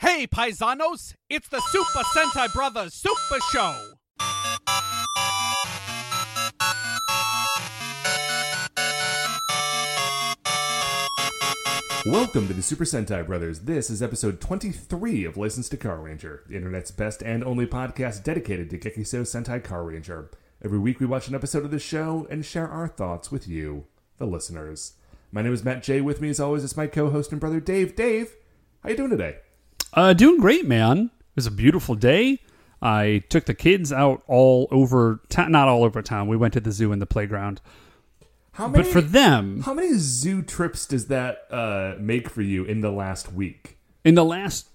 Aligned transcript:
Hey, 0.00 0.26
paisanos! 0.26 1.14
It's 1.30 1.48
the 1.48 1.62
Super 1.70 2.04
Sentai 2.14 2.52
Brothers 2.52 2.92
Super 2.92 3.40
Show! 3.50 3.92
Welcome 12.04 12.46
to 12.46 12.52
the 12.52 12.60
Super 12.60 12.84
Sentai 12.84 13.26
Brothers. 13.26 13.60
This 13.60 13.88
is 13.88 14.02
episode 14.02 14.38
23 14.38 15.24
of 15.24 15.38
License 15.38 15.70
to 15.70 15.78
Carranger, 15.78 16.46
the 16.46 16.56
internet's 16.56 16.90
best 16.90 17.22
and 17.22 17.42
only 17.42 17.66
podcast 17.66 18.22
dedicated 18.22 18.68
to 18.68 18.78
Gekiso 18.78 19.22
Sentai 19.22 19.62
Carranger. 19.62 20.28
Every 20.62 20.78
week 20.78 21.00
we 21.00 21.06
watch 21.06 21.28
an 21.28 21.34
episode 21.34 21.64
of 21.64 21.70
the 21.70 21.78
show 21.78 22.26
and 22.28 22.44
share 22.44 22.68
our 22.68 22.86
thoughts 22.86 23.32
with 23.32 23.48
you, 23.48 23.86
the 24.18 24.26
listeners. 24.26 24.92
My 25.32 25.40
name 25.40 25.54
is 25.54 25.64
Matt 25.64 25.82
J. 25.82 26.02
With 26.02 26.20
me, 26.20 26.28
as 26.28 26.38
always, 26.38 26.64
is 26.64 26.76
my 26.76 26.86
co-host 26.86 27.32
and 27.32 27.40
brother 27.40 27.60
Dave. 27.60 27.96
Dave, 27.96 28.36
how 28.82 28.90
you 28.90 28.96
doing 28.96 29.08
today? 29.08 29.36
Uh, 29.92 30.12
doing 30.12 30.38
great, 30.40 30.66
man. 30.66 31.10
It 31.30 31.36
was 31.36 31.46
a 31.46 31.50
beautiful 31.50 31.94
day. 31.94 32.40
I 32.82 33.22
took 33.30 33.46
the 33.46 33.54
kids 33.54 33.92
out 33.92 34.22
all 34.26 34.68
over 34.70 35.20
town, 35.28 35.52
not 35.52 35.68
all 35.68 35.84
over 35.84 36.02
town. 36.02 36.28
We 36.28 36.36
went 36.36 36.52
to 36.54 36.60
the 36.60 36.72
zoo 36.72 36.92
and 36.92 37.00
the 37.00 37.06
playground. 37.06 37.60
How 38.52 38.68
many, 38.68 38.84
But 38.84 38.92
for 38.92 39.00
them, 39.00 39.62
how 39.62 39.74
many 39.74 39.94
zoo 39.94 40.42
trips 40.42 40.86
does 40.86 41.06
that 41.08 41.46
uh, 41.50 41.94
make 41.98 42.28
for 42.28 42.42
you 42.42 42.64
in 42.64 42.80
the 42.80 42.90
last 42.90 43.32
week? 43.32 43.78
in 44.04 44.14
the 44.14 44.24
last 44.24 44.68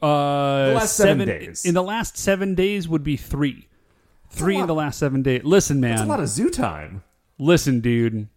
uh, 0.00 0.68
The 0.68 0.74
last 0.76 0.96
seven 0.96 1.26
days. 1.28 1.64
in 1.64 1.74
the 1.74 1.82
last 1.82 2.16
seven 2.16 2.54
days 2.54 2.88
would 2.88 3.04
be 3.04 3.16
three, 3.16 3.68
three 4.30 4.56
in 4.56 4.66
the 4.66 4.74
last 4.74 4.98
seven 4.98 5.22
days. 5.22 5.42
Listen, 5.44 5.78
man, 5.80 5.90
That's 5.96 6.02
a 6.02 6.06
lot 6.06 6.20
of 6.20 6.28
zoo 6.28 6.48
time. 6.50 7.02
listen, 7.38 7.80
dude. 7.80 8.28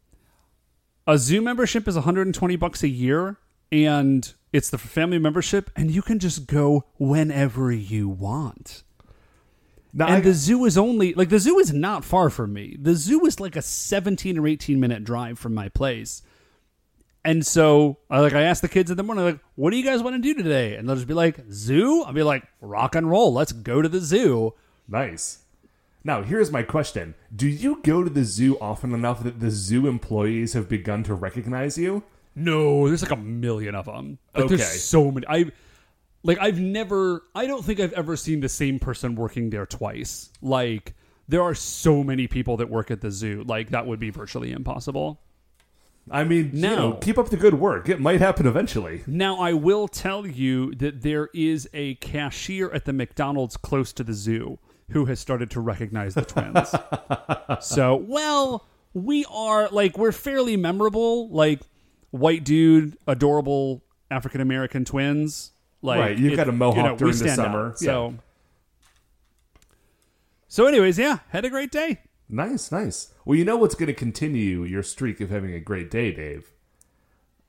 A 1.08 1.18
zoo 1.18 1.42
membership 1.42 1.88
is 1.88 1.96
120 1.96 2.56
bucks 2.56 2.84
a 2.84 2.88
year, 2.88 3.38
and 3.72 4.32
it's 4.56 4.70
the 4.70 4.78
family 4.78 5.20
membership, 5.20 5.70
and 5.76 5.92
you 5.92 6.02
can 6.02 6.18
just 6.20 6.48
go 6.48 6.86
whenever 6.98 7.72
you 7.72 8.08
want. 8.08 8.84
Now, 9.94 10.08
And 10.08 10.16
I- 10.18 10.20
the 10.22 10.34
zoo 10.34 10.66
is 10.66 10.78
only 10.78 11.14
like 11.14 11.30
the 11.30 11.40
zoo 11.40 11.60
is 11.60 11.74
not 11.74 12.04
far 12.04 12.30
from 12.30 12.54
me. 12.54 12.78
The 12.82 12.96
zoo 12.96 13.26
is 13.26 13.40
like 13.40 13.56
a 13.56 13.62
17 13.62 14.38
or 14.38 14.48
18 14.48 14.80
minute 14.80 15.04
drive 15.04 15.40
from 15.40 15.54
my 15.54 15.70
place. 15.70 16.22
And 17.24 17.46
so, 17.46 17.98
I 18.10 18.20
like 18.20 18.34
I 18.34 18.42
asked 18.44 18.62
the 18.62 18.68
kids 18.68 18.92
in 18.92 18.98
the 18.98 19.04
morning, 19.04 19.26
like, 19.26 19.40
"What 19.56 19.72
do 19.72 19.78
you 19.78 19.84
guys 19.84 20.04
want 20.04 20.16
to 20.16 20.22
do 20.22 20.36
today?" 20.42 20.76
And 20.76 20.88
they'll 20.88 20.96
just 20.96 21.08
be 21.08 21.14
like, 21.14 21.40
"Zoo." 21.52 22.04
I'll 22.04 22.14
be 22.14 22.24
like, 22.24 22.44
"Rock 22.62 22.94
and 22.96 23.10
roll, 23.10 23.34
let's 23.34 23.52
go 23.52 23.82
to 23.82 23.90
the 23.90 24.00
zoo." 24.00 24.54
Nice. 24.88 25.40
Now, 26.04 26.22
here's 26.22 26.52
my 26.52 26.62
question. 26.62 27.16
Do 27.36 27.48
you 27.48 27.80
go 27.84 28.04
to 28.04 28.10
the 28.12 28.24
zoo 28.24 28.60
often 28.60 28.94
enough 28.94 29.24
that 29.24 29.40
the 29.40 29.50
zoo 29.50 29.88
employees 29.88 30.54
have 30.54 30.70
begun 30.70 31.02
to 31.04 31.16
recognize 31.16 31.80
you? 31.80 32.04
No, 32.36 32.88
there's 32.88 33.02
like 33.02 33.12
a 33.12 33.16
million 33.16 33.76
of 33.76 33.86
them. 33.86 34.18
Like, 34.34 34.46
Okay. 34.46 34.56
there's 34.58 34.84
so 34.84 35.10
many. 35.12 35.26
I 35.28 35.46
like 36.24 36.38
I've 36.42 36.60
never. 36.60 37.24
I 37.34 37.48
don't 37.48 37.64
think 37.64 37.80
I've 37.80 37.94
ever 37.94 38.16
seen 38.18 38.40
the 38.42 38.50
same 38.50 38.80
person 38.80 39.16
working 39.16 39.50
there 39.50 39.66
twice. 39.66 40.32
Like 40.42 40.94
there 41.28 41.42
are 41.42 41.56
so 41.56 42.04
many 42.04 42.28
people 42.28 42.58
that 42.58 42.70
work 42.70 42.92
at 42.92 43.02
the 43.02 43.10
zoo. 43.12 43.44
Like 43.48 43.70
that 43.70 43.88
would 43.88 44.00
be 44.00 44.10
virtually 44.10 44.52
impossible. 44.52 45.22
I 46.12 46.24
mean, 46.24 46.52
you 46.54 46.62
No. 46.62 46.76
know, 46.76 46.94
keep 46.98 47.18
up 47.18 47.30
the 47.30 47.38
good 47.38 47.56
work. 47.56 47.90
It 47.90 48.00
might 48.00 48.20
happen 48.22 48.46
eventually. 48.46 49.02
Now, 49.08 49.38
I 49.40 49.54
will 49.54 49.88
tell 49.88 50.28
you 50.28 50.76
that 50.76 51.02
there 51.02 51.30
is 51.34 51.68
a 51.74 51.96
cashier 51.96 52.70
at 52.70 52.86
the 52.86 52.94
McDonald's 52.94 53.58
close 53.58 53.92
to 53.94 54.04
the 54.04 54.14
zoo 54.14 54.60
who 54.92 55.06
has 55.06 55.20
started 55.20 55.50
to 55.50 55.60
recognize 55.60 56.14
the 56.14 56.22
twins. 56.22 56.76
so, 57.66 57.96
well, 57.96 58.68
we 58.94 59.26
are 59.32 59.68
like 59.70 59.98
we're 59.98 60.12
fairly 60.12 60.56
memorable, 60.58 61.28
like 61.30 61.62
white 62.16 62.44
dude, 62.44 62.98
adorable 63.08 63.84
African 64.10 64.42
American 64.42 64.86
twins. 64.86 65.52
Like 65.82 66.00
Right, 66.00 66.18
you've 66.18 66.36
got 66.36 66.50
a 66.50 66.52
mohawk 66.52 66.94
we 66.94 66.98
during 66.98 67.18
the 67.18 67.30
summer, 67.30 67.68
out. 67.68 67.80
So, 67.80 68.16
so, 70.48 70.66
anyways, 70.66 70.98
yeah, 70.98 71.20
had 71.30 71.46
a 71.46 71.50
great 71.50 71.72
day. 71.72 72.00
Nice, 72.28 72.72
nice. 72.72 73.14
Well, 73.24 73.38
you 73.38 73.46
know 73.46 73.58
what's 73.58 73.76
going 73.76 73.88
to 73.88 73.94
continue 73.94 74.64
your 74.64 74.82
streak 74.82 75.22
of 75.22 75.30
having 75.30 75.54
a 75.54 75.60
great 75.60 75.92
day, 75.92 76.12
Dave? 76.12 76.54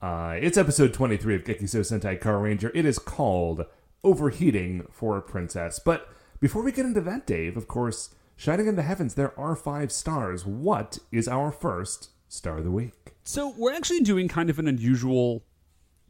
Uh, 0.02 0.36
it's 0.38 0.58
episode 0.58 0.92
23 0.92 1.36
of 1.36 1.44
Gekiso 1.44 1.80
Sentai 1.80 2.20
Carranger. 2.20 2.70
It 2.74 2.84
is 2.84 2.98
called 2.98 3.64
Overheating 4.04 4.86
for 4.90 5.16
a 5.16 5.22
Princess. 5.22 5.78
But 5.78 6.08
before 6.40 6.62
we 6.62 6.72
get 6.72 6.84
into 6.84 7.00
that, 7.02 7.26
Dave, 7.26 7.56
of 7.56 7.68
course, 7.68 8.14
shining 8.36 8.66
in 8.66 8.76
the 8.76 8.82
heavens, 8.82 9.14
there 9.14 9.38
are 9.38 9.56
five 9.56 9.90
stars. 9.90 10.44
What 10.44 10.98
is 11.10 11.26
our 11.26 11.50
first 11.50 12.10
star 12.28 12.58
of 12.58 12.64
the 12.64 12.70
week? 12.70 12.92
So 13.24 13.54
we're 13.56 13.72
actually 13.74 14.00
doing 14.00 14.28
kind 14.28 14.50
of 14.50 14.58
an 14.58 14.68
unusual 14.68 15.42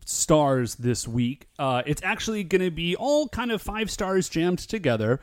stars 0.05 0.77
this 0.77 1.09
week. 1.09 1.49
Uh, 1.59 1.83
it's 1.87 2.03
actually 2.03 2.45
going 2.45 2.63
to 2.63 2.71
be 2.71 2.95
all 2.97 3.29
kind 3.29 3.51
of 3.51 3.61
five 3.63 3.91
stars 3.91 4.29
jammed 4.29 4.59
together 4.61 5.21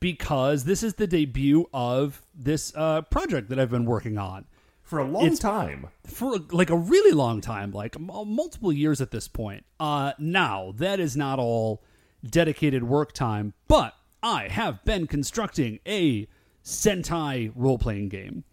because 0.00 0.64
this 0.64 0.82
is 0.82 0.94
the 0.94 1.06
debut 1.06 1.66
of 1.72 2.22
this 2.34 2.72
uh, 2.76 3.02
project 3.02 3.48
that 3.50 3.58
I've 3.58 3.70
been 3.70 3.84
working 3.84 4.18
on 4.18 4.46
For 4.82 4.98
a 4.98 5.04
long 5.04 5.24
It's- 5.24 5.38
time. 5.38 5.88
for 6.06 6.38
like 6.50 6.70
a 6.70 6.76
really 6.76 7.12
long 7.12 7.40
time, 7.40 7.70
like 7.72 7.96
m- 7.96 8.06
multiple 8.06 8.72
years 8.72 9.00
at 9.00 9.10
this 9.10 9.28
point. 9.28 9.64
Uh, 9.78 10.12
now 10.18 10.72
that 10.76 10.98
is 10.98 11.16
not 11.16 11.38
all 11.38 11.82
dedicated 12.28 12.84
work 12.84 13.12
time, 13.12 13.54
but 13.68 13.94
I 14.22 14.48
have 14.48 14.84
been 14.84 15.06
constructing 15.06 15.78
a 15.86 16.26
Sentai 16.64 17.52
role 17.56 17.78
playing 17.78 18.08
game. 18.08 18.44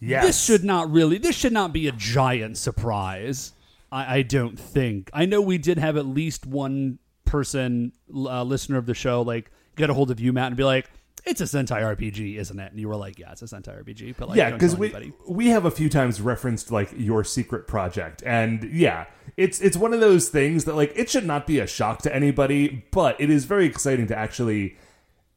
Yes. 0.00 0.26
This 0.26 0.44
should 0.44 0.64
not 0.64 0.90
really. 0.90 1.18
This 1.18 1.36
should 1.36 1.52
not 1.52 1.72
be 1.72 1.88
a 1.88 1.92
giant 1.92 2.58
surprise. 2.58 3.52
I, 3.90 4.18
I 4.18 4.22
don't 4.22 4.58
think. 4.58 5.10
I 5.12 5.26
know 5.26 5.40
we 5.40 5.58
did 5.58 5.78
have 5.78 5.96
at 5.96 6.06
least 6.06 6.46
one 6.46 6.98
person, 7.24 7.92
uh, 8.14 8.42
listener 8.42 8.78
of 8.78 8.86
the 8.86 8.94
show, 8.94 9.22
like 9.22 9.50
get 9.76 9.90
a 9.90 9.94
hold 9.94 10.10
of 10.10 10.20
you, 10.20 10.32
Matt, 10.32 10.48
and 10.48 10.56
be 10.56 10.64
like, 10.64 10.90
"It's 11.24 11.40
a 11.40 11.44
Sentai 11.44 11.82
RPG, 11.82 12.36
isn't 12.36 12.58
it?" 12.58 12.70
And 12.70 12.80
you 12.80 12.88
were 12.88 12.96
like, 12.96 13.18
"Yeah, 13.18 13.32
it's 13.32 13.42
a 13.42 13.46
Sentai 13.46 13.84
RPG." 13.84 14.16
But 14.18 14.28
like, 14.28 14.36
yeah, 14.36 14.50
because 14.50 14.76
we 14.76 14.88
anybody. 14.88 15.12
we 15.28 15.48
have 15.48 15.64
a 15.64 15.70
few 15.70 15.88
times 15.88 16.20
referenced 16.20 16.70
like 16.70 16.92
your 16.96 17.24
secret 17.24 17.66
project, 17.66 18.22
and 18.26 18.64
yeah, 18.64 19.06
it's 19.36 19.60
it's 19.60 19.76
one 19.76 19.94
of 19.94 20.00
those 20.00 20.28
things 20.28 20.64
that 20.64 20.74
like 20.74 20.92
it 20.94 21.08
should 21.08 21.26
not 21.26 21.46
be 21.46 21.58
a 21.58 21.66
shock 21.66 22.02
to 22.02 22.14
anybody, 22.14 22.84
but 22.90 23.20
it 23.20 23.30
is 23.30 23.44
very 23.44 23.66
exciting 23.66 24.06
to 24.08 24.16
actually 24.16 24.76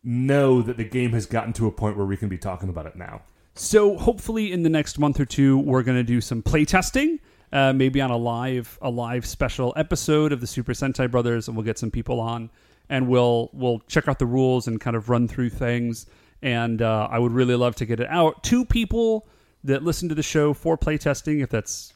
know 0.03 0.61
that 0.61 0.77
the 0.77 0.85
game 0.85 1.11
has 1.11 1.25
gotten 1.25 1.53
to 1.53 1.67
a 1.67 1.71
point 1.71 1.97
where 1.97 2.05
we 2.05 2.17
can 2.17 2.29
be 2.29 2.37
talking 2.37 2.69
about 2.69 2.85
it 2.85 2.95
now. 2.95 3.21
So 3.55 3.97
hopefully, 3.97 4.51
in 4.51 4.63
the 4.63 4.69
next 4.69 4.99
month 4.99 5.19
or 5.19 5.25
two, 5.25 5.57
we're 5.57 5.83
going 5.83 5.97
to 5.97 6.03
do 6.03 6.21
some 6.21 6.41
playtesting. 6.41 7.19
Uh, 7.51 7.73
maybe 7.73 7.99
on 7.99 8.11
a 8.11 8.17
live 8.17 8.77
a 8.81 8.89
live 8.89 9.25
special 9.25 9.73
episode 9.75 10.31
of 10.31 10.39
the 10.39 10.45
Super 10.45 10.73
Sentai 10.73 11.09
Brothers, 11.09 11.47
and 11.47 11.57
we'll 11.57 11.65
get 11.65 11.79
some 11.79 11.89
people 11.89 12.19
on, 12.19 12.51
and 12.89 13.07
we'll 13.07 13.49
we'll 13.53 13.79
check 13.87 14.07
out 14.07 14.19
the 14.19 14.25
rules 14.27 14.67
and 14.67 14.79
kind 14.79 14.95
of 14.95 15.09
run 15.09 15.27
through 15.27 15.49
things. 15.49 16.05
And 16.41 16.81
uh, 16.81 17.07
I 17.11 17.17
would 17.17 17.31
really 17.31 17.55
love 17.55 17.75
to 17.77 17.85
get 17.85 17.99
it 17.99 18.07
out 18.09 18.43
to 18.43 18.65
people 18.65 19.27
that 19.63 19.83
listen 19.83 20.07
to 20.09 20.15
the 20.15 20.23
show 20.23 20.53
for 20.53 20.77
playtesting. 20.77 21.41
If 21.43 21.49
that's, 21.49 21.93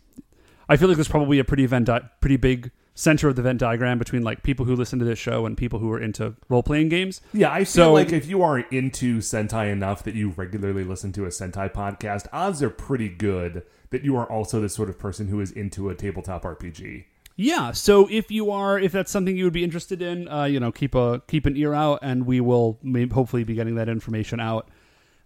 I 0.68 0.76
feel 0.76 0.88
like 0.88 0.98
there's 0.98 1.08
probably 1.08 1.40
a 1.40 1.46
pretty 1.46 1.66
Venn 1.68 1.84
di- 1.84 2.02
pretty 2.20 2.38
big 2.38 2.72
center 2.96 3.28
of 3.28 3.36
the 3.36 3.42
Venn 3.42 3.58
diagram 3.58 3.98
between 3.98 4.22
like 4.24 4.44
people 4.44 4.66
who 4.66 4.76
listen 4.76 5.00
to 5.00 5.06
this 5.06 5.18
show 5.20 5.46
and 5.46 5.58
people 5.58 5.80
who 5.80 5.92
are 5.92 6.00
into 6.00 6.36
role 6.50 6.62
playing 6.64 6.90
games. 6.90 7.22
Yeah, 7.34 7.52
I 7.52 7.60
feel 7.60 7.66
So- 7.66 7.94
like 7.94 8.12
if 8.14 8.28
you 8.28 8.42
are 8.44 8.60
into 8.60 9.18
Sentai 9.20 9.72
enough 9.72 10.04
that 10.04 10.14
you 10.16 10.30
regularly 10.36 10.84
listen 10.84 11.12
to 11.14 11.26
a 11.26 11.30
Sentai 11.30 11.72
podcast, 11.74 12.28
odds 12.32 12.62
are 12.62 12.70
pretty 12.70 13.10
good 13.10 13.64
that 13.90 14.04
you 14.04 14.16
are 14.16 14.26
also 14.30 14.60
the 14.62 14.70
sort 14.70 14.90
of 14.90 14.98
person 15.00 15.28
who 15.28 15.40
is 15.40 15.52
into 15.52 15.90
a 15.90 15.96
tabletop 15.96 16.44
RPG. 16.44 17.06
Yeah, 17.36 17.72
so 17.72 18.08
if 18.12 18.30
you 18.30 18.52
are, 18.52 18.78
if 18.80 18.92
that's 18.92 19.10
something 19.12 19.36
you 19.36 19.44
would 19.46 19.54
be 19.54 19.64
interested 19.64 20.04
in, 20.04 20.28
uh, 20.28 20.44
you 20.44 20.60
know, 20.60 20.72
keep 20.72 20.94
a 20.94 21.24
keep 21.28 21.48
an 21.48 21.58
ear 21.58 21.74
out, 21.74 21.98
and 22.04 22.28
we 22.28 22.40
will 22.40 22.78
maybe 22.84 23.12
hopefully 23.12 23.44
be 23.44 23.56
getting 23.56 23.74
that 23.76 23.90
information 23.90 24.40
out. 24.40 24.70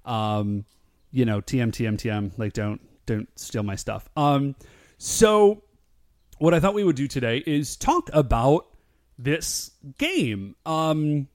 Um, 0.06 0.64
you 1.12 1.26
know, 1.26 1.42
TM 1.42 1.72
TM 1.72 1.98
TM, 1.98 2.32
like 2.38 2.54
don't 2.54 2.80
don't 3.06 3.28
steal 3.38 3.64
my 3.64 3.76
stuff. 3.76 4.08
Um, 4.16 4.56
so 4.98 5.64
what 6.40 6.54
I 6.54 6.60
thought 6.60 6.74
we 6.74 6.84
would 6.84 6.96
do 6.96 7.08
today 7.08 7.44
is 7.46 7.76
talk 7.76 8.10
about 8.14 8.68
this 9.18 9.72
game. 9.98 10.56
Um, 10.66 11.28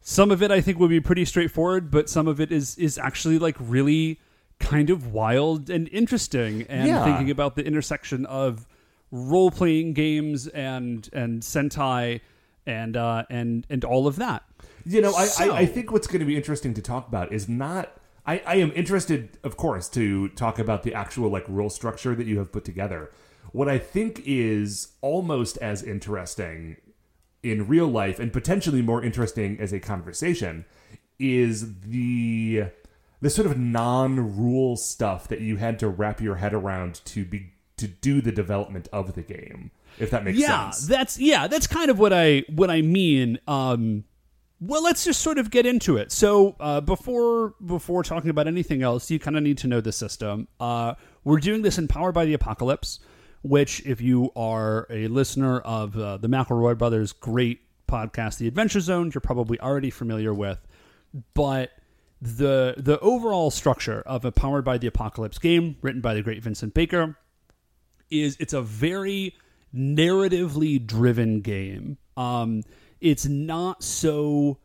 some 0.00 0.30
of 0.30 0.42
it 0.42 0.50
I 0.50 0.60
think 0.60 0.78
would 0.78 0.90
be 0.90 1.00
pretty 1.00 1.24
straightforward, 1.24 1.90
but 1.90 2.08
some 2.08 2.28
of 2.28 2.40
it 2.40 2.52
is 2.52 2.76
is 2.78 2.98
actually 2.98 3.38
like 3.38 3.56
really 3.58 4.20
kind 4.58 4.90
of 4.90 5.12
wild 5.12 5.70
and 5.70 5.88
interesting, 5.88 6.66
and 6.68 6.86
Yeah. 6.88 7.04
thinking 7.04 7.30
about 7.30 7.56
the 7.56 7.64
intersection 7.64 8.26
of 8.26 8.66
role 9.10 9.50
playing 9.50 9.94
games 9.94 10.46
and 10.48 11.08
and 11.12 11.42
Sentai 11.42 12.20
and 12.66 12.96
uh, 12.96 13.24
and 13.30 13.66
and 13.70 13.84
all 13.84 14.06
of 14.06 14.16
that. 14.16 14.42
You 14.84 15.00
know, 15.00 15.14
I, 15.14 15.24
So- 15.26 15.52
I, 15.52 15.58
I 15.60 15.66
think 15.66 15.90
what's 15.92 16.06
going 16.06 16.20
to 16.20 16.26
be 16.26 16.36
interesting 16.36 16.74
to 16.74 16.82
talk 16.82 17.08
about 17.08 17.32
is 17.32 17.48
not. 17.48 17.96
I, 18.26 18.42
I 18.46 18.56
am 18.56 18.70
interested, 18.72 19.38
of 19.42 19.56
course, 19.56 19.88
to 19.90 20.28
talk 20.30 20.58
about 20.58 20.82
the 20.82 20.92
actual 20.94 21.30
like 21.30 21.44
rule 21.48 21.70
structure 21.70 22.14
that 22.14 22.26
you 22.26 22.38
have 22.38 22.52
put 22.52 22.64
together. 22.66 23.10
What 23.52 23.68
I 23.68 23.78
think 23.78 24.22
is 24.24 24.92
almost 25.00 25.56
as 25.58 25.82
interesting 25.82 26.76
in 27.42 27.66
real 27.66 27.86
life 27.86 28.18
and 28.18 28.32
potentially 28.32 28.82
more 28.82 29.02
interesting 29.02 29.58
as 29.60 29.72
a 29.72 29.80
conversation 29.80 30.64
is 31.18 31.80
the 31.80 32.64
the 33.20 33.30
sort 33.30 33.46
of 33.46 33.58
non-rule 33.58 34.76
stuff 34.76 35.28
that 35.28 35.40
you 35.40 35.56
had 35.56 35.78
to 35.78 35.88
wrap 35.88 36.20
your 36.20 36.36
head 36.36 36.54
around 36.54 37.02
to 37.04 37.24
be 37.24 37.52
to 37.76 37.88
do 37.88 38.20
the 38.20 38.32
development 38.32 38.88
of 38.92 39.14
the 39.14 39.22
game. 39.22 39.70
if 39.98 40.10
that 40.10 40.24
makes 40.24 40.38
yeah, 40.38 40.70
sense. 40.70 40.86
that's 40.86 41.18
yeah, 41.18 41.46
that's 41.46 41.66
kind 41.66 41.90
of 41.90 41.98
what 41.98 42.12
I 42.12 42.44
what 42.48 42.70
I 42.70 42.82
mean. 42.82 43.38
Um, 43.46 44.04
well, 44.60 44.82
let's 44.82 45.04
just 45.04 45.20
sort 45.22 45.38
of 45.38 45.50
get 45.50 45.64
into 45.64 45.96
it. 45.96 46.12
So 46.12 46.56
uh, 46.60 46.80
before 46.80 47.54
before 47.64 48.02
talking 48.02 48.30
about 48.30 48.46
anything 48.46 48.82
else, 48.82 49.10
you 49.10 49.18
kind 49.18 49.36
of 49.36 49.42
need 49.42 49.58
to 49.58 49.66
know 49.66 49.80
the 49.80 49.92
system. 49.92 50.48
Uh, 50.58 50.94
we're 51.24 51.40
doing 51.40 51.62
this 51.62 51.78
in 51.78 51.88
Powered 51.88 52.14
by 52.14 52.24
the 52.26 52.34
Apocalypse, 52.34 53.00
which, 53.42 53.84
if 53.86 54.00
you 54.00 54.30
are 54.36 54.86
a 54.90 55.08
listener 55.08 55.60
of 55.60 55.96
uh, 55.96 56.16
the 56.18 56.28
McElroy 56.28 56.76
brothers' 56.76 57.12
great 57.12 57.60
podcast, 57.86 58.38
The 58.38 58.48
Adventure 58.48 58.80
Zone, 58.80 59.10
you're 59.14 59.20
probably 59.20 59.58
already 59.60 59.90
familiar 59.90 60.32
with. 60.32 60.58
But 61.34 61.70
the 62.22 62.74
the 62.76 62.98
overall 63.00 63.50
structure 63.50 64.02
of 64.04 64.24
a 64.24 64.32
Powered 64.32 64.64
by 64.64 64.78
the 64.78 64.86
Apocalypse 64.86 65.38
game, 65.38 65.76
written 65.80 66.00
by 66.00 66.14
the 66.14 66.22
great 66.22 66.42
Vincent 66.42 66.74
Baker, 66.74 67.16
is 68.10 68.36
it's 68.38 68.52
a 68.52 68.62
very 68.62 69.34
narratively 69.74 70.84
driven 70.84 71.40
game. 71.40 71.96
Um, 72.16 72.62
it's 73.00 73.26
not 73.26 73.82
so 73.82 74.58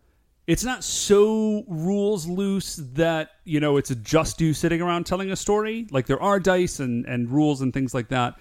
it's 0.47 0.63
not 0.63 0.83
so 0.83 1.63
rules 1.67 2.27
loose 2.27 2.75
that 2.93 3.31
you 3.45 3.59
know 3.59 3.77
it's 3.77 3.93
just 3.95 4.41
you 4.41 4.53
sitting 4.53 4.81
around 4.81 5.05
telling 5.05 5.31
a 5.31 5.35
story. 5.35 5.87
Like 5.89 6.07
there 6.07 6.21
are 6.21 6.39
dice 6.39 6.79
and 6.79 7.05
and 7.05 7.29
rules 7.29 7.61
and 7.61 7.73
things 7.73 7.93
like 7.93 8.09
that. 8.09 8.35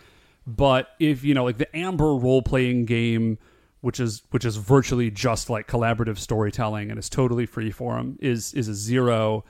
But 0.46 0.88
if 0.98 1.24
you 1.24 1.34
know, 1.34 1.44
like 1.44 1.58
the 1.58 1.74
Amber 1.76 2.14
role 2.14 2.42
playing 2.42 2.84
game, 2.84 3.38
which 3.80 3.98
is 4.00 4.22
which 4.30 4.44
is 4.44 4.56
virtually 4.56 5.10
just 5.10 5.48
like 5.50 5.66
collaborative 5.66 6.18
storytelling 6.18 6.90
and 6.90 6.98
is 6.98 7.08
totally 7.08 7.46
free 7.46 7.70
form, 7.70 8.18
is 8.20 8.52
is 8.54 8.68
a 8.68 8.74
zero. 8.74 9.44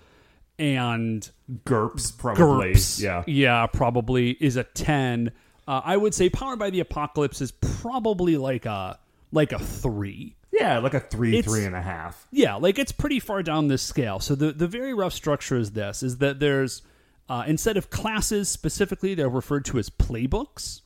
And 0.59 1.29
GURPS 1.65 2.17
probably. 2.17 2.75
GURPS, 2.75 3.01
Yeah. 3.03 3.25
yeah, 3.27 3.67
probably 3.67 4.31
is 4.41 4.57
a 4.57 4.63
ten. 4.65 5.33
Uh, 5.67 5.81
I 5.85 5.97
would 5.97 6.15
say 6.15 6.29
Powered 6.29 6.59
by 6.61 6.71
the 6.71 6.79
Apocalypse 6.81 7.41
is 7.41 7.51
probably 7.51 8.37
like 8.37 8.65
a 8.67 8.99
like 9.33 9.51
a 9.53 9.59
three. 9.59 10.37
Yeah, 10.53 10.79
like 10.79 10.95
a 10.95 11.01
three, 11.01 11.39
It's- 11.39 11.53
three 11.53 11.65
and 11.65 11.75
a 11.75 11.83
half. 11.83 12.29
Yeah, 12.31 12.55
like 12.55 12.79
it's 12.79 12.93
pretty 12.93 13.19
far 13.19 13.43
down 13.43 13.67
this 13.67 13.83
scale. 13.83 14.21
So 14.21 14.37
the 14.37 14.53
the 14.53 14.69
very 14.69 14.95
rough 14.95 15.13
structure 15.13 15.57
is 15.57 15.73
this: 15.73 16.05
is 16.05 16.19
that 16.19 16.39
there's 16.39 16.83
uh, 17.29 17.43
instead 17.49 17.77
of 17.77 17.91
classes 17.91 18.49
specifically, 18.49 19.17
they're 19.17 19.29
referred 19.29 19.65
to 19.65 19.79
as 19.79 19.91
playbooks, 19.91 20.83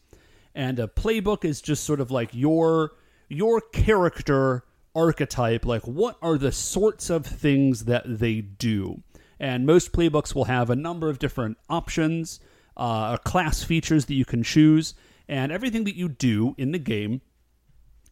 and 0.59 0.81
a 0.81 0.89
playbook 0.89 1.45
is 1.45 1.63
just 1.63 1.85
sort 1.85 2.01
of 2.01 2.11
like 2.11 2.31
your 2.33 2.91
your 3.29 3.61
character 3.61 4.65
archetype. 4.93 5.65
Like, 5.65 5.83
what 5.83 6.17
are 6.21 6.37
the 6.37 6.51
sorts 6.51 7.11
of 7.11 7.25
things 7.25 7.85
that 7.85 8.03
they 8.05 8.41
do? 8.41 9.03
And 9.39 9.65
most 9.65 9.93
playbooks 9.93 10.35
will 10.35 10.47
have 10.47 10.69
a 10.69 10.75
number 10.75 11.09
of 11.09 11.21
different 11.21 11.59
options, 11.71 12.41
uh, 12.77 13.19
class 13.19 13.63
features 13.63 14.07
that 14.07 14.15
you 14.15 14.25
can 14.25 14.43
choose, 14.43 14.95
and 15.29 15.53
everything 15.53 15.85
that 15.85 15.95
you 15.95 16.09
do 16.09 16.57
in 16.59 16.73
the 16.73 16.79
game 16.81 17.21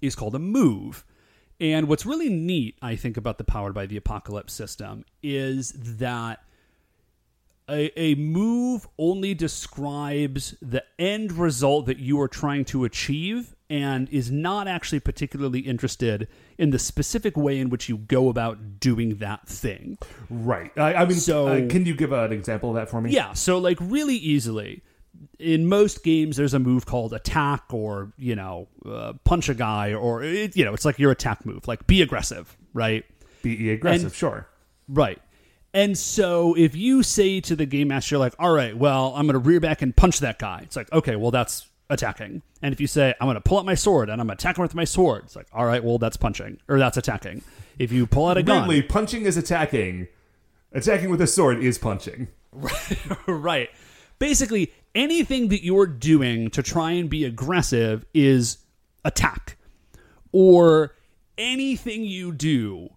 is 0.01 0.15
called 0.15 0.37
a 0.37 0.39
move. 0.39 1.05
And 1.59 1.89
what's 1.89 2.07
really 2.07 2.29
neat, 2.29 2.79
I 2.81 2.95
think, 2.95 3.17
about 3.17 3.39
the 3.39 3.45
Powered 3.45 3.75
by 3.75 3.87
the 3.87 3.97
Apocalypse 3.97 4.53
system 4.53 5.05
is 5.21 5.73
that 5.73 6.45
a, 7.69 7.91
a 8.01 8.15
move 8.15 8.87
only 8.99 9.35
describes 9.35 10.55
the 10.63 10.85
end 10.99 11.33
result 11.33 11.87
that 11.87 11.99
you 11.99 12.21
are 12.21 12.29
trying 12.29 12.65
to 12.67 12.85
achieve 12.85 13.55
and 13.69 14.09
is 14.11 14.31
not 14.31 14.69
actually 14.69 15.01
particularly 15.01 15.61
interested 15.61 16.29
in 16.57 16.71
the 16.71 16.79
specific 16.79 17.37
way 17.37 17.59
in 17.59 17.69
which 17.69 17.89
you 17.89 17.97
go 17.99 18.29
about 18.29 18.79
doing 18.79 19.17
that 19.17 19.47
thing. 19.49 19.99
Right. 20.31 20.71
I, 20.79 20.95
I 20.95 21.05
mean, 21.07 21.17
So- 21.19 21.49
uh, 21.49 21.69
can 21.69 21.85
you 21.85 21.95
give 21.95 22.13
an 22.13 22.33
example 22.33 22.71
of 22.71 22.77
that 22.77 22.89
for 22.89 23.01
me? 23.01 23.11
Yeah, 23.11 23.33
so 23.33 23.59
like 23.59 23.79
really 23.81 24.15
easily, 24.17 24.83
in 25.39 25.67
most 25.67 26.05
games, 26.05 26.37
there's 26.37 26.55
a 26.55 26.59
move 26.61 26.87
called 26.87 27.13
attack 27.13 27.65
or 27.73 28.13
you 28.19 28.37
know 28.37 28.69
uh, 28.85 29.15
punch 29.25 29.49
a 29.49 29.55
guy 29.55 29.95
or 29.95 30.23
it, 30.23 30.57
you 30.57 30.65
know 30.65 30.73
it's 30.75 30.85
like 30.85 30.99
your 30.99 31.11
attack 31.11 31.45
move, 31.45 31.67
like 31.67 31.87
be 31.87 32.03
aggressive, 32.03 32.57
right? 32.75 33.05
Be 33.43 33.71
aggressive, 33.73 34.05
And- 34.07 34.15
sure. 34.15 34.47
Right. 34.89 35.19
And 35.77 35.99
so 35.99 36.55
if 36.57 36.75
you 36.75 37.03
say 37.03 37.39
to 37.43 37.55
the 37.55 37.67
game 37.67 37.89
master, 37.89 38.17
like, 38.17 38.35
all 38.39 38.51
right, 38.51 38.75
well, 38.75 39.13
I'm 39.15 39.27
going 39.27 39.35
to 39.35 39.39
rear 39.39 39.61
back 39.61 39.83
and 39.83 39.95
punch 39.95 40.21
that 40.21 40.39
guy, 40.39 40.61
it's 40.63 40.75
like, 40.75 40.91
okay, 40.91 41.17
well, 41.17 41.31
that's 41.31 41.69
attacking. 41.91 42.41
And 42.63 42.73
if 42.73 42.81
you 42.81 42.87
say, 42.87 43.13
I'm 43.21 43.27
going 43.27 43.35
to 43.35 43.43
pull 43.43 43.59
out 43.59 43.67
my 43.67 43.75
sword 43.75 44.09
and 44.09 44.19
I'm 44.19 44.27
going 44.27 44.39
to 44.39 44.43
attack 44.43 44.57
him 44.57 44.63
with 44.63 44.75
my 44.75 44.85
sword, 44.85 45.25
it's 45.25 45.37
like, 45.37 45.49
all 45.53 45.67
right, 45.67 45.85
well, 45.85 45.99
that's 45.99 46.17
punching 46.17 46.61
or 46.67 46.79
that's 46.79 46.97
attacking. 46.97 47.43
If 47.79 47.93
you 47.93 48.07
pull 48.07 48.27
out 48.27 48.39
a 48.39 48.43
gun, 48.43 48.67
Weirdly, 48.67 48.89
punching 48.89 49.27
is 49.27 49.37
attacking. 49.37 50.09
Attacking 50.73 51.11
with 51.11 51.21
a 51.21 51.27
sword 51.27 51.63
is 51.63 51.77
punching. 51.77 52.29
right. 53.27 53.69
Basically, 54.19 54.73
anything 54.95 55.49
that 55.49 55.63
you're 55.63 55.87
doing 55.87 56.49
to 56.53 56.63
try 56.63 56.93
and 56.93 57.11
be 57.11 57.27
aggressive 57.27 58.07
is 58.15 58.57
attack. 59.05 59.59
Or 60.33 60.95
anything 61.37 62.05
you 62.05 62.33
do 62.33 62.96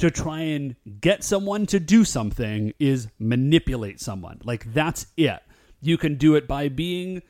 to 0.00 0.10
try 0.10 0.40
and 0.40 0.76
get 1.00 1.22
someone 1.22 1.66
to 1.66 1.78
do 1.78 2.04
something 2.04 2.72
is 2.78 3.08
manipulate 3.18 4.00
someone. 4.00 4.40
Like, 4.44 4.72
that's 4.72 5.06
it. 5.16 5.40
You 5.80 5.96
can 5.96 6.16
do 6.16 6.34
it 6.34 6.48
by 6.48 6.68
being 6.68 7.22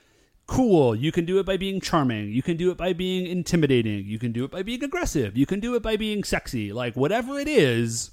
cool. 0.46 0.94
You 0.94 1.12
can 1.12 1.24
do 1.24 1.38
it 1.38 1.46
by 1.46 1.56
being 1.56 1.80
charming. 1.80 2.30
You 2.32 2.42
can 2.42 2.56
do 2.56 2.70
it 2.70 2.76
by 2.76 2.92
being 2.92 3.26
intimidating. 3.26 4.04
You 4.06 4.18
can 4.18 4.32
do 4.32 4.44
it 4.44 4.50
by 4.50 4.62
being 4.62 4.82
aggressive. 4.82 5.36
You 5.36 5.46
can 5.46 5.60
do 5.60 5.74
it 5.74 5.82
by 5.82 5.96
being 5.96 6.24
sexy. 6.24 6.72
Like, 6.72 6.96
whatever 6.96 7.38
it 7.38 7.48
is, 7.48 8.10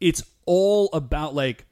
it's 0.00 0.22
all 0.46 0.88
about, 0.92 1.34
like, 1.34 1.66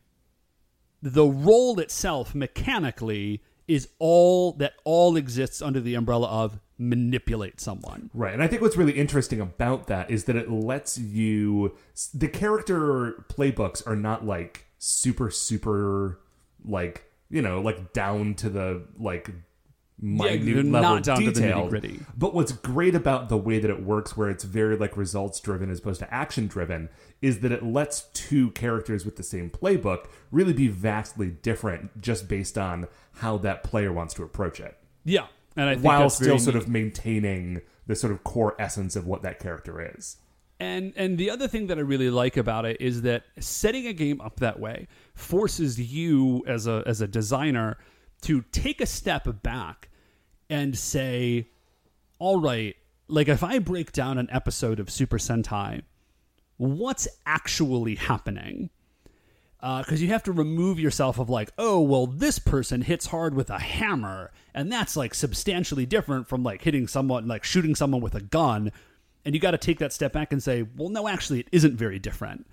the 1.03 1.27
role 1.27 1.79
itself 1.79 2.35
mechanically 2.35 3.43
is 3.67 3.89
all 3.99 4.53
that 4.55 4.75
all 4.85 5.17
exists 5.17 5.61
under 5.63 5.81
the 5.81 5.95
umbrella 5.95 6.27
of 6.29 6.59
manipulate 6.79 7.61
someone. 7.61 8.11
Right. 8.15 8.33
And 8.33 8.43
I 8.43 8.47
think 8.47 8.63
what's 8.63 8.77
really 8.77 8.93
interesting 8.93 9.41
about 9.41 9.89
that 9.89 10.11
is 10.11 10.25
that 10.25 10.37
it 10.37 10.51
lets 10.51 10.97
you. 10.99 11.77
The 12.15 12.29
character 12.29 13.25
playbooks 13.29 13.87
are 13.87 13.97
not 13.97 14.25
like 14.25 14.67
super, 14.79 15.31
super, 15.31 16.21
like, 16.65 17.05
you 17.29 17.43
know, 17.43 17.61
like 17.61 17.93
down 17.93 18.35
to 18.37 18.49
the, 18.49 18.87
like, 18.99 19.31
minute 20.01 20.45
they're 20.45 20.63
level 20.63 21.01
down 21.01 21.23
to 21.23 21.31
the. 21.33 21.99
But 22.17 22.33
what's 22.33 22.53
great 22.53 22.95
about 22.95 23.29
the 23.29 23.37
way 23.37 23.59
that 23.59 23.71
it 23.71 23.83
works, 23.83 24.17
where 24.17 24.31
it's 24.31 24.45
very 24.45 24.77
like 24.77 24.97
results 24.97 25.41
driven 25.41 25.71
as 25.71 25.81
opposed 25.81 25.99
to 26.01 26.15
action 26.15 26.47
driven, 26.47 26.89
is 27.21 27.41
that 27.41 27.51
it 27.51 27.65
lets 27.65 28.03
two 28.15 28.53
characters 28.53 29.05
with 29.05 29.17
the 29.17 29.25
same 29.25 29.51
playbook 29.51 30.07
really 30.31 30.53
be 30.53 30.69
vastly 30.69 31.31
different 31.31 32.01
just 32.01 32.29
based 32.29 32.57
on 32.57 32.87
how 33.15 33.37
that 33.39 33.65
player 33.65 33.93
wants 33.93 34.15
to 34.15 34.23
approach 34.23 34.61
it, 34.61 34.79
Yeah. 35.05 35.27
And 35.59 35.69
I 35.69 35.75
think 35.75 35.85
while 35.85 36.09
still 36.09 36.39
sort 36.39 36.55
neat. 36.55 36.63
of 36.63 36.69
maintaining 36.69 37.63
the 37.89 37.97
sort 37.97 38.13
of 38.13 38.23
core 38.23 38.55
essence 38.61 38.95
of 38.95 39.07
what 39.07 39.23
that 39.23 39.41
character 39.41 39.93
is. 39.97 40.19
And 40.61 40.93
and 40.97 41.19
the 41.19 41.31
other 41.31 41.49
thing 41.49 41.67
that 41.67 41.79
I 41.79 41.81
really 41.81 42.11
like 42.11 42.37
about 42.37 42.65
it 42.65 42.81
is 42.81 43.03
that 43.03 43.25
setting 43.41 43.87
a 43.89 43.93
game 43.93 44.21
up 44.21 44.39
that 44.41 44.61
way 44.61 44.87
forces 45.15 45.81
you 45.81 46.45
as 46.47 46.69
a 46.69 46.85
as 46.87 47.01
a 47.01 47.09
designer 47.09 47.77
to 48.23 48.43
take 48.53 48.81
a 48.81 48.87
step 48.87 49.43
back 49.43 49.89
and 50.49 50.79
say, 50.79 51.49
all 52.21 52.41
right, 52.41 52.77
like 53.09 53.27
if 53.27 53.43
I 53.43 53.59
break 53.59 53.91
down 53.91 54.17
an 54.17 54.29
episode 54.31 54.79
of 54.79 54.91
Super 54.91 55.19
Sentai, 55.19 55.83
what's 56.57 57.09
actually 57.27 57.97
happening? 57.97 58.71
Uh, 59.61 59.83
because 59.83 60.01
you 60.01 60.09
have 60.09 60.23
to 60.23 60.31
remove 60.31 60.79
yourself 60.79 61.19
of 61.19 61.29
like, 61.29 61.51
oh, 61.59 61.81
well, 61.81 62.07
this 62.07 62.39
person 62.39 62.83
hits 62.83 63.07
hard 63.07 63.35
with 63.35 63.51
a 63.51 63.59
hammer, 63.59 64.31
and 64.55 64.71
that's 64.71 64.97
like 64.97 65.15
substantially 65.15 65.85
different 65.85 66.29
from 66.29 66.45
like 66.45 66.63
hitting 66.63 66.87
someone, 66.87 67.27
like 67.27 67.43
shooting 67.43 67.75
someone 67.75 68.01
with 68.01 68.15
a 68.15 68.21
gun. 68.21 68.71
And 69.25 69.35
you 69.35 69.41
got 69.41 69.51
to 69.51 69.59
take 69.59 69.81
that 69.81 69.93
step 69.93 70.13
back 70.13 70.33
and 70.33 70.41
say, 70.41 70.65
well, 70.77 70.91
no, 70.91 71.09
actually, 71.09 71.41
it 71.41 71.49
isn't 71.51 71.77
very 71.77 71.99
different. 71.99 72.47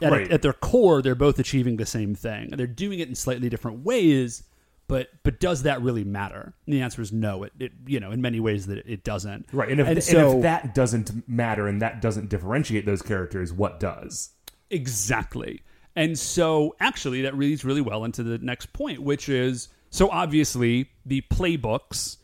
At, 0.00 0.10
Right. 0.10 0.32
at 0.32 0.40
their 0.42 0.54
core, 0.54 1.02
they're 1.02 1.14
both 1.14 1.38
achieving 1.38 1.76
the 1.76 1.86
same 1.86 2.14
thing. 2.14 2.50
They're 2.56 2.66
doing 2.66 2.98
it 2.98 3.08
in 3.08 3.14
slightly 3.14 3.50
different 3.50 3.84
ways, 3.84 4.42
but 4.88 5.08
but 5.22 5.38
does 5.38 5.62
that 5.62 5.82
really 5.82 6.02
matter? 6.02 6.54
And 6.66 6.74
the 6.74 6.80
answer 6.80 7.02
is 7.02 7.12
no. 7.12 7.44
It, 7.44 7.52
it 7.60 7.72
you 7.86 8.00
know 8.00 8.10
in 8.10 8.20
many 8.22 8.40
ways 8.40 8.66
that 8.66 8.78
it, 8.86 9.04
doesn't. 9.04 9.46
Right. 9.52 9.68
And 9.68 9.80
if, 9.80 9.86
and 9.86 10.02
so 10.02 10.36
if 10.36 10.42
that 10.42 10.74
doesn't 10.74 11.28
matter 11.28 11.68
and 11.68 11.80
that 11.82 12.00
doesn't 12.00 12.30
differentiate 12.30 12.86
those 12.86 13.02
characters, 13.02 13.52
what 13.52 13.78
does? 13.78 14.30
Exactly. 14.70 15.62
And 15.94 16.18
so 16.18 16.74
actually 16.80 17.22
that 17.22 17.36
leads 17.36 17.64
really 17.64 17.80
well 17.80 18.04
into 18.04 18.22
the 18.22 18.38
next 18.38 18.72
point, 18.72 19.02
which 19.02 19.28
is 19.28 19.68
so 19.90 20.08
obviously 20.10 20.90
the 21.04 21.22
playbooks 21.30 22.16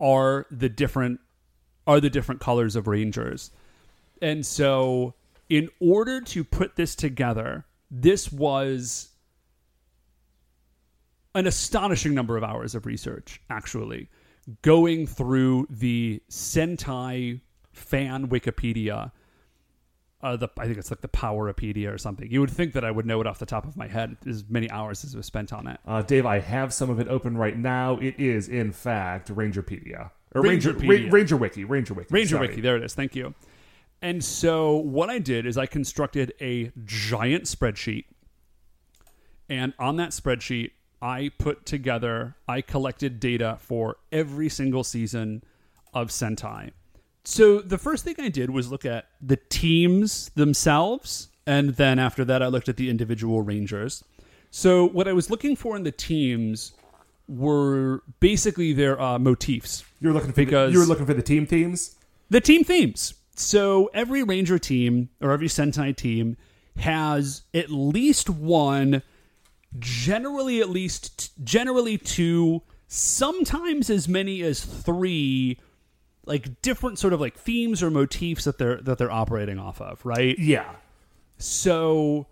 are 0.00 0.46
the 0.50 0.68
different 0.68 1.20
are 1.86 2.00
the 2.00 2.10
different 2.10 2.40
colors 2.40 2.76
of 2.76 2.86
rangers. 2.86 3.50
And 4.22 4.44
so 4.44 5.14
in 5.48 5.68
order 5.80 6.20
to 6.20 6.44
put 6.44 6.76
this 6.76 6.94
together, 6.94 7.64
this 7.90 8.30
was 8.30 9.08
an 11.34 11.46
astonishing 11.46 12.14
number 12.14 12.36
of 12.36 12.44
hours 12.44 12.74
of 12.74 12.84
research, 12.84 13.40
actually, 13.48 14.08
going 14.62 15.06
through 15.06 15.66
the 15.70 16.22
Sentai 16.30 17.40
fan 17.72 18.28
Wikipedia. 18.28 19.12
Uh, 20.20 20.36
the 20.36 20.48
I 20.58 20.66
think 20.66 20.78
it's 20.78 20.90
like 20.90 21.00
the 21.00 21.08
Poweropedia 21.08 21.94
or 21.94 21.98
something. 21.98 22.28
You 22.30 22.40
would 22.40 22.50
think 22.50 22.72
that 22.72 22.84
I 22.84 22.90
would 22.90 23.06
know 23.06 23.20
it 23.20 23.26
off 23.28 23.38
the 23.38 23.46
top 23.46 23.66
of 23.66 23.76
my 23.76 23.86
head, 23.86 24.16
as 24.26 24.44
many 24.48 24.68
hours 24.70 25.04
as 25.04 25.14
was 25.14 25.26
spent 25.26 25.52
on 25.52 25.68
it. 25.68 25.78
Uh, 25.86 26.02
Dave, 26.02 26.26
I 26.26 26.40
have 26.40 26.74
some 26.74 26.90
of 26.90 26.98
it 26.98 27.06
open 27.06 27.36
right 27.36 27.56
now. 27.56 27.98
It 27.98 28.18
is, 28.18 28.48
in 28.48 28.72
fact, 28.72 29.32
Rangerpedia. 29.32 30.10
or 30.34 30.42
Ranger 30.42 30.72
Ra- 30.72 31.08
Ranger 31.10 31.36
Wiki, 31.36 31.64
Ranger 31.64 31.94
Wiki, 31.94 32.12
Ranger 32.12 32.36
sorry. 32.36 32.48
Wiki, 32.48 32.60
there 32.60 32.76
it 32.76 32.82
is. 32.82 32.94
Thank 32.94 33.14
you. 33.14 33.34
And 34.02 34.24
so 34.24 34.76
what 34.76 35.08
I 35.08 35.18
did 35.20 35.46
is 35.46 35.56
I 35.56 35.66
constructed 35.66 36.32
a 36.40 36.72
giant 36.84 37.44
spreadsheet. 37.44 38.04
And 39.48 39.72
on 39.78 39.96
that 39.96 40.10
spreadsheet, 40.10 40.72
I 41.00 41.30
put 41.38 41.64
together, 41.64 42.34
I 42.48 42.60
collected 42.60 43.20
data 43.20 43.56
for 43.60 43.96
every 44.10 44.48
single 44.48 44.82
season 44.84 45.42
of 45.94 46.08
Sentai. 46.08 46.72
So 47.28 47.60
the 47.60 47.76
first 47.76 48.04
thing 48.04 48.14
I 48.18 48.30
did 48.30 48.48
was 48.48 48.70
look 48.70 48.86
at 48.86 49.04
the 49.20 49.36
teams 49.36 50.30
themselves. 50.30 51.28
And 51.46 51.76
then 51.76 51.98
after 51.98 52.24
that, 52.24 52.42
I 52.42 52.46
looked 52.46 52.70
at 52.70 52.78
the 52.78 52.88
individual 52.88 53.42
Rangers. 53.42 54.02
So 54.50 54.88
what 54.88 55.06
I 55.06 55.12
was 55.12 55.28
looking 55.28 55.54
for 55.54 55.76
in 55.76 55.82
the 55.82 55.92
teams 55.92 56.72
were 57.28 58.02
basically 58.18 58.72
their 58.72 58.98
uh, 58.98 59.18
motifs. 59.18 59.84
You're 60.00 60.14
looking 60.14 60.30
for 60.30 60.36
Because- 60.36 60.70
the, 60.70 60.72
you 60.72 60.78
were 60.78 60.86
looking 60.86 61.04
for 61.04 61.12
the 61.12 61.22
team 61.22 61.44
themes. 61.44 61.96
The 62.30 62.40
team 62.40 62.64
themes. 62.64 63.12
So 63.36 63.90
every 63.92 64.22
Ranger 64.22 64.58
team 64.58 65.10
or 65.20 65.30
every 65.30 65.48
Sentai 65.48 65.94
team 65.94 66.38
has 66.78 67.42
at 67.52 67.68
least 67.70 68.30
one, 68.30 69.02
generally 69.78 70.60
at 70.62 70.70
least 70.70 71.32
generally 71.44 71.98
two, 71.98 72.62
sometimes 72.86 73.90
as 73.90 74.08
many 74.08 74.40
as 74.40 74.64
three, 74.64 75.58
like 76.28 76.62
different 76.62 76.98
sort 76.98 77.12
of 77.12 77.20
like 77.20 77.36
themes 77.36 77.82
or 77.82 77.90
motifs 77.90 78.44
that 78.44 78.58
they're 78.58 78.76
that 78.82 78.98
they're 78.98 79.10
operating 79.10 79.58
off 79.58 79.80
of, 79.80 80.04
right? 80.06 80.38
Yeah, 80.38 80.70
so 81.38 82.26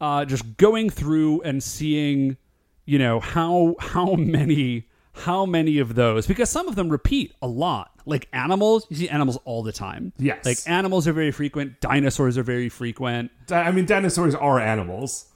uh, 0.00 0.24
just 0.24 0.56
going 0.56 0.90
through 0.90 1.42
and 1.42 1.62
seeing 1.62 2.36
you 2.84 2.98
know 2.98 3.20
how 3.20 3.74
how 3.78 4.14
many 4.14 4.88
how 5.12 5.44
many 5.46 5.78
of 5.78 5.94
those 5.94 6.26
because 6.26 6.48
some 6.50 6.66
of 6.68 6.74
them 6.74 6.88
repeat 6.88 7.32
a 7.42 7.46
lot 7.46 7.90
like 8.06 8.26
animals 8.32 8.86
you 8.88 8.96
see 8.96 9.08
animals 9.08 9.38
all 9.44 9.62
the 9.62 9.70
time 9.70 10.12
Yes. 10.18 10.44
like 10.46 10.58
animals 10.66 11.06
are 11.06 11.12
very 11.12 11.30
frequent 11.30 11.80
dinosaurs 11.80 12.38
are 12.38 12.42
very 12.42 12.68
frequent 12.70 13.30
I 13.50 13.70
mean 13.72 13.84
dinosaurs 13.86 14.34
are 14.34 14.58
animals. 14.58 15.26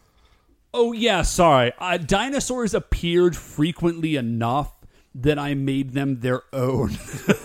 oh 0.74 0.92
yeah 0.92 1.20
sorry 1.22 1.72
uh, 1.78 1.98
dinosaurs 1.98 2.72
appeared 2.74 3.36
frequently 3.36 4.16
enough 4.16 4.74
that 5.22 5.38
i 5.38 5.54
made 5.54 5.92
them 5.92 6.20
their 6.20 6.42
own 6.52 6.90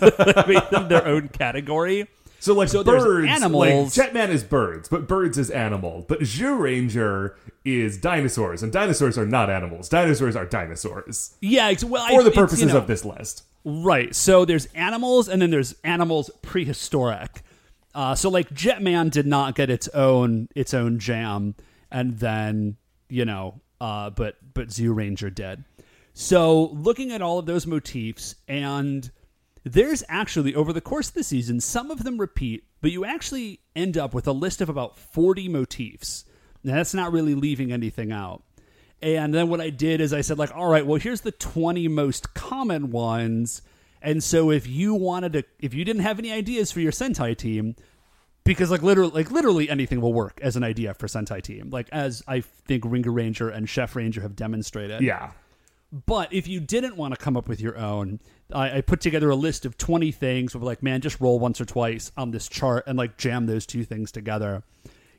I 0.01 0.44
made 0.48 0.70
them 0.72 0.88
their 0.90 1.06
own 1.08 1.30
category 1.30 2.08
So 2.40 2.54
like 2.56 2.70
So 2.70 2.82
there's 2.84 3.04
birds, 3.04 3.28
animals- 3.30 3.98
like 3.98 4.12
Jetman 4.13 4.30
is 4.30 4.44
birds, 4.44 4.90
but 4.90 5.08
birds 5.08 5.38
is 5.38 5.51
animal. 5.51 6.06
But 6.08 6.22
Zyuranger 6.22 7.36
is 7.63 7.98
dinosaurs, 8.00 8.63
and 8.63 8.72
dinosaurs 8.74 9.16
are 9.18 9.28
not 9.28 9.50
animals. 9.51 9.90
Dinosaurs 9.90 10.36
are 10.36 10.46
dinosaurs 10.46 11.36
yeah 11.40 11.70
well 11.86 12.08
for 12.08 12.22
I- 12.22 12.24
the 12.24 12.30
it's, 12.30 12.36
you 12.36 12.42
purposes 12.42 12.74
know- 12.74 12.78
of 12.80 12.88
this 12.88 13.06
list. 13.06 13.44
Right. 13.63 14.16
So 14.16 14.44
there's 14.44 14.66
animals, 14.74 15.30
and 15.30 15.40
then 15.40 15.51
there's 15.51 15.75
animals 15.84 16.32
prehistoric. 16.42 17.44
Uh, 17.94 18.16
so 18.16 18.28
like 18.30 18.50
Jetman 18.50 19.12
did 19.12 19.28
not 19.28 19.54
get 19.54 19.70
its 19.70 19.88
own 19.90 20.48
its 20.56 20.74
own 20.74 20.98
jam, 20.98 21.54
and 21.92 22.18
then 22.18 22.78
you 23.08 23.24
know, 23.25 23.62
uh, 23.80 24.10
but 24.10 24.38
but 24.56 24.70
Zyuranger 24.70 25.34
did. 25.34 25.63
So 26.13 26.65
looking 26.74 27.12
at 27.12 27.22
all 27.22 27.39
of 27.39 27.46
those 27.46 27.65
motifs, 27.65 28.36
and 28.48 29.10
there's 29.63 30.03
actually 30.10 30.56
over 30.56 30.74
the 30.74 30.82
course 30.82 31.10
of 31.10 31.13
the 31.13 31.24
season, 31.24 31.60
some 31.60 31.91
of 31.91 32.03
them 32.03 32.18
repeat, 32.18 32.63
but 32.82 32.91
you 32.91 33.06
actually 33.06 33.60
end 33.75 33.98
up 33.98 34.13
with 34.13 34.27
a 34.27 34.32
list 34.32 34.62
of 34.62 34.70
about 34.70 34.98
40 34.98 35.48
motifs. 35.50 36.25
Now 36.63 36.75
that's 36.75 36.94
not 36.94 37.12
really 37.12 37.36
leaving 37.36 37.72
anything 37.72 38.12
out. 38.12 38.44
And 39.01 39.34
then 39.34 39.50
what 39.50 39.62
I 39.62 39.72
did 39.72 40.00
is 40.00 40.13
I 40.13 40.22
said, 40.22 40.38
like, 40.38 40.56
all 40.56 40.68
right, 40.68 40.86
well, 40.86 41.00
here's 41.00 41.22
the 41.22 41.32
20 41.32 41.88
most 41.88 42.34
common 42.36 42.91
ones. 42.91 43.63
And 44.01 44.24
so 44.24 44.51
if 44.51 44.68
you 44.68 44.94
wanted 44.94 45.34
to, 45.34 45.44
if 45.60 45.74
you 45.74 45.84
didn't 45.86 46.03
have 46.03 46.20
any 46.20 46.32
ideas 46.32 46.72
for 46.72 46.82
your 46.82 46.91
Sentai 46.91 47.36
team, 47.36 47.75
because 48.44 48.72
like 48.72 48.82
literally, 48.84 49.12
like 49.12 49.32
literally 49.32 49.70
anything 49.70 50.01
will 50.01 50.13
work 50.13 50.39
as 50.41 50.56
an 50.56 50.63
idea 50.63 50.94
for 50.94 51.08
Sentai 51.08 51.41
team, 51.41 51.70
like 51.70 51.88
as 51.91 52.24
I 52.27 52.41
think 52.41 52.84
Ringer 52.86 53.12
Ranger 53.12 53.50
and 53.50 53.68
Chef 53.70 53.96
Ranger 53.96 54.22
have 54.22 54.36
demonstrated. 54.36 55.01
Yeah, 55.01 55.32
But 55.91 56.31
if 56.31 56.48
you 56.48 56.62
didn't 56.62 56.95
want 56.95 57.13
to 57.13 57.19
come 57.19 57.36
up 57.36 57.50
with 57.50 57.60
your 57.60 57.77
own, 57.77 58.21
I, 58.53 58.77
I 58.77 58.81
put 58.81 59.01
together 59.01 59.29
a 59.29 59.36
list 59.36 59.65
of 59.65 59.77
20 59.77 60.12
things 60.12 60.55
where, 60.55 60.63
like, 60.63 60.81
man, 60.81 61.01
just 61.01 61.19
roll 61.19 61.38
once 61.38 61.60
or 61.60 61.65
twice 61.65 62.12
on 62.15 62.31
this 62.31 62.48
chart 62.48 62.86
and, 62.88 62.98
like, 62.98 63.17
jam 63.17 63.45
those 63.45 63.65
two 63.65 63.83
things 63.83 64.12
together. 64.12 64.63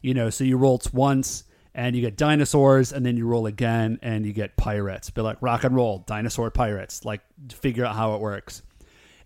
You 0.00 0.14
know, 0.14 0.30
so 0.30 0.44
you 0.44 0.56
roll 0.56 0.80
once 0.92 1.44
and 1.74 1.94
you 1.94 2.02
get 2.02 2.16
dinosaurs, 2.16 2.92
and 2.92 3.04
then 3.04 3.16
you 3.16 3.26
roll 3.26 3.46
again 3.46 3.98
and 4.02 4.26
you 4.26 4.32
get 4.32 4.56
pirates. 4.56 5.08
Be 5.10 5.22
like, 5.22 5.38
rock 5.40 5.64
and 5.64 5.74
roll, 5.74 6.04
dinosaur 6.06 6.50
pirates. 6.50 7.04
Like, 7.04 7.20
figure 7.50 7.84
out 7.84 7.94
how 7.94 8.14
it 8.14 8.20
works. 8.20 8.62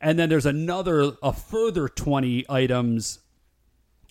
And 0.00 0.18
then 0.18 0.28
there's 0.28 0.46
another, 0.46 1.12
a 1.22 1.32
further 1.32 1.88
20 1.88 2.44
items 2.48 3.20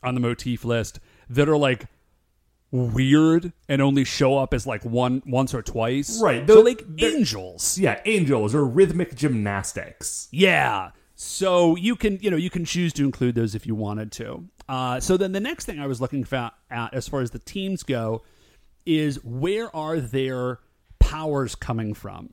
on 0.04 0.16
the 0.16 0.22
motif 0.22 0.66
list 0.66 1.00
that 1.30 1.48
are, 1.48 1.58
like, 1.58 1.86
weird 2.94 3.54
and 3.70 3.82
only 3.82 4.04
show 4.04 4.38
up 4.38 4.54
as 4.54 4.68
like 4.68 4.84
one 4.86 5.22
once 5.26 5.54
or 5.54 5.62
twice 5.62 6.22
Right, 6.22 6.48
so 6.48 6.56
they're- 6.56 6.64
like 6.64 6.84
they're- 6.88 7.16
angels 7.16 7.78
yeah, 7.78 8.02
angels 8.06 8.54
or 8.56 8.66
rhythmic 8.66 9.16
gymnastics. 9.16 10.28
yeah. 10.32 10.92
So 11.18 11.78
you 11.78 11.96
can, 11.96 12.20
you 12.22 12.30
know, 12.30 12.36
you 12.36 12.50
can 12.50 12.66
choose 12.66 12.92
to 12.94 13.04
include 13.06 13.36
those 13.36 13.56
if 13.56 13.66
you 13.66 13.74
wanted 13.74 14.12
to. 14.14 14.44
Uh, 14.68 15.00
so 15.00 15.16
then 15.16 15.32
the 15.32 15.40
next 15.40 15.64
thing 15.66 15.80
I 15.80 15.88
was 15.88 16.02
looking 16.02 16.26
fa- 16.26 16.52
at, 16.70 16.94
as 16.94 17.08
far 17.08 17.22
as 17.22 17.32
the 17.32 17.40
teams 17.40 17.84
go, 17.84 18.22
is 18.86 19.24
where 19.24 19.74
are 19.74 20.02
their 20.02 20.60
powers 21.00 21.56
coming 21.56 21.94
from? 21.94 22.32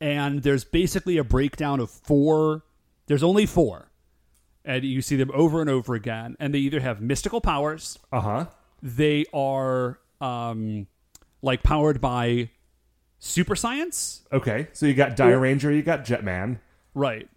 And 0.00 0.42
there's 0.42 0.64
basically 0.64 1.16
a 1.18 1.24
breakdown 1.24 1.80
of 1.80 1.90
four. 1.90 2.62
There's 3.06 3.22
only 3.24 3.46
four, 3.46 3.90
and 4.64 4.84
you 4.84 5.02
see 5.02 5.16
them 5.16 5.30
over 5.34 5.60
and 5.60 5.68
over 5.68 5.94
again. 5.94 6.36
And 6.38 6.54
they 6.54 6.58
either 6.58 6.78
have 6.80 7.00
mystical 7.00 7.40
powers, 7.40 7.98
Uh 8.12 8.20
huh. 8.20 8.46
They 8.82 9.24
are 9.32 9.98
um, 10.20 10.86
like 11.40 11.62
powered 11.62 12.00
by 12.00 12.50
super 13.18 13.54
science, 13.54 14.22
Okay, 14.32 14.68
so 14.72 14.86
you 14.86 14.94
got 14.94 15.16
Dairanger, 15.16 15.74
you 15.74 15.82
got 15.82 16.04
Jetman. 16.04 16.58
Right. 16.94 17.28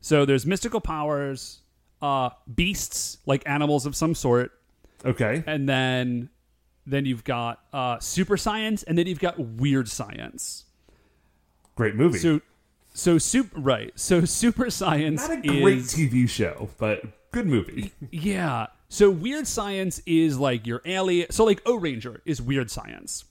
So 0.00 0.24
there's 0.24 0.46
mystical 0.46 0.80
powers, 0.80 1.60
uh, 2.00 2.30
beasts 2.54 3.18
like 3.26 3.42
animals 3.46 3.84
of 3.86 3.96
some 3.96 4.14
sort, 4.14 4.52
Okay, 5.04 5.42
and 5.46 5.68
then 5.68 6.30
then 6.86 7.04
you've 7.04 7.24
got 7.24 7.60
uh, 7.72 7.98
super 7.98 8.36
science, 8.36 8.82
and 8.84 8.96
then 8.96 9.06
you've 9.06 9.18
got 9.20 9.38
weird 9.38 9.88
science. 9.88 10.64
great 11.74 11.94
movie. 11.96 12.18
So 12.18 12.40
so 12.94 13.18
super 13.18 13.58
right. 13.60 13.92
So 13.96 14.24
super 14.24 14.70
science 14.70 15.28
Not 15.28 15.38
a 15.38 15.42
great 15.42 15.78
is 15.78 15.94
TV 15.94 16.28
show, 16.28 16.68
but 16.78 17.02
good 17.32 17.46
movie. 17.46 17.92
yeah. 18.10 18.68
So 18.90 19.10
weird 19.10 19.46
science 19.46 20.00
is 20.06 20.38
like 20.38 20.66
your 20.66 20.80
alien. 20.84 21.30
So 21.30 21.44
like 21.44 21.62
Ohranger 21.64 22.20
is 22.24 22.40
weird 22.40 22.70
science 22.70 23.24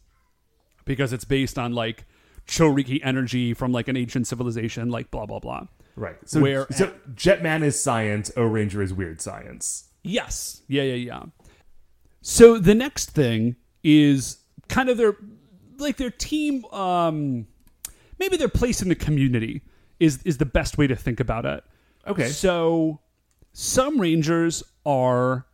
because 0.86 1.14
it's 1.14 1.26
based 1.26 1.58
on 1.58 1.74
like 1.74 2.06
Choriki 2.48 3.00
energy 3.04 3.54
from 3.54 3.72
like 3.72 3.88
an 3.88 3.98
ancient 3.98 4.28
civilization, 4.28 4.90
like 4.90 5.10
blah 5.12 5.26
blah 5.26 5.40
blah. 5.40 5.68
Right. 5.96 6.16
So, 6.26 6.42
Where- 6.42 6.68
so 6.70 6.94
Jetman 7.16 7.64
is 7.64 7.80
science, 7.82 8.30
Ohranger 8.38 8.84
is 8.84 8.94
weird 8.94 9.20
science. 9.20 9.90
Yes. 10.04 10.62
Yeah, 10.68 10.84
yeah, 10.84 10.94
yeah. 10.94 11.24
So 12.22 12.60
the 12.60 12.76
next 12.76 13.12
thing 13.12 13.56
is 13.84 14.38
kind 14.70 14.90
of 14.90 14.98
their 14.98 15.18
like 15.80 15.98
their 15.98 16.12
team 16.12 16.66
um 16.66 17.48
maybe 18.20 18.38
their 18.38 18.48
place 18.50 18.82
in 18.82 18.90
the 18.90 18.96
community 18.96 19.64
is 20.00 20.20
is 20.24 20.38
the 20.38 20.46
best 20.46 20.78
way 20.78 20.86
to 20.86 20.96
think 20.96 21.20
about 21.20 21.46
it. 21.48 21.64
Okay. 22.06 22.28
So 22.30 23.00
some 23.54 24.00
rangers 24.00 24.62
are 24.86 25.47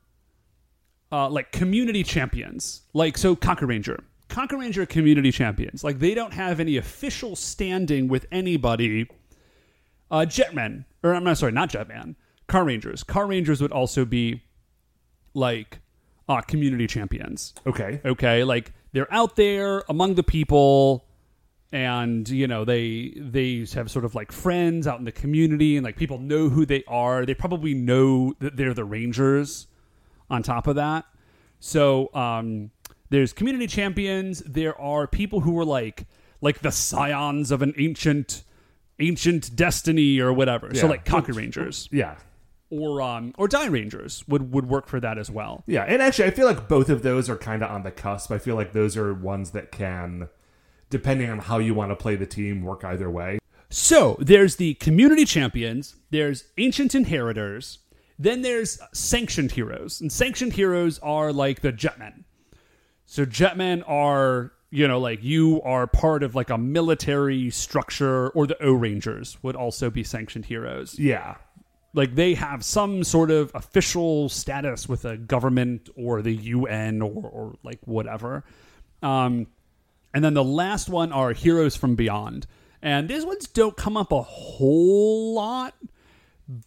uh, 1.13 1.29
like 1.29 1.51
community 1.51 2.03
champions. 2.03 2.81
Like 2.93 3.17
so 3.17 3.35
Kakuranger. 3.35 4.03
Conquer 4.29 4.57
Ranger 4.57 4.85
community 4.87 5.31
champions. 5.31 5.83
Like 5.83 5.99
they 5.99 6.15
don't 6.15 6.33
have 6.33 6.59
any 6.59 6.77
official 6.77 7.35
standing 7.35 8.07
with 8.07 8.25
anybody. 8.31 9.07
Uh, 10.09 10.25
Jetman, 10.27 10.85
or 11.03 11.13
I'm 11.13 11.23
not 11.23 11.37
sorry, 11.37 11.51
not 11.51 11.69
Jetman. 11.69 12.15
Carrangers. 12.47 13.03
Car 13.03 13.27
Rangers 13.27 13.61
would 13.61 13.71
also 13.71 14.05
be 14.05 14.41
like 15.35 15.79
uh, 16.27 16.41
community 16.41 16.87
champions. 16.87 17.53
Okay. 17.67 18.01
Okay, 18.03 18.43
like 18.43 18.73
they're 18.91 19.11
out 19.13 19.35
there 19.35 19.83
among 19.89 20.15
the 20.15 20.23
people, 20.23 21.05
and 21.71 22.27
you 22.27 22.47
know 22.47 22.65
they 22.65 23.13
they 23.17 23.67
have 23.75 23.91
sort 23.91 24.03
of 24.03 24.15
like 24.15 24.31
friends 24.31 24.87
out 24.87 24.97
in 24.97 25.05
the 25.05 25.11
community, 25.11 25.77
and 25.77 25.83
like 25.83 25.95
people 25.95 26.17
know 26.17 26.49
who 26.49 26.65
they 26.65 26.83
are. 26.87 27.23
They 27.23 27.35
probably 27.35 27.75
know 27.75 28.33
that 28.39 28.57
they're 28.57 28.73
the 28.73 28.85
Rangers. 28.85 29.67
On 30.33 30.41
top 30.43 30.67
of 30.67 30.75
that, 30.75 31.05
so 31.59 32.13
um, 32.15 32.71
there's 33.09 33.31
community 33.33 33.67
champions. 33.67 34.39
There 34.39 34.79
are 34.81 35.05
people 35.07 35.41
who 35.41 35.57
are 35.59 35.65
like 35.65 36.05
like 36.41 36.59
the 36.59 36.71
scions 36.71 37.51
of 37.51 37.61
an 37.61 37.73
ancient 37.77 38.43
ancient 38.99 39.55
destiny 39.55 40.19
or 40.19 40.33
whatever. 40.33 40.73
So 40.73 40.87
like 40.87 41.05
Kakurangers 41.05 41.87
Yeah. 41.91 42.15
or 42.69 43.01
um 43.01 43.33
or 43.37 43.47
Dairangers 43.47 44.27
would 44.27 44.51
would 44.53 44.67
work 44.67 44.87
for 44.87 44.99
that 44.99 45.17
as 45.17 45.29
well. 45.29 45.63
Yeah, 45.67 45.83
and 45.83 46.01
actually, 46.01 46.25
I 46.25 46.31
feel 46.31 46.45
like 46.47 46.67
both 46.67 46.89
of 46.89 47.03
those 47.03 47.29
are 47.29 47.37
kind 47.37 47.63
of 47.63 47.69
on 47.71 47.83
the 47.83 47.91
cusp. 47.91 48.31
I 48.31 48.39
feel 48.39 48.55
like 48.55 48.73
those 48.73 48.97
are 48.97 49.13
ones 49.13 49.51
that 49.51 49.71
can, 49.71 50.29
depending 50.89 51.29
on 51.29 51.39
how 51.39 51.59
you 51.59 51.73
want 51.73 51.91
to 51.91 51.95
play 51.95 52.15
the 52.15 52.25
team, 52.25 52.61
work 52.63 52.83
either 52.83 53.09
way. 53.09 53.39
So 53.69 54.17
there's 54.19 54.57
the 54.57 54.75
community 54.75 55.25
champions, 55.25 55.95
there's 56.11 56.45
ancient 56.57 56.93
inheritors, 56.93 57.79
then 58.19 58.41
there's 58.41 58.79
sanctioned 58.93 59.51
heroes. 59.51 60.01
And 60.01 60.11
sanctioned 60.11 60.53
heroes 60.53 60.99
are 60.99 61.33
like 61.33 61.61
the 61.61 61.73
jetmen. 61.73 62.23
So 63.05 63.25
jetmen 63.25 63.83
are, 63.87 64.51
you 64.69 64.87
know, 64.87 64.99
like 64.99 65.23
you 65.23 65.61
are 65.63 65.87
part 65.87 66.23
of 66.23 66.35
like 66.35 66.49
a 66.49 66.57
military 66.57 67.49
structure, 67.49 68.29
or 68.29 68.47
the 68.47 68.55
Ohrangers 68.55 69.37
would 69.43 69.55
also 69.55 69.89
be 69.89 70.03
sanctioned 70.03 70.45
heroes. 70.45 70.97
Yeah. 70.97 71.35
Like 71.93 72.15
they 72.15 72.33
have 72.33 72.63
some 72.63 73.03
sort 73.03 73.29
of 73.29 73.51
official 73.53 74.29
status 74.29 74.89
with 74.89 75.05
a 75.05 75.17
government 75.17 75.89
or 75.95 76.21
the 76.21 76.33
UN 76.33 77.01
or, 77.01 77.27
or 77.27 77.55
like 77.63 77.79
whatever. 77.85 78.43
Um, 79.03 79.47
and 80.13 80.23
then 80.23 80.33
the 80.33 80.43
last 80.43 80.89
one 80.89 81.11
are 81.11 81.33
Heroes 81.33 81.75
from 81.75 81.95
Beyond. 81.95 82.47
And 82.81 83.09
these 83.09 83.25
ones 83.25 83.47
don't 83.47 83.75
come 83.75 83.97
up 83.97 84.11
a 84.11 84.21
whole 84.21 85.33
lot, 85.33 85.73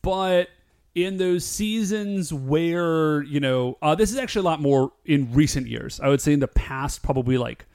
but 0.02 0.48
in 0.96 1.18
those 1.18 1.44
seasons 1.44 2.32
where, 2.32 3.22
you 3.22 3.38
know, 3.38 3.76
uh, 3.82 3.94
this 3.94 4.10
is 4.10 4.16
actually 4.16 4.40
a 4.40 4.44
lot 4.44 4.62
more 4.62 4.92
in 5.04 5.30
recent 5.34 5.66
years. 5.68 6.00
I 6.00 6.08
would 6.08 6.22
say 6.22 6.32
in 6.32 6.40
the 6.40 6.48
past, 6.48 7.02
probably 7.02 7.36
like 7.36 7.66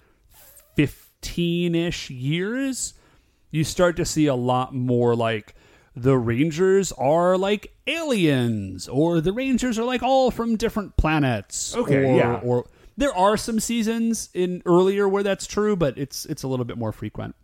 15 0.75 1.75
ish 1.75 2.09
years, 2.09 2.95
you 3.51 3.63
start 3.63 3.95
to 3.97 4.05
see 4.05 4.25
a 4.25 4.33
lot 4.33 4.73
more 4.73 5.15
like 5.15 5.53
the 5.95 6.17
Rangers 6.17 6.91
are 6.93 7.37
like 7.37 7.71
aliens, 7.85 8.87
or 8.87 9.21
the 9.21 9.33
Rangers 9.33 9.77
are 9.77 9.85
like 9.85 10.01
all 10.01 10.31
from 10.31 10.55
different 10.55 10.97
planets. 10.97 11.75
Okay, 11.75 11.97
or, 11.97 12.17
yeah. 12.17 12.39
Or 12.43 12.65
there 12.97 13.13
are 13.13 13.37
some 13.37 13.59
seasons 13.59 14.29
in 14.33 14.63
earlier 14.65 15.07
where 15.07 15.21
that's 15.21 15.45
true, 15.45 15.75
but 15.75 15.95
it's 15.95 16.25
it's 16.25 16.41
a 16.41 16.47
little 16.47 16.65
bit 16.65 16.77
more 16.79 16.91
frequent. 16.91 17.35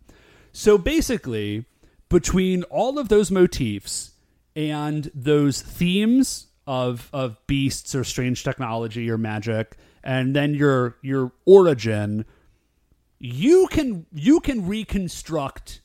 So 0.52 0.76
basically, 0.76 1.66
between 2.08 2.64
all 2.64 2.98
of 2.98 3.10
those 3.10 3.30
motifs 3.30 4.12
and 4.58 5.08
those 5.14 5.62
themes 5.62 6.48
of 6.66 7.08
of 7.12 7.38
beasts 7.46 7.94
or 7.94 8.02
strange 8.04 8.42
technology 8.44 9.08
or 9.08 9.16
magic, 9.16 9.76
and 10.02 10.34
then 10.36 10.52
your 10.52 10.96
your 11.00 11.32
origin, 11.46 12.24
you 13.20 13.68
can 13.70 14.04
you 14.12 14.40
can 14.40 14.66
reconstruct 14.66 15.80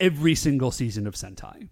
every 0.00 0.34
single 0.36 0.70
season 0.70 1.06
of 1.06 1.14
Sentai. 1.14 1.68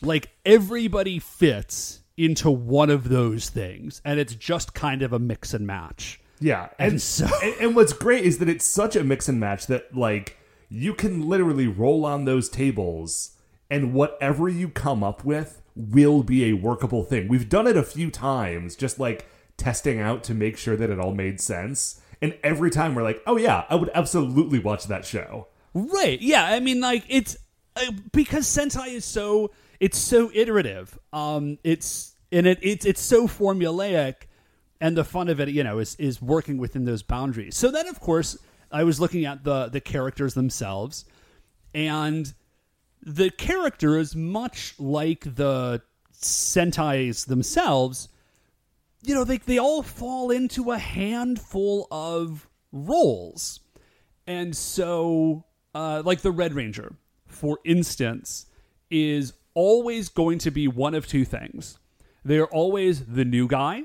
Like 0.00 0.30
everybody 0.46 1.18
fits 1.18 2.00
into 2.16 2.50
one 2.50 2.88
of 2.90 3.08
those 3.08 3.50
things, 3.50 4.00
and 4.04 4.18
it's 4.18 4.34
just 4.34 4.72
kind 4.74 5.02
of 5.02 5.12
a 5.12 5.18
mix 5.18 5.52
and 5.54 5.66
match. 5.66 6.20
Yeah, 6.40 6.68
And 6.78 6.92
and 6.92 7.02
so- 7.02 7.28
and, 7.42 7.54
and 7.60 7.76
what's 7.76 7.92
great 7.92 8.24
is 8.24 8.38
that 8.38 8.48
it's 8.48 8.64
such 8.64 8.96
a 8.96 9.04
mix 9.04 9.28
and 9.28 9.38
match 9.38 9.66
that 9.66 9.94
like 9.96 10.36
you 10.68 10.94
can 10.94 11.28
literally 11.28 11.66
roll 11.66 12.04
on 12.06 12.24
those 12.24 12.48
tables, 12.48 13.32
and 13.70 13.92
whatever 13.92 14.48
you 14.48 14.68
come 14.68 15.02
up 15.02 15.24
with 15.24 15.62
will 15.74 16.22
be 16.22 16.46
a 16.46 16.54
workable 16.54 17.04
thing. 17.04 17.28
We've 17.28 17.48
done 17.48 17.66
it 17.66 17.76
a 17.76 17.82
few 17.82 18.10
times, 18.10 18.74
just 18.76 18.98
like 18.98 19.26
testing 19.56 20.00
out 20.00 20.24
to 20.24 20.34
make 20.34 20.56
sure 20.56 20.76
that 20.76 20.90
it 20.90 20.98
all 20.98 21.14
made 21.14 21.40
sense. 21.40 22.00
And 22.20 22.36
every 22.42 22.70
time 22.70 22.94
we're 22.94 23.02
like, 23.02 23.22
oh 23.26 23.36
yeah, 23.36 23.64
I 23.68 23.76
would 23.76 23.90
absolutely 23.94 24.58
watch 24.58 24.86
that 24.86 25.04
show. 25.04 25.48
Right. 25.74 26.20
Yeah. 26.20 26.44
I 26.44 26.60
mean, 26.60 26.80
like 26.80 27.04
it's 27.08 27.36
uh, 27.76 27.92
because 28.12 28.46
Sentai 28.46 28.94
is 28.94 29.04
so 29.04 29.52
it's 29.80 29.98
so 29.98 30.30
iterative. 30.34 30.98
Um, 31.12 31.58
it's 31.62 32.14
and 32.32 32.46
it 32.46 32.58
it's 32.62 32.84
it's 32.84 33.00
so 33.00 33.28
formulaic, 33.28 34.14
and 34.80 34.96
the 34.96 35.04
fun 35.04 35.28
of 35.28 35.40
it, 35.40 35.48
you 35.48 35.62
know, 35.62 35.78
is 35.78 35.94
is 35.96 36.20
working 36.20 36.58
within 36.58 36.84
those 36.84 37.02
boundaries. 37.02 37.56
So 37.56 37.70
then, 37.70 37.86
of 37.86 38.00
course, 38.00 38.36
I 38.70 38.84
was 38.84 39.00
looking 39.00 39.24
at 39.24 39.44
the 39.44 39.68
the 39.68 39.80
characters 39.80 40.34
themselves, 40.34 41.04
and 41.74 42.32
the 43.02 43.30
characters, 43.30 44.14
much 44.14 44.74
like 44.78 45.34
the 45.36 45.82
Sentais 46.12 47.26
themselves, 47.26 48.08
you 49.02 49.14
know, 49.14 49.24
they 49.24 49.38
they 49.38 49.58
all 49.58 49.82
fall 49.82 50.30
into 50.30 50.70
a 50.70 50.78
handful 50.78 51.86
of 51.90 52.48
roles. 52.72 53.60
And 54.26 54.54
so, 54.56 55.44
uh, 55.74 56.02
like 56.04 56.20
the 56.20 56.32
Red 56.32 56.54
Ranger, 56.54 56.94
for 57.26 57.60
instance, 57.64 58.46
is 58.90 59.32
always 59.54 60.08
going 60.08 60.38
to 60.38 60.50
be 60.50 60.68
one 60.68 60.94
of 60.94 61.06
two 61.06 61.24
things. 61.24 61.78
They're 62.24 62.46
always 62.46 63.06
the 63.06 63.24
new 63.24 63.48
guy. 63.48 63.84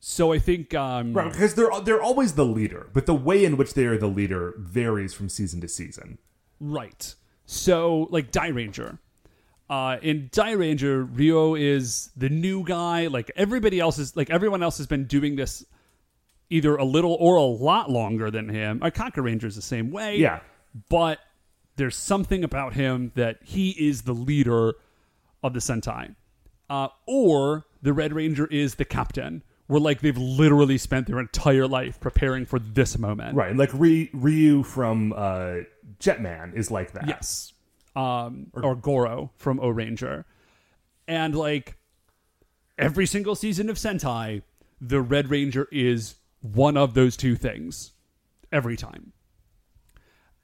So 0.00 0.32
I 0.32 0.38
think, 0.38 0.74
um, 0.74 1.12
Right, 1.12 1.30
because 1.30 1.54
they're 1.54 1.70
they're 1.84 2.02
always 2.02 2.34
the 2.34 2.44
leader, 2.46 2.88
but 2.92 3.04
the 3.04 3.14
way 3.14 3.44
in 3.44 3.58
which 3.58 3.74
they 3.74 3.84
are 3.84 3.98
the 3.98 4.06
leader 4.06 4.54
varies 4.58 5.12
from 5.12 5.28
season 5.28 5.60
to 5.60 5.68
season. 5.68 6.18
Right. 6.60 7.14
So, 7.46 8.06
like 8.10 8.30
Dairanger. 8.30 8.98
Uh, 9.68 9.98
in 10.02 10.28
Die 10.32 10.50
Ranger, 10.52 11.04
Ryo 11.04 11.54
is 11.54 12.10
the 12.16 12.28
new 12.28 12.64
guy. 12.64 13.06
Like 13.06 13.30
everybody 13.36 13.78
else 13.78 13.98
is, 13.98 14.16
like 14.16 14.28
everyone 14.30 14.62
else 14.62 14.78
has 14.78 14.86
been 14.88 15.04
doing 15.06 15.36
this 15.36 15.64
either 16.50 16.74
a 16.76 16.84
little 16.84 17.16
or 17.20 17.36
a 17.36 17.42
lot 17.42 17.88
longer 17.90 18.30
than 18.32 18.48
him. 18.48 18.80
Our 18.82 18.90
Kakuranger 18.90 19.44
is 19.44 19.54
the 19.56 19.62
same 19.62 19.90
way. 19.92 20.16
Yeah. 20.16 20.40
but 20.88 21.18
there's 21.76 21.96
something 21.96 22.42
about 22.44 22.74
him 22.74 23.12
that 23.14 23.38
he 23.44 23.70
is 23.70 24.02
the 24.02 24.12
leader 24.12 24.74
of 25.42 25.54
the 25.54 25.60
Sentai. 25.60 26.14
Uh, 26.68 26.88
or 27.06 27.64
the 27.80 27.92
Red 27.92 28.12
Ranger 28.12 28.46
is 28.46 28.74
the 28.74 28.84
captain, 28.84 29.42
where 29.68 29.80
like 29.80 30.00
they've 30.00 30.18
literally 30.18 30.78
spent 30.78 31.06
their 31.06 31.18
entire 31.20 31.66
life 31.66 31.98
preparing 32.00 32.44
for 32.44 32.58
this 32.58 32.98
moment. 32.98 33.34
Right, 33.36 33.56
like 33.56 33.70
Ry- 33.72 34.10
Ryu 34.12 34.62
from 34.64 35.14
uh, 35.16 35.58
Jetman 35.98 36.54
is 36.54 36.70
like 36.70 36.92
that. 36.92 37.06
Yes. 37.06 37.52
Um, 37.96 38.48
or 38.54 38.76
Goro 38.76 39.30
from 39.36 39.58
Ohranger. 39.58 40.24
And 41.08 41.34
like 41.34 41.76
every 42.78 43.06
single 43.06 43.34
season 43.34 43.68
of 43.68 43.76
Sentai, 43.76 44.42
the 44.80 45.00
Red 45.00 45.30
Ranger 45.30 45.68
is 45.72 46.16
one 46.40 46.76
of 46.76 46.94
those 46.94 47.16
two 47.16 47.36
things 47.36 47.92
every 48.52 48.76
time. 48.76 49.12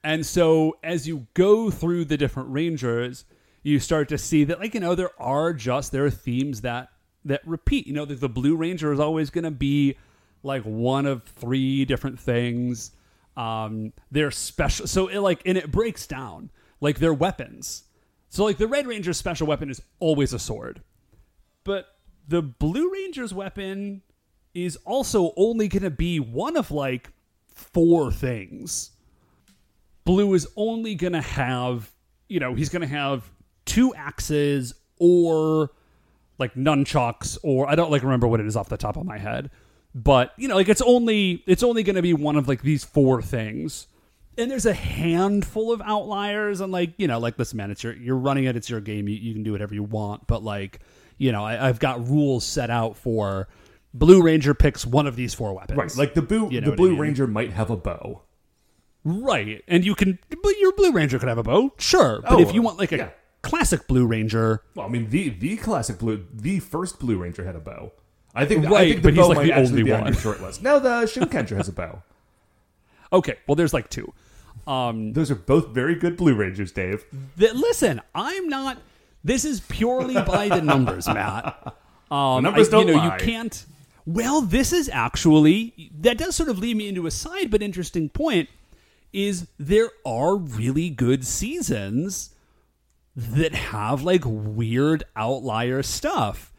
And 0.03 0.25
so 0.25 0.77
as 0.83 1.07
you 1.07 1.27
go 1.33 1.69
through 1.69 2.05
the 2.05 2.17
different 2.17 2.49
Rangers, 2.49 3.25
you 3.63 3.79
start 3.79 4.09
to 4.09 4.17
see 4.17 4.43
that 4.45 4.59
like 4.59 4.73
you 4.73 4.79
know 4.79 4.95
there 4.95 5.19
are 5.19 5.53
just 5.53 5.91
there 5.91 6.05
are 6.05 6.09
themes 6.09 6.61
that 6.61 6.89
that 7.25 7.41
repeat. 7.45 7.87
You 7.87 7.93
know, 7.93 8.05
the, 8.05 8.15
the 8.15 8.29
Blue 8.29 8.55
Ranger 8.55 8.91
is 8.91 8.99
always 8.99 9.29
going 9.29 9.43
to 9.43 9.51
be 9.51 9.97
like 10.43 10.63
one 10.63 11.05
of 11.05 11.23
three 11.23 11.85
different 11.85 12.19
things. 12.19 12.91
Um, 13.37 13.93
they're 14.09 14.31
special, 14.31 14.87
so 14.87 15.07
it 15.07 15.19
like 15.19 15.43
and 15.45 15.57
it 15.57 15.71
breaks 15.71 16.07
down 16.07 16.49
like 16.81 16.97
their 16.99 17.13
weapons. 17.13 17.83
So 18.29 18.43
like 18.43 18.57
the 18.57 18.67
Red 18.67 18.87
Ranger's 18.87 19.17
special 19.17 19.47
weapon 19.47 19.69
is 19.69 19.81
always 19.99 20.33
a 20.33 20.39
sword, 20.39 20.81
but 21.63 21.85
the 22.27 22.41
Blue 22.41 22.91
Ranger's 22.91 23.33
weapon 23.33 24.01
is 24.53 24.75
also 24.77 25.33
only 25.37 25.67
going 25.67 25.83
to 25.83 25.91
be 25.91 26.19
one 26.19 26.57
of 26.57 26.71
like 26.71 27.11
four 27.47 28.11
things. 28.11 28.91
Blue 30.03 30.33
is 30.33 30.47
only 30.55 30.95
going 30.95 31.13
to 31.13 31.21
have, 31.21 31.91
you 32.27 32.39
know, 32.39 32.55
he's 32.55 32.69
going 32.69 32.81
to 32.81 32.87
have 32.87 33.29
two 33.65 33.93
axes 33.93 34.73
or 34.99 35.71
like 36.39 36.55
nunchucks 36.55 37.37
or 37.43 37.69
I 37.69 37.75
don't 37.75 37.91
like 37.91 38.01
remember 38.01 38.27
what 38.27 38.39
it 38.39 38.47
is 38.47 38.55
off 38.55 38.67
the 38.67 38.77
top 38.77 38.97
of 38.97 39.05
my 39.05 39.19
head. 39.19 39.51
But, 40.03 40.31
you 40.37 40.47
know, 40.47 40.53
like 40.55 40.69
it's 40.69 40.81
only 40.83 41.43
it's 41.47 41.63
only 41.63 41.81
going 41.81 41.95
to 41.95 42.03
be 42.03 42.13
one 42.13 42.35
of 42.35 42.47
like 42.47 42.61
these 42.61 42.83
four 42.83 43.19
things. 43.21 43.87
And 44.37 44.51
there's 44.51 44.67
a 44.67 44.73
handful 44.73 45.71
of 45.71 45.81
outliers 45.81 46.61
and 46.61 46.71
like, 46.71 46.93
you 46.97 47.07
know, 47.07 47.17
like 47.17 47.39
listen 47.39 47.57
man, 47.57 47.71
it's 47.71 47.83
your 47.83 47.93
you're 47.93 48.15
running 48.15 48.43
it, 48.43 48.55
it's 48.55 48.69
your 48.69 48.79
game, 48.79 49.07
you, 49.07 49.15
you 49.15 49.33
can 49.33 49.41
do 49.41 49.51
whatever 49.53 49.73
you 49.73 49.81
want, 49.81 50.27
but 50.27 50.43
like, 50.43 50.81
you 51.17 51.31
know, 51.31 51.43
I, 51.43 51.67
I've 51.67 51.79
got 51.79 52.07
rules 52.07 52.45
set 52.45 52.69
out 52.69 52.95
for 52.95 53.47
Blue 53.95 54.21
Ranger 54.21 54.53
picks 54.53 54.85
one 54.85 55.07
of 55.07 55.15
these 55.15 55.33
four 55.33 55.53
weapons. 55.55 55.79
Right, 55.79 55.95
like 55.97 56.13
the 56.13 56.21
blue 56.21 56.49
You 56.51 56.61
know 56.61 56.65
the 56.65 56.71
what 56.71 56.73
I 56.73 56.75
Blue 56.75 56.89
mean? 56.91 56.99
Ranger 56.99 57.25
might 57.25 57.53
have 57.53 57.71
a 57.71 57.77
bow. 57.77 58.21
Right. 59.03 59.63
And 59.67 59.83
you 59.83 59.95
can 59.95 60.19
but 60.29 60.57
your 60.59 60.73
Blue 60.73 60.91
Ranger 60.91 61.17
could 61.17 61.29
have 61.29 61.39
a 61.39 61.43
bow, 61.43 61.73
sure. 61.79 62.21
But 62.21 62.33
Oh, 62.33 62.39
if 62.39 62.53
you 62.53 62.61
want 62.61 62.77
like 62.77 62.91
a 62.91 62.97
yeah. 62.97 63.09
classic 63.41 63.87
Blue 63.87 64.05
Ranger, 64.05 64.61
Well, 64.75 64.85
I 64.85 64.89
mean 64.89 65.09
the 65.09 65.29
the 65.29 65.57
classic 65.57 65.97
blue 65.97 66.27
the 66.31 66.59
first 66.59 66.99
Blue 66.99 67.17
Ranger 67.17 67.43
had 67.43 67.55
a 67.55 67.59
bow. 67.59 67.93
I 68.37 68.45
think 68.45 68.65
I 68.67 68.85
think 68.85 68.95
the 68.97 69.01
but 69.01 69.13
he's 69.13 69.21
bow 69.21 69.27
like 69.29 69.37
might 69.37 69.43
the 69.47 69.53
actually 69.53 69.71
only 69.71 69.83
be 69.83 69.91
on 69.91 70.01
one. 70.01 70.13
your 70.13 70.21
short 70.21 70.41
list. 70.41 70.61
No, 70.63 70.79
the 70.79 71.01
Shinkenger 71.05 71.57
has 71.57 71.67
a 71.67 71.73
bow. 71.73 72.01
okay, 73.11 73.35
well 73.47 73.55
there's 73.55 73.73
like 73.73 73.89
two. 73.89 74.13
Um 74.65 75.13
Those 75.13 75.31
are 75.31 75.35
both 75.35 75.69
very 75.69 75.95
good 75.95 76.17
Blue 76.17 76.35
Rangers, 76.35 76.71
Dave. 76.71 77.03
Th- 77.37 77.53
listen, 77.53 78.01
I'm 78.15 78.47
not. 78.49 78.77
This 79.23 79.43
is 79.45 79.59
purely 79.61 80.13
by 80.21 80.49
the 80.49 80.61
numbers, 80.61 81.07
Matt. 81.07 81.75
Um, 82.09 82.41
numbers 82.43 82.69
don't 82.69 82.87
you 82.87 82.93
know, 82.93 82.99
lie. 82.99 83.17
You 83.17 83.25
can't. 83.25 83.65
Well, 84.05 84.39
this 84.39 84.71
is 84.71 84.87
actually 84.87 85.91
that 85.99 86.17
does 86.17 86.37
sort 86.37 86.47
of 86.47 86.57
lead 86.57 86.77
me 86.77 86.87
into 86.87 87.05
a 87.05 87.11
side 87.11 87.51
but 87.51 87.61
interesting 87.61 88.07
point. 88.07 88.47
Is 89.11 89.47
there 89.59 89.89
are 90.05 90.37
really 90.37 90.89
good 90.89 91.25
seasons 91.27 92.29
that 93.17 93.53
have 93.53 94.03
like 94.03 94.21
weird 94.25 95.03
outlier 95.17 95.83
stuff, 95.83 96.53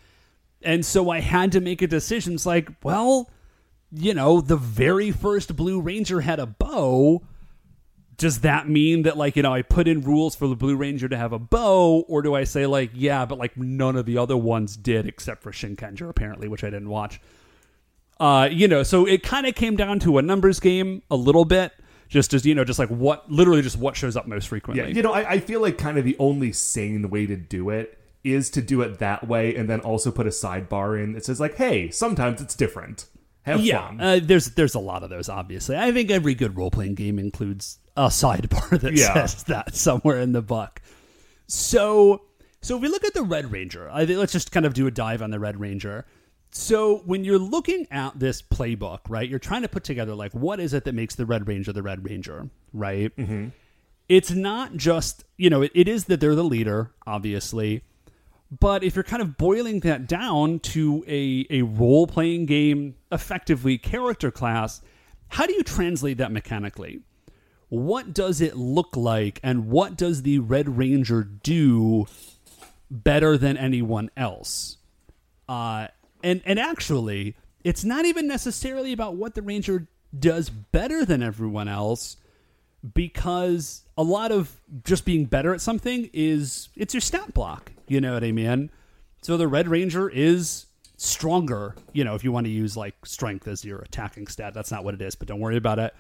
and 0.63 0.85
so 0.85 1.11
I 1.11 1.21
had 1.21 1.53
to 1.53 1.61
make 1.61 1.83
a 1.83 1.87
decision. 1.87 2.35
It's 2.35 2.47
like, 2.47 2.71
well, 2.83 3.31
you 3.93 4.15
know, 4.15 4.41
the 4.41 4.57
very 4.57 5.11
first 5.11 5.57
Blue 5.57 5.81
Ranger 5.81 6.21
had 6.21 6.39
a 6.39 6.47
bow 6.47 7.23
does 8.19 8.41
that 8.41 8.69
mean 8.69 9.03
that 9.03 9.17
like 9.17 9.37
you 9.37 9.43
know 9.43 9.55
I 9.55 9.63
put 9.63 9.89
in 9.89 10.03
rules 10.03 10.35
for 10.35 10.49
the 10.49 10.57
Blue 10.57 10.77
Ranger 10.77 11.09
to 11.09 11.17
have 11.17 11.33
a 11.33 11.39
bow, 11.39 12.01
or 12.09 12.21
do 12.21 12.35
I 12.35 12.45
say 12.45 12.67
like 12.67 12.91
yeah, 12.93 13.25
but 13.25 13.39
like 13.39 13.57
none 13.57 13.97
of 13.97 14.05
the 14.05 14.19
other 14.19 14.37
ones 14.37 14.77
did 14.77 15.07
except 15.07 15.43
for 15.43 15.53
Shinkenger 15.53 16.11
apparently, 16.11 16.49
which 16.49 16.65
I 16.65 16.71
didn't 16.71 16.91
watch. 16.91 17.21
Uh, 18.21 18.49
you 18.51 18.67
know, 18.67 18.83
so 18.83 19.07
it 19.07 19.23
kind 19.23 19.47
of 19.47 19.55
came 19.55 19.77
down 19.77 20.01
to 20.01 20.19
a 20.19 20.23
numbers 20.23 20.59
game 20.59 21.03
a 21.09 21.15
little 21.15 21.45
bit, 21.45 21.73
just 22.09 22.35
as 22.35 22.45
you 22.45 22.53
know, 22.57 22.65
just 22.65 22.81
like 22.81 22.89
what 22.89 23.31
literally 23.31 23.63
just 23.63 23.79
what 23.79 23.97
shows 23.97 24.17
up 24.17 24.27
most 24.27 24.49
frequently. 24.49 24.89
Yeah, 24.89 24.97
you 24.97 25.03
know, 25.03 25.13
I, 25.13 25.31
I 25.31 25.41
feel 25.41 25.63
like 25.63 25.79
kind 25.79 25.97
of 25.97 26.05
the 26.05 26.17
only 26.19 26.51
sane 26.53 27.09
way 27.11 27.27
to 27.27 27.37
do 27.37 27.71
it 27.71 27.97
is 28.25 28.51
to 28.51 28.63
do 28.63 28.81
it 28.83 28.99
that 28.99 29.27
way, 29.29 29.55
and 29.55 29.69
then 29.71 29.81
also 29.81 30.11
put 30.11 30.27
a 30.27 30.31
sidebar 30.31 31.03
in 31.03 31.13
that 31.13 31.25
says 31.25 31.41
like, 31.41 31.57
"Hey, 31.57 31.91
sometimes 31.91 32.41
it's 32.41 32.55
different. 32.55 33.07
Have 33.43 33.61
yeah, 33.61 33.87
fun." 33.89 34.01
uh, 34.01 34.21
there's 34.23 34.47
there's 34.55 34.75
a 34.75 34.79
lot 34.81 35.03
of 35.03 35.11
those. 35.11 35.29
Obviously, 35.29 35.77
I 35.77 35.93
think 35.93 36.11
every 36.11 36.35
good 36.35 36.57
role 36.57 36.71
playing 36.71 36.95
game 36.97 37.19
includes 37.19 37.79
a 37.97 38.07
sidebar 38.09 38.81
that 38.81 38.95
Yeah. 38.95 39.15
says 39.27 39.45
that 39.45 39.75
somewhere 39.75 40.21
in 40.21 40.33
the 40.33 40.43
book. 40.43 40.81
So, 41.47 42.23
so 42.61 42.77
if 42.77 42.83
we 42.83 42.89
look 42.89 43.05
at 43.05 43.15
the 43.15 43.23
Red 43.23 43.51
Ranger, 43.53 43.89
I 43.91 44.05
think 44.07 44.19
let's 44.19 44.33
just 44.33 44.53
kind 44.53 44.67
of 44.67 44.75
do 44.75 44.87
a 44.87 44.91
dive 44.91 45.23
on 45.23 45.31
the 45.31 45.39
Red 45.41 45.59
Ranger. 45.61 46.05
So, 46.51 46.99
when 47.05 47.25
you're 47.25 47.39
looking 47.39 47.87
at 47.91 48.19
this 48.19 48.41
playbook, 48.43 49.01
right, 49.09 49.29
you're 49.29 49.39
trying 49.39 49.63
to 49.63 49.69
put 49.69 49.85
together 49.85 50.15
like 50.15 50.33
what 50.33 50.61
is 50.61 50.73
it 50.75 50.85
that 50.85 50.95
makes 50.95 51.15
the 51.15 51.27
Red 51.27 51.47
Ranger 51.47 51.73
the 51.73 51.83
Red 51.83 52.05
Ranger, 52.05 52.49
right? 52.73 53.15
Mm-hmm. 53.17 53.49
It's 54.09 54.31
not 54.31 54.77
just 54.77 55.25
you 55.37 55.51
know 55.51 55.63
it, 55.63 55.73
it 55.75 55.89
is 55.89 56.05
that 56.07 56.21
they're 56.21 56.35
the 56.35 56.45
leader, 56.45 56.93
obviously, 57.07 57.83
but 58.51 58.83
if 58.83 58.95
you're 58.95 59.05
kind 59.05 59.23
of 59.23 59.37
boiling 59.37 59.81
that 59.81 60.07
down 60.07 60.59
to 60.61 61.05
a, 61.07 61.47
a 61.51 61.63
role 61.63 62.07
playing 62.07 62.47
game, 62.47 62.97
effectively 63.13 63.77
character 63.77 64.31
class, 64.31 64.81
how 65.29 65.47
do 65.47 65.53
you 65.53 65.63
translate 65.63 66.19
that 66.19 66.33
mechanically? 66.33 67.01
What 67.69 68.15
does 68.15 68.41
it 68.41 68.57
look 68.57 68.97
like, 68.97 69.41
and 69.43 69.69
what 69.69 69.97
does 69.97 70.23
the 70.23 70.39
Red 70.39 70.79
Ranger 70.79 71.23
do 71.23 72.07
better 72.91 73.37
than 73.37 73.59
anyone 73.59 74.11
else? 74.17 74.79
Uh, 75.47 75.89
and 76.23 76.41
and 76.47 76.59
actually, 76.59 77.37
it's 77.65 77.85
not 77.85 78.07
even 78.07 78.27
necessarily 78.27 78.93
about 78.93 79.17
what 79.17 79.35
the 79.35 79.43
Ranger 79.43 79.87
does 80.19 80.49
better 80.49 81.05
than 81.05 81.23
everyone 81.23 81.69
else 81.69 82.17
because 82.95 83.83
a 83.99 84.03
lot 84.03 84.33
of 84.33 84.59
just 84.85 85.05
being 85.05 85.27
better 85.27 85.53
at 85.53 85.61
something 85.61 86.09
is 86.15 86.71
it's 86.75 86.95
your 86.95 87.03
stat 87.03 87.35
block. 87.35 87.73
You 87.89 88.01
know 88.01 88.15
what 88.15 88.25
I 88.25 88.33
mean? 88.33 88.71
So 89.23 89.37
the 89.37 89.49
Red 89.49 89.69
Ranger 89.69 90.09
is 90.09 90.67
stronger. 90.97 91.75
You 91.93 92.05
know, 92.05 92.15
if 92.15 92.23
you 92.23 92.33
want 92.33 92.47
to 92.47 92.53
use 92.53 92.77
like 92.77 92.95
strength 93.05 93.49
as 93.49 93.65
your 93.65 93.79
attacking 93.81 94.27
stat, 94.29 94.55
that's 94.55 94.71
not 94.71 94.85
what 94.85 94.95
it 94.95 95.03
is, 95.03 95.15
but 95.15 95.29
don't 95.29 95.41
worry 95.41 95.57
about 95.57 95.79
it. 95.79 95.95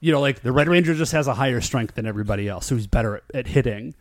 You 0.00 0.12
know, 0.12 0.20
like 0.20 0.42
the 0.42 0.52
Red 0.52 0.68
Ranger 0.68 0.94
just 0.94 1.12
has 1.12 1.28
a 1.28 1.34
higher 1.34 1.60
strength 1.60 1.94
than 1.94 2.06
everybody 2.06 2.48
else, 2.48 2.66
so 2.66 2.74
he's 2.74 2.88
better 2.88 3.16
at, 3.16 3.22
at 3.34 3.46
hitting. 3.46 3.94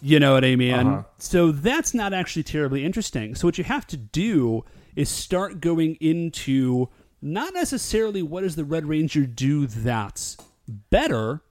You 0.00 0.20
know 0.20 0.34
what 0.34 0.44
I 0.44 0.56
mean? 0.56 0.86
Uh-huh. 0.86 1.02
So 1.18 1.52
that's 1.52 1.94
not 1.94 2.12
actually 2.12 2.44
terribly 2.44 2.84
interesting. 2.84 3.34
So 3.34 3.46
what 3.46 3.58
you 3.58 3.64
have 3.64 3.86
to 3.88 3.96
do 3.96 4.64
is 4.96 5.08
start 5.08 5.60
going 5.60 5.96
into 5.96 6.88
not 7.20 7.54
necessarily 7.54 8.22
what 8.22 8.42
does 8.42 8.56
the 8.56 8.64
Red 8.64 8.86
Ranger 8.86 9.26
do 9.26 9.66
that's 9.66 10.36
better. 10.90 11.42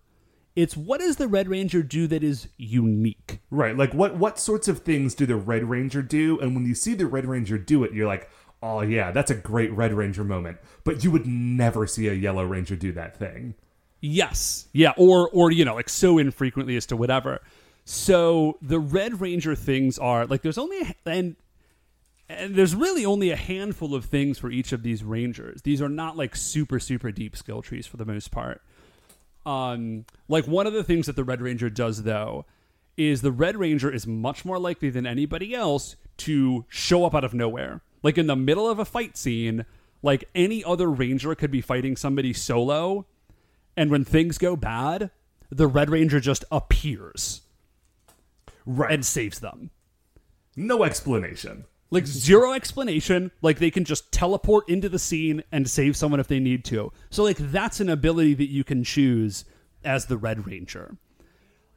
It's 0.56 0.76
what 0.76 1.00
does 1.00 1.16
the 1.16 1.28
Red 1.28 1.48
Ranger 1.48 1.82
do 1.82 2.08
that 2.08 2.24
is 2.24 2.48
unique. 2.58 3.40
Right. 3.50 3.76
Like 3.78 3.94
what 3.94 4.18
what 4.18 4.40
sorts 4.40 4.68
of 4.68 4.80
things 4.80 5.16
do 5.16 5.26
the 5.26 5.36
Red 5.36 5.64
Ranger 5.70 6.02
do? 6.02 6.40
And 6.40 6.56
when 6.56 6.66
you 6.66 6.76
see 6.76 6.94
the 6.94 7.08
Red 7.08 7.26
Ranger 7.26 7.58
do 7.58 7.84
it, 7.84 7.94
you're 7.94 8.08
like, 8.08 8.30
"Oh 8.62 8.82
yeah, 8.82 9.12
that's 9.12 9.32
a 9.32 9.36
great 9.36 9.72
Red 9.72 9.94
Ranger 9.94 10.24
moment." 10.24 10.58
But 10.84 11.04
you 11.04 11.12
would 11.12 11.26
never 11.26 11.88
see 11.88 12.08
a 12.08 12.14
Yellow 12.14 12.44
Ranger 12.44 12.76
do 12.76 12.92
that 12.94 13.18
thing. 13.18 13.56
Yes. 14.02 14.68
Yeah, 14.74 14.94
or 14.98 15.30
or 15.30 15.52
you 15.52 15.64
know, 15.64 15.76
like 15.76 15.90
so 15.90 16.18
infrequently 16.18 16.76
as 16.76 16.86
to 16.88 16.98
whatever. 16.98 17.40
So 17.86 18.58
the 18.62 18.80
Red 18.80 19.22
Ranger 19.22 19.56
things 19.56 19.98
are 19.98 20.26
like 20.26 20.42
there's 20.42 20.58
only 20.58 20.82
a, 20.82 20.96
and 21.06 21.36
and 22.28 22.56
there's 22.56 22.76
really 22.76 23.06
only 23.06 23.32
a 23.32 23.36
handful 23.36 23.96
of 23.96 24.06
things 24.06 24.38
for 24.38 24.50
each 24.50 24.72
of 24.72 24.84
these 24.84 25.04
rangers. 25.04 25.62
These 25.62 25.82
are 25.82 25.90
not 25.90 26.18
like 26.18 26.36
super 26.36 26.80
super 26.80 27.12
deep 27.12 27.36
skill 27.36 27.62
trees 27.62 27.88
for 27.88 27.98
the 27.98 28.06
most 28.06 28.32
part. 28.32 28.62
Um 29.46 30.06
like 30.28 30.46
one 30.48 30.68
of 30.68 30.74
the 30.74 30.84
things 30.84 31.06
that 31.08 31.16
the 31.16 31.24
Red 31.24 31.42
Ranger 31.42 31.70
does 31.70 32.04
though 32.04 32.46
is 32.98 33.22
the 33.22 33.32
Red 33.32 33.58
Ranger 33.58 33.92
is 33.92 34.06
much 34.06 34.46
more 34.46 34.60
likely 34.60 34.90
than 34.90 35.06
anybody 35.08 35.56
else 35.56 35.96
to 36.18 36.66
show 36.70 37.06
up 37.06 37.16
out 37.16 37.24
of 37.24 37.34
nowhere. 37.34 37.82
Like 38.04 38.18
in 38.18 38.28
the 38.28 38.36
middle 38.36 38.70
of 38.70 38.78
a 38.80 38.86
fight 38.86 39.18
scene, 39.18 39.66
like 40.04 40.26
any 40.36 40.64
other 40.64 40.90
ranger 40.90 41.34
could 41.36 41.52
be 41.52 41.62
fighting 41.62 41.96
somebody 41.96 42.34
solo 42.34 43.06
and 43.78 43.90
when 43.90 44.04
things 44.04 44.38
go 44.38 44.56
bad, 44.56 45.10
the 45.50 45.68
Red 45.68 45.90
Ranger 45.90 46.20
just 46.20 46.44
appears 46.52 47.42
Right. 48.66 48.92
and 48.92 49.06
saves 49.06 49.40
them. 49.40 49.72
no 50.56 50.84
explanation. 50.84 51.66
Like 51.92 52.08
zero 52.08 52.54
explanation. 52.54 53.32
Like 53.42 53.60
they 53.60 53.70
can 53.70 53.84
just 53.84 54.12
teleport 54.12 54.68
into 54.70 54.90
the 54.90 55.00
scene 55.00 55.44
and 55.52 55.70
save 55.70 55.96
someone 55.96 56.20
if 56.20 56.28
they 56.28 56.40
need 56.40 56.66
to. 56.66 56.92
So 57.10 57.24
like 57.24 57.38
that's 57.38 57.80
an 57.80 57.90
ability 57.90 58.34
that 58.36 58.50
you 58.50 58.64
can 58.64 58.84
choose 58.84 59.46
as 59.84 60.06
the 60.06 60.18
Red 60.18 60.48
Ranger. 60.48 60.98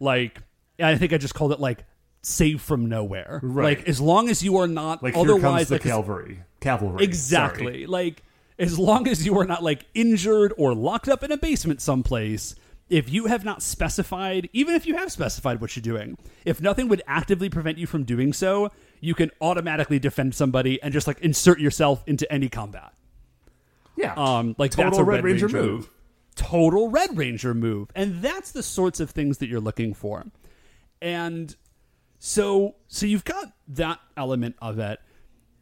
Like 0.00 0.40
I 0.79 0.96
think 0.96 1.12
I 1.12 1.18
just 1.18 1.35
called 1.35 1.53
it 1.53 1.61
like 1.61 1.85
save 2.22 2.62
from 2.62 2.87
nowhere. 2.87 3.40
Right. 3.42 3.79
Like 3.79 3.88
as 3.88 4.00
long 4.00 4.29
as 4.29 4.42
you 4.42 4.57
are 4.59 4.68
not 4.68 5.03
Like 5.03 5.14
here 5.14 5.22
otherwise 5.22 5.42
comes 5.42 5.68
the 5.68 5.74
like, 5.74 5.83
cavalry. 5.83 6.40
Cavalry. 6.61 7.05
Exactly. 7.05 7.64
Sorry. 7.64 7.87
Like 7.87 8.22
as 8.59 8.79
long 8.79 9.09
as 9.09 9.27
you 9.27 9.38
are 9.38 9.44
not 9.44 9.62
like 9.62 9.85
injured 9.94 10.55
or 10.57 10.74
locked 10.74 11.09
up 11.09 11.24
in 11.24 11.33
a 11.33 11.37
basement 11.37 11.81
someplace, 11.81 12.55
if 12.88 13.11
you 13.11 13.27
have 13.27 13.44
not 13.44 13.62
specified, 13.62 14.48
even 14.53 14.74
if 14.74 14.87
you 14.87 14.96
have 14.96 15.11
specified 15.11 15.61
what 15.61 15.74
you're 15.74 15.83
doing, 15.83 16.16
if 16.44 16.61
nothing 16.61 16.88
would 16.88 17.03
actively 17.07 17.48
prevent 17.48 17.79
you 17.79 17.87
from 17.87 18.05
doing 18.05 18.33
so, 18.33 18.70
you 19.05 19.14
can 19.14 19.31
automatically 19.43 19.99
defend 19.99 20.35
somebody 20.35 20.83
and 20.83 20.93
just 20.93 21.07
like 21.07 21.21
insert 21.21 21.61
yourself 21.61 22.03
into 22.07 22.31
any 22.33 22.49
combat. 22.49 22.95
Yeah. 23.97 24.14
Um, 24.14 24.57
like 24.57 24.71
Total 24.71 24.90
that's 24.90 24.99
a 24.99 25.05
Red 25.05 25.23
Ranger 25.23 25.49
move. 25.49 25.90
Total 26.37 26.88
Red 26.88 27.17
Ranger 27.17 27.55
move, 27.55 27.90
and 27.95 28.23
that's 28.23 28.51
the 28.51 28.62
sorts 28.62 28.99
of 28.99 29.11
things 29.11 29.38
that 29.38 29.49
you're 29.49 29.61
looking 29.61 29.95
for. 29.95 30.25
And 31.01 31.55
so, 32.19 32.77
so 32.88 33.07
you've 33.07 33.25
got 33.25 33.53
that 33.69 34.01
element 34.17 34.57
of 34.61 34.79
it, 34.79 34.99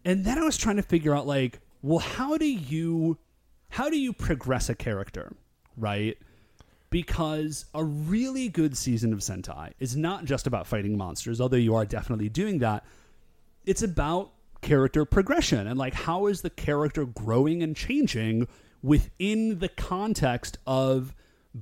and 0.05 0.25
then 0.25 0.39
I 0.39 0.45
was 0.45 0.57
trying 0.57 0.77
to 0.77 0.83
figure 0.83 1.15
out 1.15 1.27
like, 1.27 1.59
well, 1.83 1.99
how 1.99 2.39
do 2.39 2.47
you, 2.47 3.19
how 3.69 3.91
do 3.91 3.99
you 3.99 4.13
progress 4.15 4.71
a 4.71 4.75
character, 4.75 5.35
right? 5.77 6.17
Because 6.89 7.67
a 7.75 7.85
really 7.85 8.49
good 8.49 8.77
season 8.77 9.13
of 9.13 9.19
Sentai 9.19 9.73
is 9.79 9.95
not 9.97 10.25
just 10.25 10.47
about 10.47 10.67
fighting 10.67 10.97
monsters, 10.97 11.41
although 11.41 11.57
you 11.57 11.75
are 11.75 11.85
definitely 11.85 12.29
doing 12.31 12.61
that 12.61 12.85
it's 13.65 13.83
about 13.83 14.33
character 14.61 15.05
progression 15.05 15.67
and 15.67 15.79
like 15.79 15.95
how 15.95 16.27
is 16.27 16.43
the 16.43 16.51
character 16.51 17.05
growing 17.05 17.63
and 17.63 17.75
changing 17.75 18.47
within 18.83 19.59
the 19.59 19.69
context 19.69 20.59
of 20.67 21.15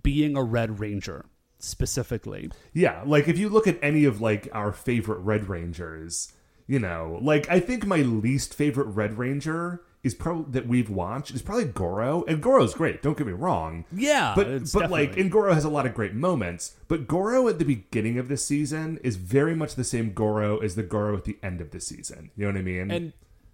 being 0.02 0.36
a 0.36 0.42
red 0.42 0.80
ranger 0.80 1.26
specifically? 1.58 2.50
Yeah, 2.72 3.02
like 3.04 3.28
if 3.28 3.38
you 3.38 3.48
look 3.48 3.66
at 3.66 3.78
any 3.82 4.04
of 4.04 4.20
like 4.20 4.48
our 4.52 4.72
favorite 4.72 5.20
Red 5.20 5.48
Rangers, 5.48 6.32
you 6.66 6.78
know, 6.78 7.18
like 7.22 7.48
I 7.50 7.60
think 7.60 7.86
my 7.86 7.98
least 7.98 8.54
favorite 8.54 8.88
Red 8.88 9.18
Ranger 9.18 9.82
is 10.02 10.14
probably 10.14 10.52
that 10.52 10.66
we've 10.66 10.88
watched 10.88 11.30
is 11.34 11.42
probably 11.42 11.66
Goro, 11.66 12.24
and 12.26 12.42
Goro's 12.42 12.72
great. 12.74 13.02
Don't 13.02 13.18
get 13.18 13.26
me 13.26 13.32
wrong. 13.34 13.84
Yeah, 13.92 14.32
but 14.34 14.70
but 14.72 14.90
like, 14.90 15.16
and 15.18 15.30
Goro 15.30 15.52
has 15.52 15.64
a 15.64 15.68
lot 15.70 15.84
of 15.86 15.94
great 15.94 16.14
moments. 16.14 16.76
But 16.88 17.06
Goro 17.06 17.48
at 17.48 17.58
the 17.58 17.64
beginning 17.64 18.18
of 18.18 18.28
this 18.28 18.44
season 18.44 18.98
is 19.04 19.16
very 19.16 19.54
much 19.54 19.74
the 19.74 19.84
same 19.84 20.12
Goro 20.12 20.58
as 20.58 20.74
the 20.74 20.82
Goro 20.82 21.16
at 21.16 21.24
the 21.24 21.38
end 21.42 21.60
of 21.60 21.70
the 21.70 21.80
season. 21.80 22.30
You 22.36 22.46
know 22.46 22.52
what 22.52 22.58
I 22.58 22.62
mean? 22.62 22.90
and 22.90 23.12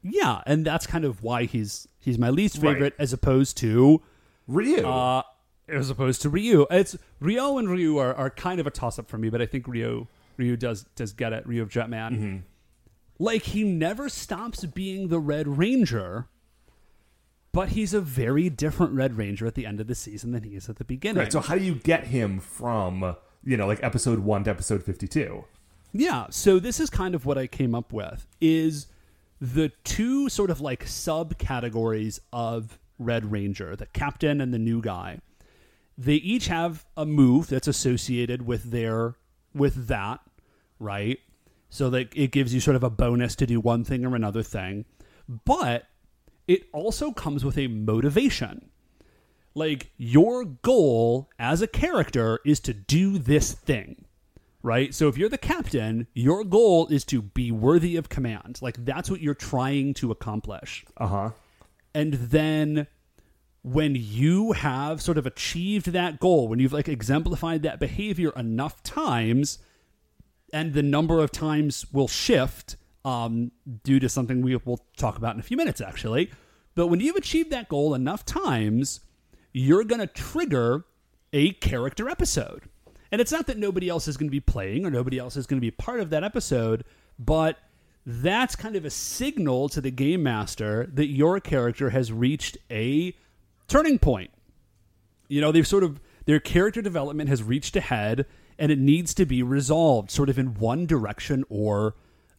yeah 0.09 0.41
and 0.47 0.65
that's 0.65 0.87
kind 0.87 1.05
of 1.05 1.25
why 1.25 1.45
he's 1.47 1.89
he's 1.99 2.17
my 2.17 2.31
least 2.31 2.59
Right. 2.59 2.75
favorite 2.75 2.95
as 2.97 3.13
opposed 3.13 3.57
to 3.57 4.01
Ryu, 4.47 4.87
uh 4.87 5.23
as 5.69 5.91
opposed 5.91 6.23
to 6.23 6.29
Ryu. 6.31 6.65
It's 6.71 6.97
Ryo 7.19 7.59
and 7.59 7.69
Ryu 7.69 7.97
are, 7.99 8.15
are 8.15 8.31
kind 8.31 8.61
of 8.61 8.69
a 8.69 8.71
toss 8.71 9.01
up 9.01 9.09
for 9.09 9.19
me, 9.19 9.31
but 9.31 9.43
I 9.43 9.47
think 9.47 9.67
Ryu 9.67 10.07
Ryu 10.37 10.57
does 10.57 10.85
does 10.95 11.13
get 11.13 11.33
it. 11.33 11.45
Ryu 11.45 11.61
of 11.63 11.71
Jetman. 11.71 12.11
Mm-hmm. 12.13 12.37
Like 13.19 13.43
he 13.43 13.65
never 13.65 14.09
stops 14.09 14.65
being 14.65 15.09
the 15.09 15.19
Red 15.19 15.49
Ranger, 15.59 16.29
but 17.57 17.71
he's 17.71 17.95
a 17.95 18.03
very 18.03 18.51
different 18.51 18.93
Red 18.93 19.17
Ranger 19.17 19.47
at 19.47 19.55
the 19.55 19.65
end 19.65 19.81
of 19.81 19.87
the 19.87 19.95
season 19.95 20.33
than 20.33 20.43
he 20.43 20.51
is 20.51 20.69
at 20.69 20.77
the 20.77 20.85
beginning. 20.85 21.23
right? 21.23 21.33
So 21.33 21.41
how 21.41 21.57
do 21.57 21.65
you 21.65 21.75
get 21.75 22.09
him 22.09 22.39
from 22.39 23.17
you 23.43 23.57
know 23.57 23.67
like 23.67 23.83
episode 23.83 24.19
one 24.19 24.45
to 24.45 24.51
episode 24.51 24.83
fifty 24.83 25.09
two? 25.09 25.47
Yeah, 25.91 26.27
so 26.29 26.59
this 26.59 26.79
is 26.81 26.91
kind 26.91 27.15
of 27.15 27.25
what 27.25 27.39
I 27.39 27.47
came 27.47 27.75
up 27.75 27.95
with 27.95 28.27
is 28.43 28.89
the 29.41 29.71
two 29.85 30.29
sort 30.29 30.51
of 30.51 30.61
like 30.61 30.85
subcategories 30.85 32.21
of 32.31 32.79
Red 32.99 33.33
Ranger, 33.33 33.75
the 33.75 33.87
captain 33.87 34.43
and 34.43 34.53
the 34.53 34.59
new 34.59 34.83
guy. 34.83 35.21
They 35.97 36.17
each 36.17 36.49
have 36.49 36.85
a 36.95 37.07
move 37.07 37.47
that's 37.47 37.69
associated 37.69 38.47
with 38.47 38.71
their 38.71 39.15
with 39.55 39.87
that, 39.87 40.21
right? 40.79 41.21
So 41.71 41.89
that 41.89 42.15
it 42.15 42.33
gives 42.33 42.53
you 42.53 42.61
sort 42.61 42.77
of 42.77 42.83
a 42.83 42.91
bonus 42.91 43.35
to 43.37 43.47
do 43.47 43.61
one 43.61 43.83
thing 43.83 44.05
or 44.05 44.15
another 44.15 44.43
thing. 44.43 44.85
But 45.47 45.87
it 46.49 46.69
also 46.73 47.13
comes 47.13 47.45
with 47.45 47.59
a 47.59 47.67
motivation. 47.67 48.71
Like 49.55 49.91
your 49.97 50.45
goal 50.45 51.31
as 51.39 51.63
a 51.63 51.67
character 51.67 52.41
is 52.45 52.61
to 52.61 52.75
do 52.75 53.19
this 53.19 53.53
thing. 53.53 54.05
Right? 54.63 54.93
So 54.93 55.07
if 55.09 55.17
you're 55.17 55.29
the 55.29 55.39
captain, 55.39 56.09
your 56.13 56.43
goal 56.43 56.89
is 56.89 57.05
to 57.05 57.23
be 57.23 57.53
worthy 57.53 57.97
of 57.97 58.09
command. 58.09 58.59
Like 58.61 58.85
that's 58.85 59.09
what 59.09 59.21
you're 59.21 59.35
trying 59.35 59.95
to 59.95 60.11
accomplish. 60.11 60.85
Uh 60.97 61.07
huh. 61.07 61.31
And 61.95 62.15
then 62.15 62.89
when 63.63 63.97
you 63.97 64.53
have 64.53 65.01
sort 65.01 65.19
of 65.19 65.27
achieved 65.27 65.87
that 65.93 66.21
goal, 66.21 66.49
when 66.49 66.59
you've 66.59 66.73
like 66.73 66.89
exemplified 66.89 67.63
that 67.63 67.81
behavior 67.81 68.31
enough 68.37 68.83
times, 68.83 69.59
and 70.53 70.73
the 70.73 70.83
number 70.83 71.21
of 71.21 71.33
times 71.33 71.87
will 71.93 72.09
shift 72.09 72.77
um, 73.07 73.53
due 73.85 74.01
to 74.01 74.09
something 74.09 74.43
we 74.43 74.57
will 74.57 74.85
talk 74.97 75.17
about 75.17 75.35
in 75.35 75.41
a 75.41 75.45
few 75.45 75.57
minutes, 75.57 75.81
actually. 75.81 76.31
But 76.75 76.89
when 76.89 76.99
you've 76.99 77.17
achieved 77.17 77.51
that 77.51 77.69
goal 77.69 77.95
enough 77.95 78.27
times, 78.27 79.01
you're 79.53 79.85
going 79.85 80.01
to 80.01 80.09
trigger 80.09 80.85
a 81.33 81.53
character 81.53 82.09
episode. 82.09 82.65
And 83.13 83.21
it's 83.21 83.31
not 83.31 83.47
that 83.47 83.59
nobody 83.59 83.89
else 83.89 84.09
is 84.09 84.17
going 84.17 84.27
to 84.27 84.33
be 84.33 84.41
playing 84.41 84.85
or 84.85 84.91
nobody 84.91 85.19
else 85.19 85.37
is 85.37 85.47
going 85.47 85.59
to 85.59 85.65
be 85.65 85.71
part 85.71 86.01
of 86.01 86.11
that 86.11 86.25
episode, 86.25 86.85
but 87.17 87.59
that's 88.05 88.57
kind 88.57 88.75
of 88.75 88.85
a 88.85 88.91
signal 88.91 89.69
to 89.69 89.81
the 89.81 89.93
game 89.93 90.25
master 90.25 90.91
that 90.93 91.07
your 91.07 91.39
character 91.39 91.91
has 91.91 92.13
reached 92.13 92.59
a 92.73 93.15
turning 93.69 94.01
point. 94.01 94.33
You 95.29 95.41
know, 95.41 95.53
they've 95.53 95.67
sort 95.67 95.85
of 95.85 96.01
their 96.25 96.41
character 96.41 96.83
development 96.83 97.29
has 97.29 97.43
reached 97.43 97.77
a 97.77 97.81
head 97.81 98.27
and 98.59 98.73
it 98.73 98.79
needs 98.81 99.15
to 99.15 99.27
be 99.27 99.45
resolved 99.45 100.11
sort 100.11 100.29
of 100.29 100.39
in 100.41 100.55
one 100.55 100.87
direction 100.87 101.45
or 101.49 101.95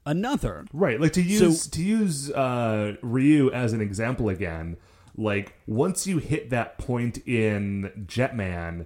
another. 0.07 0.65
Right. 0.73 0.99
Like 0.99 1.13
to 1.13 1.21
use 1.21 1.67
to 1.67 1.83
use 1.83 2.31
uh, 2.31 2.95
Ryu 3.03 3.51
as 3.51 3.73
an 3.73 3.81
example 3.81 4.29
again. 4.29 4.77
Like 5.15 5.53
once 5.67 6.07
you 6.07 6.17
hit 6.17 6.49
that 6.49 6.77
point 6.77 7.19
in 7.27 8.05
Jetman, 8.07 8.85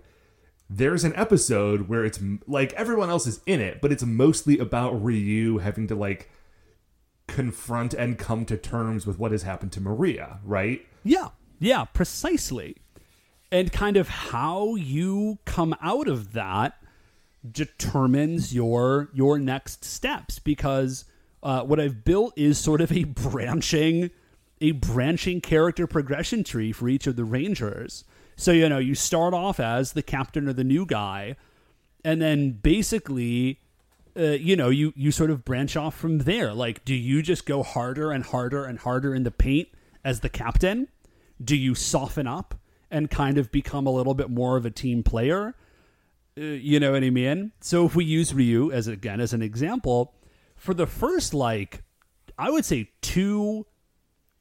there's 0.70 1.04
an 1.04 1.16
episode 1.16 1.88
where 1.88 2.04
it's 2.04 2.20
like 2.48 2.74
everyone 2.74 3.10
else 3.10 3.28
is 3.28 3.42
in 3.46 3.62
it, 3.62 3.82
but 3.82 3.92
it's 3.92 4.04
mostly 4.04 4.58
about 4.58 5.02
Ryu 5.02 5.60
having 5.60 5.88
to 5.88 5.96
like 5.96 6.30
confront 7.28 7.94
and 7.94 8.18
come 8.18 8.46
to 8.46 8.58
terms 8.58 9.06
with 9.06 9.20
what 9.20 9.32
has 9.32 9.44
happened 9.44 9.72
to 9.74 9.82
Maria. 9.82 10.40
Right. 10.44 10.86
Yeah, 11.04 11.30
yeah, 11.60 11.86
precisely. 11.86 12.78
And 13.52 13.72
kind 13.72 13.98
of 13.98 14.08
how 14.08 14.76
you 14.76 15.40
come 15.46 15.76
out 15.82 16.08
of 16.08 16.34
that 16.34 16.78
determines 17.50 18.54
your 18.54 19.10
your 19.14 19.40
next 19.40 19.84
steps 19.84 20.40
because 20.40 21.06
uh, 21.43 21.63
what 21.63 21.80
I've 21.80 22.04
built 22.04 22.34
is 22.38 22.58
sort 22.58 22.82
of 22.82 22.91
a 22.91 23.04
branching 23.06 24.12
a 24.63 24.71
branching 24.71 25.41
character 25.41 25.88
progression 25.88 26.43
tree 26.43 26.71
for 26.71 26.88
each 26.88 27.08
of 27.08 27.15
the 27.15 27.23
rangers. 27.23 28.04
So 28.36 28.51
you 28.51 28.69
know 28.69 28.77
you 28.77 28.95
start 28.95 29.34
off 29.34 29.60
as 29.60 29.93
the 29.93 30.04
captain 30.04 30.47
or 30.47 30.54
the 30.54 30.63
new 30.63 30.86
guy, 30.86 31.36
and 32.04 32.21
then 32.21 32.51
basically. 32.51 33.60
Uh, 34.13 34.32
you 34.32 34.58
know, 34.58 34.67
you 34.67 34.91
you 34.97 35.10
sort 35.10 35.32
of 35.32 35.45
branch 35.45 35.77
off 35.77 35.95
from 35.95 36.17
there. 36.17 36.54
Like, 36.54 36.84
do 36.84 36.93
you 36.93 37.21
just 37.21 37.45
go 37.45 37.63
harder 37.63 38.12
and 38.12 38.25
harder 38.25 38.65
and 38.65 38.77
harder 38.77 39.15
in 39.15 39.23
the 39.23 39.32
paint 39.32 39.69
as 40.04 40.19
the 40.19 40.27
captain? 40.27 40.89
Do 41.41 41.56
you 41.56 41.75
soften 41.75 42.27
up 42.27 42.56
and 42.91 43.10
kind 43.10 43.38
of 43.38 43.54
become 43.54 43.88
a 43.88 43.89
little 43.89 44.13
bit 44.13 44.30
more 44.30 44.58
of 44.58 44.65
a 44.65 44.69
team 44.69 45.01
player? 45.01 45.56
Uh, 46.38 46.41
you 46.41 46.77
know 46.80 46.91
what 46.91 47.06
I 47.06 47.10
mean? 47.10 47.54
So 47.62 47.86
if 47.86 47.95
we 47.95 48.04
use 48.04 48.34
Ryu 48.34 48.69
as 48.71 48.88
again 48.88 49.21
as 49.21 49.32
an 49.32 49.41
example, 49.41 50.13
for 50.62 50.76
the 50.76 50.86
first 50.86 51.34
like 51.34 51.82
I 52.38 52.52
would 52.52 52.65
say 52.65 52.91
two 53.02 53.65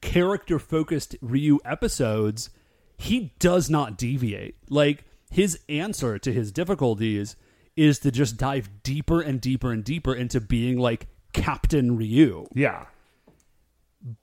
character 0.01 0.59
focused 0.59 1.15
Ryu 1.19 1.57
episodes, 1.65 2.51
he 2.95 3.33
does 3.39 3.71
not 3.71 3.97
deviate. 3.97 4.55
Like 4.69 5.03
his 5.31 5.59
answer 5.67 6.19
to 6.19 6.31
his 6.31 6.51
difficulties 6.51 7.35
is 7.75 7.97
to 7.99 8.11
just 8.11 8.37
dive 8.37 8.69
deeper 8.83 9.19
and 9.21 9.41
deeper 9.41 9.71
and 9.71 9.83
deeper 9.83 10.13
into 10.13 10.39
being 10.39 10.77
like 10.77 11.07
Captain 11.33 11.97
Ryu. 11.97 12.45
Yeah. 12.53 12.85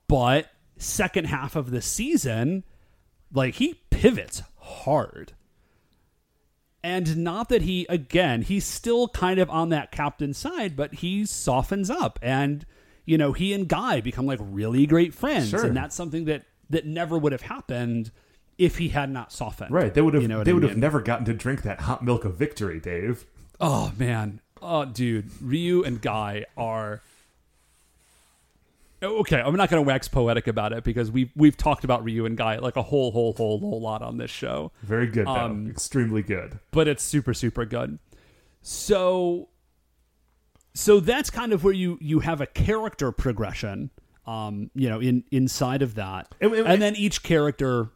But 0.07 0.49
second 0.77 1.25
half 1.25 1.57
of 1.57 1.69
the 1.69 1.81
season, 1.81 2.63
like 3.33 3.55
he 3.55 3.81
pivots 3.89 4.41
hard. 4.57 5.33
And 6.83 7.17
not 7.17 7.49
that 7.49 7.63
he, 7.63 7.85
again, 7.89 8.41
he's 8.41 8.65
still 8.65 9.09
kind 9.09 9.39
of 9.39 9.49
on 9.49 9.69
that 9.69 9.91
captain 9.91 10.33
side, 10.33 10.75
but 10.75 10.95
he 10.95 11.25
softens 11.25 11.89
up. 11.89 12.17
And, 12.21 12.65
you 13.05 13.17
know, 13.17 13.33
he 13.33 13.53
and 13.53 13.67
Guy 13.67 13.99
become 14.01 14.25
like 14.25 14.39
really 14.41 14.85
great 14.85 15.13
friends. 15.13 15.49
Sure. 15.49 15.65
And 15.65 15.75
that's 15.75 15.95
something 15.95 16.25
that, 16.25 16.45
that 16.69 16.85
never 16.85 17.17
would 17.17 17.33
have 17.33 17.41
happened 17.41 18.11
if 18.57 18.77
he 18.77 18.89
had 18.89 19.09
not 19.09 19.31
softened. 19.33 19.71
Right. 19.71 19.93
They 19.93 20.01
would 20.01 20.13
have 20.13 20.23
You 20.23 20.29
know 20.29 20.43
they 20.43 20.51
I 20.51 20.53
would 20.53 20.63
mean? 20.63 20.69
have 20.69 20.77
never 20.77 21.01
gotten 21.01 21.25
to 21.25 21.33
drink 21.33 21.63
that 21.63 21.81
hot 21.81 22.03
milk 22.03 22.23
of 22.23 22.35
victory, 22.35 22.79
Dave. 22.79 23.25
Oh, 23.59 23.91
man. 23.97 24.39
Oh, 24.61 24.85
dude. 24.85 25.29
Ryu 25.41 25.83
and 25.83 26.01
Guy 26.01 26.45
are. 26.55 27.01
Okay, 29.01 29.39
I'm 29.39 29.55
not 29.55 29.69
going 29.69 29.81
to 29.83 29.87
wax 29.87 30.07
poetic 30.07 30.47
about 30.47 30.73
it 30.73 30.83
because 30.83 31.09
we've 31.11 31.31
we've 31.35 31.55
talked 31.55 31.83
about 31.83 32.03
Ryu 32.03 32.25
and 32.25 32.37
Guy 32.37 32.57
like 32.57 32.75
a 32.75 32.81
whole 32.81 33.11
whole 33.11 33.33
whole 33.33 33.59
whole 33.59 33.79
lot 33.81 34.01
on 34.01 34.17
this 34.17 34.29
show. 34.31 34.71
Very 34.83 35.07
good 35.07 35.25
though. 35.25 35.31
Um, 35.31 35.69
Extremely 35.69 36.21
good. 36.21 36.59
but 36.71 36.87
it's 36.87 37.03
super 37.03 37.33
super 37.33 37.63
good. 37.65 37.97
So 38.61 39.49
so 40.73 40.99
that's 40.99 41.29
kind 41.29 41.53
of 41.53 41.63
where 41.63 41.73
you 41.73 41.97
you 42.01 42.19
have 42.19 42.41
a 42.41 42.45
character 42.45 43.11
progression 43.11 43.89
um 44.27 44.69
you 44.75 44.89
know 44.89 44.99
in 44.99 45.23
inside 45.31 45.81
of 45.81 45.95
that. 45.95 46.33
And- 46.41 46.53
And, 46.53 46.67
and- 46.67 46.81
then 46.81 46.95
each 46.95 47.23
character 47.23 47.89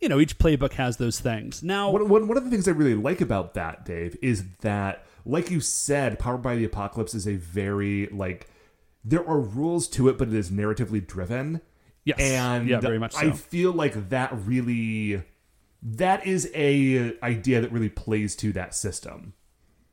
you 0.00 0.08
know 0.08 0.18
each 0.20 0.38
playbook 0.38 0.72
has 0.74 0.96
those 0.96 1.20
things. 1.20 1.62
Now 1.62 1.90
One, 1.90 2.08
one, 2.08 2.28
one 2.28 2.36
of 2.36 2.44
the 2.44 2.50
things 2.50 2.66
I 2.68 2.72
really 2.72 2.94
like 2.94 3.20
about 3.20 3.54
that, 3.54 3.84
Dave, 3.84 4.16
is 4.22 4.44
that, 4.60 5.04
like 5.24 5.50
you 5.50 5.60
said, 5.60 6.18
Powered 6.20 6.42
by 6.42 6.54
the 6.56 6.64
Apocalypse 6.64 7.14
is 7.14 7.26
a 7.26 7.34
very 7.36 8.06
like 8.08 8.48
there 9.08 9.26
are 9.26 9.40
rules 9.40 9.88
to 9.88 10.08
it, 10.08 10.18
but 10.18 10.28
it 10.28 10.34
is 10.34 10.50
narratively 10.50 11.04
driven. 11.06 11.60
Yes. 12.04 12.18
and 12.20 12.68
Yeah, 12.68 12.80
very 12.80 12.98
much 12.98 13.14
I 13.16 13.32
feel 13.32 13.72
like 13.72 14.08
that 14.08 14.30
really 14.32 15.22
that 15.82 16.26
is 16.26 16.50
a 16.54 17.16
idea 17.22 17.60
that 17.60 17.70
really 17.70 17.88
plays 17.90 18.34
to 18.36 18.52
that 18.52 18.74
system. 18.74 19.34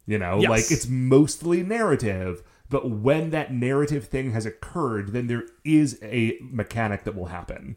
You 0.05 0.17
know, 0.19 0.39
Yes. 0.39 0.49
like 0.49 0.71
it's 0.71 0.87
mostly 0.87 1.61
narrative, 1.63 2.41
but 2.69 2.89
when 2.89 3.31
that 3.31 3.53
narrative 3.53 4.05
thing 4.05 4.31
has 4.31 4.45
occurred, 4.45 5.13
then 5.13 5.27
there 5.27 5.43
is 5.63 5.99
a 6.01 6.37
mechanic 6.41 7.03
that 7.03 7.15
will 7.15 7.27
happen. 7.27 7.75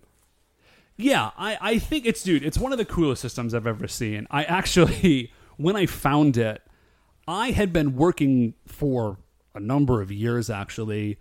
Yeah, 0.97 1.31
I, 1.37 1.59
I 1.61 1.79
think 1.79 2.07
it's 2.07 2.23
dude, 2.23 2.45
it's 2.45 2.59
one 2.59 2.73
of 2.73 2.79
the 2.79 2.85
coolest 2.85 3.23
systems 3.23 3.55
I've 3.55 3.67
ever 3.67 3.89
seen. 3.89 4.27
I 4.31 4.45
actually 4.45 5.33
when 5.57 5.75
I 5.75 5.87
found 5.87 6.37
it, 6.37 6.63
I 7.27 7.51
had 7.51 7.73
been 7.73 7.97
working 7.97 8.55
for 8.67 9.19
a 9.55 9.61
number 9.61 10.01
of 10.01 10.13
years 10.13 10.49
actually, 10.49 11.19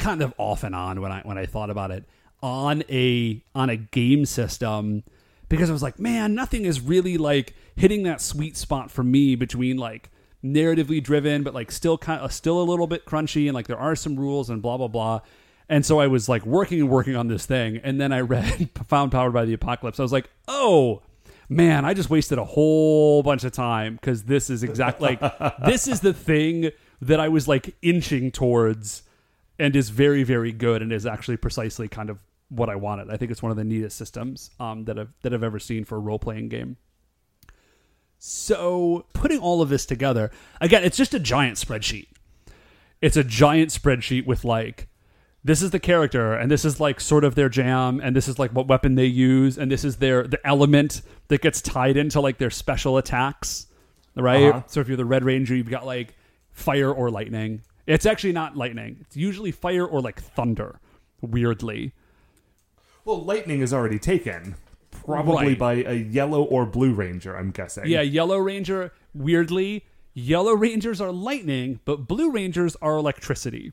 kind 0.00 0.22
of 0.22 0.34
off 0.38 0.64
and 0.64 0.74
on 0.74 1.00
when 1.00 1.12
I 1.12 1.20
when 1.22 1.38
I 1.38 1.46
thought 1.46 1.70
about 1.70 1.90
it, 1.90 2.04
on 2.42 2.82
a 2.88 3.42
on 3.54 3.70
a 3.70 3.76
game 3.76 4.26
system 4.26 5.04
because 5.48 5.68
I 5.68 5.72
was 5.72 5.82
like, 5.82 5.98
man, 5.98 6.34
nothing 6.34 6.64
is 6.64 6.80
really 6.80 7.18
like 7.18 7.54
hitting 7.76 8.04
that 8.04 8.20
sweet 8.20 8.56
spot 8.56 8.90
for 8.90 9.04
me 9.04 9.34
between 9.34 9.76
like 9.76 10.10
narratively 10.42 11.02
driven 11.02 11.42
but 11.42 11.52
like 11.52 11.70
still 11.70 11.98
kind 11.98 12.22
of 12.22 12.32
still 12.32 12.60
a 12.60 12.64
little 12.64 12.86
bit 12.86 13.04
crunchy 13.04 13.46
and 13.46 13.54
like 13.54 13.66
there 13.66 13.78
are 13.78 13.94
some 13.94 14.16
rules 14.18 14.48
and 14.50 14.62
blah 14.62 14.76
blah 14.76 14.88
blah. 14.88 15.20
And 15.68 15.86
so 15.86 16.00
I 16.00 16.08
was 16.08 16.28
like 16.28 16.44
working 16.44 16.80
and 16.80 16.90
working 16.90 17.14
on 17.14 17.28
this 17.28 17.46
thing, 17.46 17.76
and 17.84 18.00
then 18.00 18.12
I 18.12 18.22
read 18.22 18.70
Found 18.88 19.12
Powered 19.12 19.32
by 19.32 19.44
the 19.44 19.52
Apocalypse. 19.52 20.00
I 20.00 20.02
was 20.02 20.12
like, 20.12 20.28
oh 20.48 21.02
man, 21.48 21.84
I 21.84 21.94
just 21.94 22.10
wasted 22.10 22.38
a 22.38 22.44
whole 22.44 23.22
bunch 23.22 23.44
of 23.44 23.52
time 23.52 23.94
because 23.94 24.24
this 24.24 24.50
is 24.50 24.62
exactly 24.62 25.18
like 25.20 25.58
this 25.64 25.86
is 25.86 26.00
the 26.00 26.12
thing 26.12 26.70
that 27.02 27.20
I 27.20 27.28
was 27.28 27.46
like 27.46 27.74
inching 27.82 28.30
towards, 28.30 29.02
and 29.60 29.76
is 29.76 29.90
very 29.90 30.22
very 30.24 30.52
good, 30.52 30.82
and 30.82 30.92
is 30.92 31.06
actually 31.06 31.36
precisely 31.36 31.86
kind 31.88 32.10
of 32.10 32.18
what 32.48 32.68
I 32.68 32.74
wanted. 32.76 33.10
I 33.10 33.16
think 33.16 33.30
it's 33.30 33.42
one 33.42 33.52
of 33.52 33.56
the 33.56 33.64
neatest 33.64 33.96
systems 33.96 34.50
um, 34.58 34.84
that 34.86 34.98
I've 34.98 35.12
that 35.22 35.32
I've 35.32 35.44
ever 35.44 35.58
seen 35.60 35.84
for 35.84 35.96
a 35.96 36.00
role 36.00 36.18
playing 36.18 36.48
game. 36.48 36.76
So 38.18 39.06
putting 39.14 39.38
all 39.38 39.62
of 39.62 39.68
this 39.68 39.86
together, 39.86 40.30
again, 40.60 40.84
it's 40.84 40.96
just 40.96 41.14
a 41.14 41.18
giant 41.18 41.56
spreadsheet. 41.56 42.08
It's 43.00 43.16
a 43.16 43.24
giant 43.24 43.70
spreadsheet 43.70 44.26
with 44.26 44.44
like 44.44 44.88
this 45.42 45.62
is 45.62 45.70
the 45.70 45.80
character 45.80 46.34
and 46.34 46.50
this 46.50 46.66
is 46.66 46.78
like 46.80 47.00
sort 47.00 47.24
of 47.24 47.34
their 47.34 47.48
jam 47.48 47.98
and 48.02 48.14
this 48.14 48.28
is 48.28 48.38
like 48.38 48.50
what 48.50 48.66
weapon 48.68 48.94
they 48.94 49.06
use 49.06 49.56
and 49.56 49.70
this 49.72 49.84
is 49.86 49.96
their 49.96 50.24
the 50.26 50.44
element 50.46 51.00
that 51.28 51.40
gets 51.40 51.62
tied 51.62 51.96
into 51.96 52.20
like 52.20 52.36
their 52.36 52.50
special 52.50 52.98
attacks 52.98 53.66
right 54.16 54.50
Uh-huh. 54.50 54.62
so 54.66 54.80
if 54.80 54.88
you're 54.88 54.98
the 54.98 55.04
red 55.06 55.24
ranger 55.24 55.56
you've 55.56 55.70
got 55.70 55.86
like 55.86 56.14
fire 56.50 56.92
or 56.92 57.10
lightning 57.10 57.62
it's 57.94 58.06
actually 58.06 58.32
not 58.32 58.56
lightning 58.56 58.96
it's 59.00 59.16
usually 59.16 59.50
fire 59.50 59.84
or 59.86 60.00
like 60.00 60.20
thunder 60.20 60.78
weirdly 61.20 61.92
Well, 63.04 63.22
lightning 63.24 63.60
is 63.60 63.72
already 63.72 63.98
taken, 63.98 64.54
probably 64.90 65.48
Right. 65.48 65.58
by 65.58 65.72
a 65.74 65.94
yellow 65.94 66.42
or 66.42 66.66
blue 66.66 66.92
ranger. 66.94 67.36
I'm 67.36 67.50
guessing. 67.50 67.86
yeah 67.86 68.00
yellow 68.02 68.38
ranger 68.38 68.92
weirdly 69.14 69.84
yellow 70.14 70.52
rangers 70.52 71.00
are 71.00 71.12
lightning 71.12 71.80
but 71.84 72.06
blue 72.08 72.30
rangers 72.30 72.76
are 72.82 72.96
electricity 72.96 73.72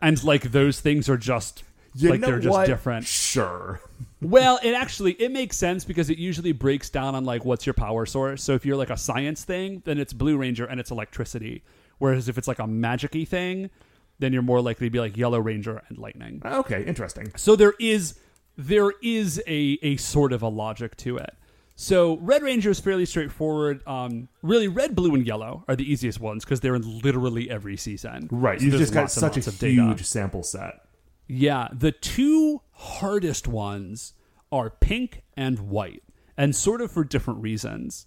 and 0.00 0.22
like 0.24 0.50
those 0.52 0.80
things 0.80 1.08
are 1.08 1.16
just 1.16 1.62
You 1.94 2.10
like 2.10 2.20
know 2.20 2.26
they're 2.28 2.40
just 2.40 2.52
what? 2.52 2.66
different. 2.66 3.06
Sure. 3.06 3.80
Well, 4.20 4.58
it 4.62 4.72
actually 4.72 5.12
it 5.12 5.30
makes 5.30 5.56
sense 5.56 5.84
because 5.84 6.10
it 6.10 6.18
usually 6.18 6.52
breaks 6.52 6.88
down 6.90 7.14
on 7.14 7.24
like 7.24 7.44
what's 7.44 7.66
your 7.66 7.74
power 7.74 8.06
source. 8.06 8.42
So 8.42 8.54
if 8.54 8.64
you're 8.66 8.76
like 8.76 8.90
a 8.90 8.96
science 8.96 9.44
thing, 9.44 9.82
then 9.84 9.98
it's 9.98 10.12
Blue 10.12 10.36
Ranger 10.38 10.64
and 10.64 10.80
it's 10.80 10.90
electricity. 10.90 11.62
Whereas 12.02 12.28
if 12.28 12.36
it's 12.36 12.48
like 12.48 12.58
a 12.58 12.64
magicy 12.64 13.26
thing, 13.28 13.70
then 14.18 14.32
you're 14.32 14.42
more 14.42 14.60
likely 14.60 14.88
to 14.88 14.90
be 14.90 14.98
like 14.98 15.16
Yellow 15.16 15.38
Ranger 15.38 15.82
and 15.88 15.96
lightning. 15.98 16.42
Okay, 16.44 16.84
interesting. 16.84 17.30
So 17.36 17.54
there 17.54 17.74
is 17.78 18.18
there 18.56 18.90
is 19.00 19.40
a 19.46 19.78
a 19.82 19.96
sort 19.98 20.32
of 20.32 20.42
a 20.42 20.48
logic 20.48 20.96
to 20.96 21.16
it. 21.18 21.36
So 21.76 22.16
Red 22.18 22.42
Ranger 22.42 22.70
is 22.70 22.80
fairly 22.80 23.06
straightforward. 23.06 23.86
Um, 23.86 24.28
really, 24.42 24.66
red, 24.66 24.96
blue, 24.96 25.14
and 25.14 25.24
yellow 25.24 25.64
are 25.68 25.76
the 25.76 25.90
easiest 25.90 26.18
ones 26.18 26.44
because 26.44 26.58
they're 26.58 26.74
in 26.74 27.00
literally 27.02 27.48
every 27.48 27.76
season. 27.76 28.28
Right. 28.32 28.58
So 28.58 28.66
You've 28.66 28.78
just 28.78 28.92
got 28.92 29.10
such 29.12 29.36
a 29.36 29.48
of 29.48 29.58
data. 29.60 29.72
huge 29.84 30.04
sample 30.04 30.42
set. 30.42 30.80
Yeah, 31.28 31.68
the 31.72 31.92
two 31.92 32.62
hardest 32.72 33.46
ones 33.46 34.14
are 34.50 34.70
pink 34.70 35.22
and 35.36 35.60
white, 35.60 36.02
and 36.36 36.54
sort 36.56 36.80
of 36.80 36.90
for 36.90 37.04
different 37.04 37.40
reasons. 37.42 38.06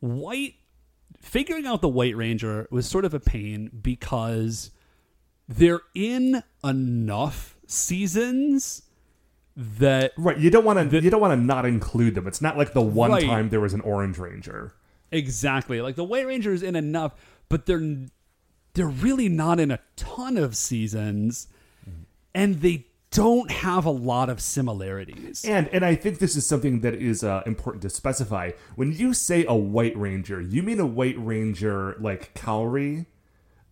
White, 0.00 0.54
figuring 1.24 1.66
out 1.66 1.80
the 1.80 1.88
White 1.88 2.16
Ranger 2.16 2.68
was 2.70 2.86
sort 2.86 3.04
of 3.04 3.14
a 3.14 3.20
pain 3.20 3.70
because 3.82 4.70
they're 5.48 5.80
in 5.94 6.42
enough 6.62 7.56
seasons 7.66 8.82
that 9.56 10.12
Right. 10.16 10.38
You 10.38 10.50
don't 10.50 10.64
want 10.64 10.90
to. 10.90 11.00
You 11.02 11.10
don't 11.10 11.20
want 11.20 11.32
to 11.38 11.44
not 11.44 11.64
include 11.64 12.14
them. 12.14 12.26
It's 12.26 12.42
not 12.42 12.56
like 12.58 12.72
the 12.72 12.82
one 12.82 13.10
Right. 13.12 13.24
time 13.24 13.48
there 13.50 13.60
was 13.60 13.74
an 13.74 13.80
Orange 13.82 14.18
Ranger. 14.18 14.74
exactly 15.12 15.80
like 15.80 15.94
the 15.94 16.02
White 16.04 16.26
Ranger 16.26 16.52
is 16.52 16.62
in 16.62 16.74
enough, 16.74 17.14
but 17.48 17.66
they're 17.66 18.06
they're 18.74 18.86
really 18.88 19.28
not 19.28 19.60
in 19.60 19.70
a 19.70 19.78
ton 19.94 20.36
of 20.36 20.56
seasons, 20.56 21.46
and 22.34 22.60
they 22.62 22.86
don't 23.14 23.50
have 23.50 23.86
a 23.86 23.90
lot 23.90 24.28
of 24.28 24.40
similarities. 24.40 25.44
And 25.44 25.68
and 25.68 25.84
I 25.84 25.94
think 25.94 26.18
this 26.18 26.36
is 26.36 26.46
something 26.46 26.80
that 26.80 26.94
is 26.94 27.22
uh, 27.22 27.42
important 27.46 27.82
to 27.82 27.90
specify. 27.90 28.50
When 28.74 28.92
you 28.92 29.14
say 29.14 29.46
a 29.46 29.54
White 29.54 29.96
Ranger, 29.96 30.40
you 30.40 30.62
mean 30.62 30.80
a 30.80 30.86
White 30.86 31.16
Ranger 31.18 31.96
like 32.00 32.34
Cowrie. 32.34 33.06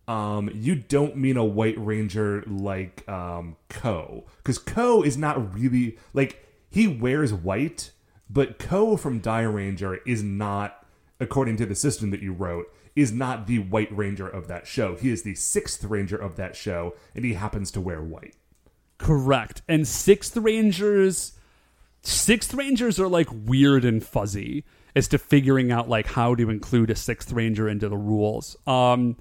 Um, 0.07 0.49
you 0.53 0.75
don't 0.75 1.15
mean 1.17 1.37
a 1.37 1.45
White 1.45 1.77
Ranger 1.77 2.43
like 2.47 3.07
um, 3.07 3.57
Ko, 3.69 4.25
because 4.37 4.57
Ko 4.57 5.03
is 5.03 5.17
not 5.17 5.53
really 5.53 5.97
like 6.13 6.45
he 6.69 6.87
wears 6.87 7.33
white, 7.33 7.91
but 8.29 8.57
Ko 8.57 8.97
from 8.97 9.21
Dairanger 9.21 9.99
is 10.07 10.23
not, 10.23 10.85
according 11.19 11.57
to 11.57 11.65
the 11.65 11.75
system 11.75 12.09
that 12.11 12.21
you 12.21 12.33
wrote, 12.33 12.65
is 12.95 13.11
not 13.11 13.47
the 13.47 13.59
White 13.59 13.95
Ranger 13.95 14.27
of 14.27 14.47
that 14.47 14.67
show. 14.67 14.95
He 14.95 15.09
is 15.09 15.23
the 15.23 15.35
sixth 15.35 15.83
Ranger 15.83 16.17
of 16.17 16.35
that 16.37 16.55
show, 16.55 16.95
and 17.13 17.25
he 17.25 17.33
happens 17.33 17.71
to 17.71 17.81
wear 17.81 18.01
white. 18.01 18.35
Correct. 19.03 19.61
And 19.67 19.87
sixth 19.87 20.37
rangers 20.37 21.33
sixth 22.05 22.53
rangers 22.53 22.99
are 22.99 23.07
like 23.07 23.29
weird 23.31 23.85
and 23.85 24.03
fuzzy 24.03 24.65
as 24.95 25.07
to 25.07 25.17
figuring 25.17 25.71
out 25.71 25.87
like 25.87 26.05
how 26.05 26.35
to 26.35 26.49
include 26.49 26.89
a 26.89 26.95
sixth 26.95 27.31
ranger 27.31 27.67
into 27.67 27.89
the 27.89 27.97
rules. 27.97 28.55
Um 28.67 29.17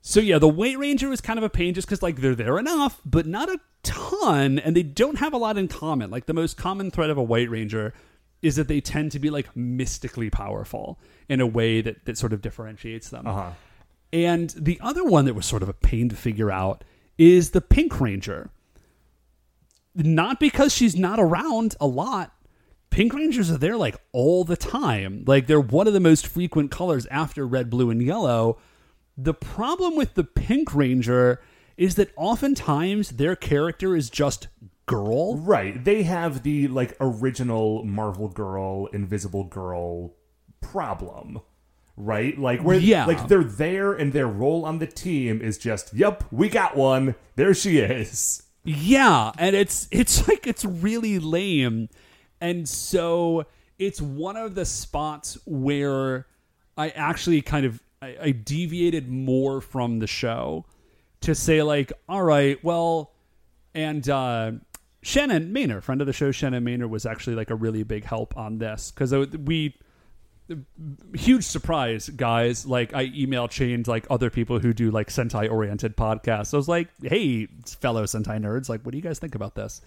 so 0.00 0.20
yeah, 0.20 0.38
the 0.38 0.48
White 0.48 0.78
Ranger 0.78 1.12
is 1.12 1.20
kind 1.20 1.38
of 1.38 1.42
a 1.42 1.50
pain 1.50 1.74
just 1.74 1.86
because 1.86 2.02
like 2.02 2.16
they're 2.16 2.34
there 2.34 2.58
enough, 2.58 3.00
but 3.04 3.26
not 3.26 3.50
a 3.50 3.60
ton, 3.82 4.58
and 4.58 4.74
they 4.74 4.82
don't 4.82 5.18
have 5.18 5.34
a 5.34 5.36
lot 5.36 5.58
in 5.58 5.68
common. 5.68 6.08
Like 6.08 6.24
the 6.24 6.32
most 6.32 6.56
common 6.56 6.90
thread 6.90 7.10
of 7.10 7.18
a 7.18 7.22
White 7.22 7.50
Ranger 7.50 7.92
is 8.40 8.56
that 8.56 8.68
they 8.68 8.80
tend 8.80 9.12
to 9.12 9.18
be 9.18 9.28
like 9.28 9.54
mystically 9.56 10.30
powerful 10.30 10.98
in 11.28 11.40
a 11.40 11.46
way 11.46 11.82
that 11.82 12.04
that 12.06 12.16
sort 12.16 12.32
of 12.32 12.40
differentiates 12.40 13.10
them. 13.10 13.26
Uh-huh. 13.26 13.50
And 14.12 14.50
the 14.50 14.78
other 14.80 15.04
one 15.04 15.26
that 15.26 15.34
was 15.34 15.44
sort 15.44 15.62
of 15.62 15.68
a 15.68 15.74
pain 15.74 16.08
to 16.08 16.16
figure 16.16 16.50
out 16.50 16.84
is 17.18 17.50
the 17.50 17.60
Pink 17.60 18.00
Ranger. 18.00 18.50
Not 19.98 20.38
because 20.40 20.72
she's 20.72 20.96
not 20.96 21.18
around 21.18 21.74
a 21.80 21.86
lot. 21.86 22.32
Pink 22.90 23.12
Rangers 23.12 23.50
are 23.50 23.58
there 23.58 23.76
like 23.76 23.96
all 24.12 24.44
the 24.44 24.56
time. 24.56 25.24
Like 25.26 25.46
they're 25.46 25.60
one 25.60 25.86
of 25.86 25.92
the 25.92 26.00
most 26.00 26.26
frequent 26.26 26.70
colors 26.70 27.04
after 27.10 27.46
red, 27.46 27.68
blue, 27.68 27.90
and 27.90 28.00
yellow. 28.02 28.58
The 29.16 29.34
problem 29.34 29.96
with 29.96 30.14
the 30.14 30.24
Pink 30.24 30.74
Ranger 30.74 31.40
is 31.76 31.96
that 31.96 32.12
oftentimes 32.16 33.10
their 33.10 33.36
character 33.36 33.94
is 33.96 34.08
just 34.08 34.48
girl. 34.86 35.36
Right. 35.36 35.84
They 35.84 36.04
have 36.04 36.44
the 36.44 36.68
like 36.68 36.96
original 37.00 37.84
Marvel 37.84 38.28
Girl, 38.28 38.86
Invisible 38.86 39.44
Girl 39.44 40.14
problem. 40.60 41.40
Right? 41.96 42.38
Like 42.38 42.62
where 42.62 42.78
Yeah. 42.78 43.06
like 43.06 43.26
they're 43.26 43.42
there 43.42 43.92
and 43.92 44.12
their 44.12 44.28
role 44.28 44.64
on 44.64 44.78
the 44.78 44.86
team 44.86 45.42
is 45.42 45.58
just, 45.58 45.92
"Yep, 45.92 46.24
we 46.30 46.48
got 46.48 46.76
one. 46.76 47.16
There 47.34 47.52
she 47.52 47.78
is." 47.78 48.44
Yeah, 48.64 49.32
and 49.38 49.56
it's 49.56 49.88
it's 49.90 50.28
like 50.28 50.46
it's 50.46 50.64
really 50.64 51.18
lame. 51.18 51.88
And 52.40 52.68
so 52.68 53.46
it's 53.78 54.00
one 54.00 54.36
of 54.36 54.54
the 54.54 54.64
spots 54.64 55.38
where 55.44 56.26
I 56.76 56.90
actually 56.90 57.42
kind 57.42 57.66
of 57.66 57.82
I, 58.00 58.16
I 58.20 58.30
deviated 58.30 59.08
more 59.08 59.60
from 59.60 59.98
the 59.98 60.06
show 60.06 60.66
to 61.22 61.34
say 61.34 61.62
like, 61.62 61.92
all 62.08 62.22
right, 62.22 62.62
well, 62.62 63.12
and 63.74 64.08
uh 64.08 64.52
Shannon 65.02 65.54
Maynor, 65.54 65.82
friend 65.82 66.00
of 66.00 66.06
the 66.06 66.12
show, 66.12 66.32
Shannon 66.32 66.64
Maynor 66.64 66.88
was 66.88 67.06
actually 67.06 67.36
like 67.36 67.50
a 67.50 67.54
really 67.54 67.82
big 67.84 68.04
help 68.04 68.36
on 68.36 68.58
this 68.58 68.90
because 68.90 69.12
we 69.38 69.76
huge 71.14 71.44
surprise, 71.44 72.08
guys. 72.08 72.66
Like 72.66 72.94
I 72.94 73.10
email 73.14 73.48
chained 73.48 73.88
like 73.88 74.06
other 74.10 74.30
people 74.30 74.58
who 74.58 74.72
do 74.72 74.90
like 74.90 75.08
Sentai 75.08 75.50
oriented 75.50 75.96
podcasts. 75.96 76.54
I 76.54 76.56
was 76.56 76.68
like, 76.68 76.88
hey, 77.02 77.46
fellow 77.80 78.04
Sentai 78.04 78.40
nerds, 78.40 78.68
like, 78.68 78.82
what 78.82 78.92
do 78.92 78.98
you 78.98 79.02
guys 79.02 79.18
think 79.18 79.34
about 79.34 79.54
this? 79.54 79.80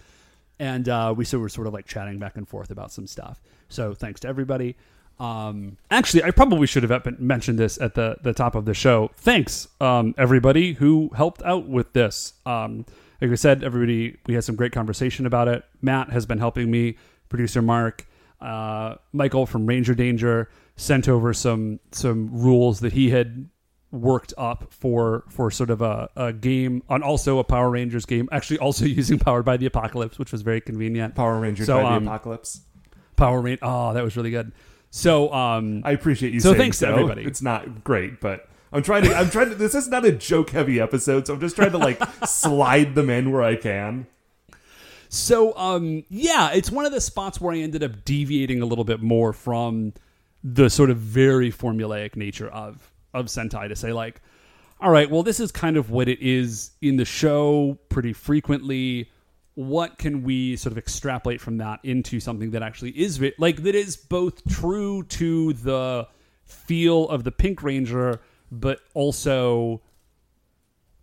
And 0.58 0.88
uh, 0.88 1.14
we 1.16 1.24
so 1.24 1.38
were 1.38 1.48
sort 1.48 1.66
of 1.66 1.72
like 1.72 1.86
chatting 1.86 2.18
back 2.18 2.36
and 2.36 2.48
forth 2.48 2.70
about 2.70 2.92
some 2.92 3.06
stuff. 3.06 3.40
So 3.68 3.94
thanks 3.94 4.20
to 4.20 4.28
everybody. 4.28 4.76
Um, 5.18 5.76
actually, 5.90 6.24
I 6.24 6.30
probably 6.30 6.66
should 6.66 6.82
have 6.82 7.20
mentioned 7.20 7.58
this 7.58 7.80
at 7.80 7.94
the 7.94 8.16
the 8.22 8.32
top 8.32 8.54
of 8.54 8.64
the 8.64 8.74
show. 8.74 9.10
Thanks, 9.16 9.68
um, 9.80 10.14
everybody 10.18 10.72
who 10.74 11.10
helped 11.14 11.42
out 11.42 11.68
with 11.68 11.92
this. 11.92 12.34
Um, 12.46 12.86
like 13.20 13.30
I 13.30 13.34
said, 13.36 13.62
everybody, 13.62 14.16
we 14.26 14.34
had 14.34 14.42
some 14.42 14.56
great 14.56 14.72
conversation 14.72 15.26
about 15.26 15.46
it. 15.46 15.64
Matt 15.80 16.10
has 16.10 16.26
been 16.26 16.38
helping 16.38 16.70
me. 16.70 16.96
Producer 17.28 17.62
Mark, 17.62 18.06
uh, 18.42 18.96
Michael 19.12 19.46
from 19.46 19.66
Ranger 19.66 19.94
Danger 19.94 20.50
sent 20.76 21.08
over 21.08 21.32
some 21.32 21.80
some 21.92 22.28
rules 22.32 22.80
that 22.80 22.92
he 22.92 23.10
had 23.10 23.48
worked 23.92 24.32
up 24.38 24.72
for 24.72 25.24
for 25.28 25.50
sort 25.50 25.70
of 25.70 25.82
a, 25.82 26.08
a 26.16 26.32
game 26.32 26.82
on 26.88 27.02
also 27.02 27.38
a 27.38 27.44
Power 27.44 27.70
Rangers 27.70 28.04
game, 28.04 28.28
actually 28.32 28.58
also 28.58 28.84
using 28.86 29.18
Powered 29.18 29.44
by 29.44 29.56
the 29.56 29.66
Apocalypse, 29.66 30.18
which 30.18 30.32
was 30.32 30.42
very 30.42 30.60
convenient. 30.60 31.14
Power 31.14 31.38
Rangers 31.38 31.66
So, 31.66 31.82
by 31.82 31.94
um, 31.94 32.04
the 32.04 32.10
Apocalypse. 32.10 32.62
Power 33.16 33.40
Ranger, 33.40 33.60
oh, 33.62 33.94
that 33.94 34.02
was 34.02 34.16
really 34.16 34.30
good. 34.30 34.52
So, 34.90 35.32
um, 35.32 35.82
I 35.84 35.92
appreciate 35.92 36.34
you 36.34 36.40
So 36.40 36.50
saying 36.50 36.60
thanks 36.60 36.78
to 36.80 36.86
so. 36.86 36.92
everybody. 36.92 37.22
It's 37.22 37.40
not 37.42 37.84
great, 37.84 38.20
but 38.20 38.48
I'm 38.72 38.82
trying 38.82 39.04
to 39.04 39.14
I'm 39.14 39.30
trying 39.30 39.50
to 39.50 39.54
this 39.54 39.74
is 39.74 39.88
not 39.88 40.04
a 40.04 40.12
joke 40.12 40.50
heavy 40.50 40.80
episode, 40.80 41.26
so 41.26 41.34
I'm 41.34 41.40
just 41.40 41.56
trying 41.56 41.72
to 41.72 41.78
like 41.78 42.02
slide 42.26 42.94
them 42.94 43.10
in 43.10 43.30
where 43.30 43.42
I 43.42 43.56
can. 43.56 44.06
So 45.12 45.54
um 45.58 46.04
yeah, 46.08 46.52
it's 46.52 46.70
one 46.70 46.86
of 46.86 46.92
the 46.92 47.00
spots 47.00 47.38
where 47.38 47.54
I 47.54 47.58
ended 47.58 47.82
up 47.82 48.02
deviating 48.06 48.62
a 48.62 48.64
little 48.64 48.82
bit 48.84 49.02
more 49.02 49.34
from 49.34 49.92
the 50.42 50.70
sort 50.70 50.88
of 50.88 50.96
very 50.96 51.52
formulaic 51.52 52.16
nature 52.16 52.48
of 52.48 52.90
of 53.12 53.26
Sentai 53.26 53.68
to 53.68 53.76
say 53.76 53.92
like 53.92 54.22
all 54.80 54.90
right, 54.90 55.10
well 55.10 55.22
this 55.22 55.38
is 55.38 55.52
kind 55.52 55.76
of 55.76 55.90
what 55.90 56.08
it 56.08 56.20
is 56.22 56.70
in 56.80 56.96
the 56.96 57.04
show 57.04 57.78
pretty 57.90 58.14
frequently. 58.14 59.10
What 59.54 59.98
can 59.98 60.22
we 60.22 60.56
sort 60.56 60.72
of 60.72 60.78
extrapolate 60.78 61.42
from 61.42 61.58
that 61.58 61.80
into 61.82 62.18
something 62.18 62.52
that 62.52 62.62
actually 62.62 62.98
is 62.98 63.20
like 63.36 63.64
that 63.64 63.74
is 63.74 63.98
both 63.98 64.42
true 64.48 65.02
to 65.02 65.52
the 65.52 66.08
feel 66.46 67.06
of 67.10 67.24
the 67.24 67.32
Pink 67.32 67.62
Ranger 67.62 68.22
but 68.50 68.80
also 68.94 69.82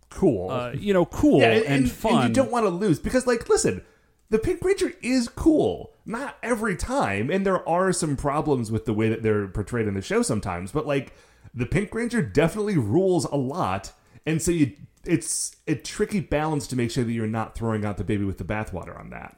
Cool. 0.08 0.50
uh, 0.50 0.72
you 0.72 0.92
know 0.92 1.04
cool 1.06 1.38
yeah, 1.38 1.52
and, 1.64 1.88
fun. 1.88 2.26
you 2.26 2.34
don't 2.34 2.50
want 2.50 2.66
to 2.66 2.70
lose 2.70 2.98
because, 2.98 3.28
like, 3.28 3.48
listen, 3.48 3.82
the 4.30 4.38
Pink 4.38 4.62
Ranger 4.62 4.92
is 5.02 5.28
cool. 5.28 5.92
Not 6.06 6.38
every 6.42 6.76
time, 6.76 7.30
and 7.30 7.44
there 7.44 7.68
are 7.68 7.92
some 7.92 8.16
problems 8.16 8.70
with 8.72 8.84
the 8.84 8.94
way 8.94 9.08
that 9.08 9.22
they're 9.22 9.48
portrayed 9.48 9.86
in 9.86 9.94
the 9.94 10.02
show 10.02 10.22
sometimes. 10.22 10.72
But 10.72 10.86
like, 10.86 11.12
the 11.52 11.66
Pink 11.66 11.94
Ranger 11.94 12.22
definitely 12.22 12.78
rules 12.78 13.24
a 13.26 13.36
lot, 13.36 13.92
and 14.24 14.40
so 14.40 14.50
you, 14.52 14.72
it's 15.04 15.56
a 15.66 15.74
tricky 15.74 16.20
balance 16.20 16.66
to 16.68 16.76
make 16.76 16.90
sure 16.90 17.04
that 17.04 17.12
you're 17.12 17.26
not 17.26 17.54
throwing 17.54 17.84
out 17.84 17.96
the 17.96 18.04
baby 18.04 18.24
with 18.24 18.38
the 18.38 18.44
bathwater 18.44 18.98
on 18.98 19.10
that. 19.10 19.36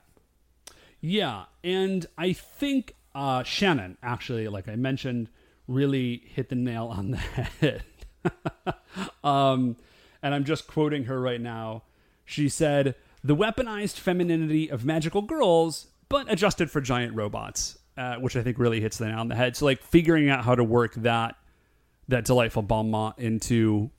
Yeah, 1.01 1.45
and 1.65 2.07
I 2.17 2.33
think 2.33 2.95
uh, 3.15 3.43
Shannon 3.43 3.97
actually, 4.03 4.49
like 4.49 4.69
I 4.69 4.77
mentioned, 4.77 5.29
really 5.67 6.23
hit 6.27 6.49
the 6.49 6.55
nail 6.55 6.87
on 6.87 7.13
the 7.13 7.17
head. 7.61 7.83
um, 9.25 9.77
and 10.23 10.35
I'm 10.35 10.45
just 10.45 10.67
quoting 10.67 11.05
her 11.05 11.21
right 11.21 11.41
now. 11.41 11.83
She 12.25 12.49
said, 12.49 12.95
"The 13.25 13.37
weaponized 13.37 13.99
femininity 13.99 14.71
of 14.71 14.85
magical 14.85 15.23
girls, 15.23 15.89
but 16.09 16.31
adjusted 16.31 16.71
for 16.71 16.81
giant 16.81 17.15
robots," 17.15 17.79
uh, 17.97 18.17
which 18.17 18.37
I 18.37 18.43
think 18.43 18.59
really 18.59 18.81
hits 18.81 18.99
the 18.99 19.07
nail 19.07 19.19
on 19.19 19.29
the 19.29 19.35
head. 19.35 19.57
So, 19.57 19.65
like 19.65 19.83
figuring 19.83 20.29
out 20.29 20.45
how 20.45 20.55
to 20.55 20.65
work 20.65 20.95
that 20.97 21.37
that 22.09 22.25
delightful 22.25 22.63
bon 22.63 22.91
mot 22.91 23.19
into 23.19 23.91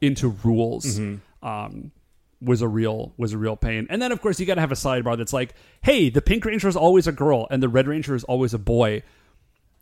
into 0.00 0.36
rules. 0.44 0.98
Um, 1.42 1.92
was 2.40 2.60
a 2.60 2.68
real 2.68 3.14
was 3.16 3.32
a 3.32 3.38
real 3.38 3.56
pain. 3.56 3.86
And 3.88 4.02
then 4.02 4.10
of 4.12 4.20
course 4.20 4.40
you 4.40 4.46
got 4.46 4.56
to 4.56 4.60
have 4.60 4.72
a 4.72 4.76
sidebar 4.76 5.16
that's 5.16 5.32
like, 5.32 5.54
"Hey, 5.82 6.10
the 6.10 6.20
Pink 6.20 6.44
Ranger 6.44 6.68
is 6.68 6.76
always 6.76 7.06
a 7.06 7.12
girl 7.12 7.46
and 7.50 7.62
the 7.62 7.68
Red 7.68 7.86
Ranger 7.86 8.14
is 8.14 8.24
always 8.24 8.52
a 8.52 8.58
boy." 8.58 9.02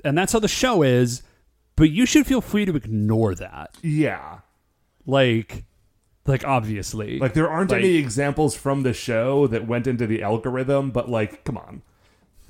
And 0.05 0.17
that's 0.17 0.33
how 0.33 0.39
the 0.39 0.49
show 0.49 0.83
is, 0.83 1.23
but 1.77 1.91
you 1.91 2.07
should 2.07 2.27
feel 2.27 2.41
free 2.41 2.65
to 2.67 2.77
ignore 2.77 3.35
that. 3.35 3.77
Yeah. 3.83 4.41
Like 5.07 5.65
like 6.27 6.45
obviously. 6.45 7.19
Like 7.19 7.35
there 7.35 7.49
aren't 7.49 7.71
Like- 7.71 7.81
any 7.81 7.97
examples 7.97 8.55
from 8.57 8.83
the 8.83 8.93
show 8.93 9.47
that 9.49 9.67
went 9.67 9.87
into 9.87 10.07
the 10.07 10.23
algorithm, 10.23 10.91
but 10.91 11.09
like, 11.09 11.45
come 11.45 11.57
on. 11.57 11.83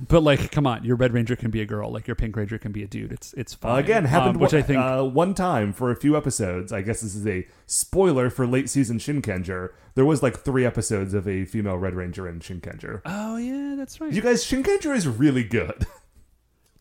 but 0.08 0.22
like 0.22 0.50
come 0.50 0.66
on, 0.66 0.82
your 0.82 0.96
Red 0.96 1.12
Ranger 1.12 1.36
can 1.36 1.50
be 1.50 1.60
a 1.60 1.66
girl, 1.66 1.90
like 1.92 2.06
your 2.06 2.14
Pink 2.16 2.34
Ranger 2.34 2.56
can 2.58 2.72
be 2.72 2.82
a 2.82 2.86
dude. 2.86 3.12
It's 3.12 3.34
it's 3.34 3.52
fine. 3.54 3.78
again, 3.84 4.04
happened 4.06 4.36
Um, 4.36 4.40
which 4.42 4.52
one, 4.54 4.62
I 4.62 4.64
think 4.64 4.78
uh, 4.82 5.02
one 5.04 5.34
time 5.34 5.72
for 5.74 5.90
a 5.90 5.96
few 5.96 6.16
episodes. 6.16 6.72
I 6.72 6.80
guess 6.82 7.00
this 7.02 7.14
is 7.14 7.26
a 7.26 7.46
spoiler 7.66 8.30
for 8.30 8.46
late 8.46 8.70
season 8.70 8.98
Shinkenger. 8.98 9.70
There 9.94 10.04
was 10.06 10.22
like 10.22 10.38
three 10.38 10.64
episodes 10.64 11.12
of 11.14 11.28
a 11.28 11.44
female 11.44 11.76
Red 11.76 11.94
Ranger 11.94 12.26
in 12.28 12.40
Shinkenger. 12.40 13.02
Oh 13.04 13.36
yeah, 13.36 13.74
that's 13.76 14.00
right. 14.00 14.12
You 14.12 14.22
guys, 14.22 14.44
Shinkenger 14.44 14.94
is 14.96 15.06
really 15.06 15.44
good. 15.44 15.86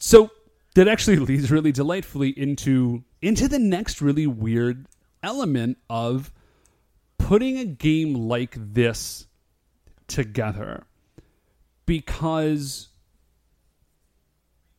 So 0.02 0.32
that 0.76 0.88
actually 0.88 1.18
leads 1.18 1.52
really 1.52 1.72
delightfully 1.74 2.30
into 2.30 3.04
into 3.22 3.48
the 3.50 3.60
next 3.60 4.02
really 4.02 4.28
weird 4.28 4.86
element 5.22 5.78
of 5.90 6.32
putting 7.20 7.59
a 7.59 7.65
game 7.65 8.15
like 8.15 8.55
this 8.55 9.28
together 10.07 10.88
because 11.86 12.88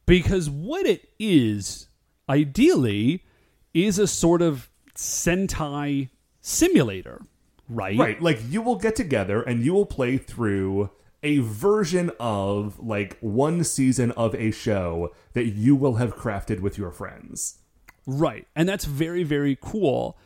because 0.07 0.51
what 0.51 0.87
it 0.87 1.09
is 1.21 1.87
ideally 2.29 3.25
is 3.73 4.01
a 4.01 4.09
sort 4.09 4.43
of 4.43 4.69
sentai 4.97 6.09
simulator 6.41 7.23
right 7.69 7.97
right. 7.97 8.21
Like 8.21 8.41
you 8.49 8.61
will 8.61 8.77
get 8.77 8.97
together 8.97 9.43
and 9.43 9.63
you 9.63 9.73
will 9.73 9.87
play 9.87 10.17
through 10.17 10.91
a 11.23 11.39
version 11.39 12.11
of 12.19 12.79
like 12.81 13.19
one 13.21 13.63
season 13.63 14.11
of 14.13 14.35
a 14.35 14.51
show 14.51 15.15
that 15.35 15.47
you 15.47 15.77
will 15.77 15.97
have 15.97 16.17
crafted 16.17 16.61
with 16.61 16.79
your 16.79 16.91
friends. 16.91 17.59
Right. 18.07 18.47
And 18.57 18.69
that's 18.69 18.85
very, 18.87 19.23
very 19.23 19.57
cool. 19.61 20.19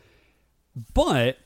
But 0.93 1.37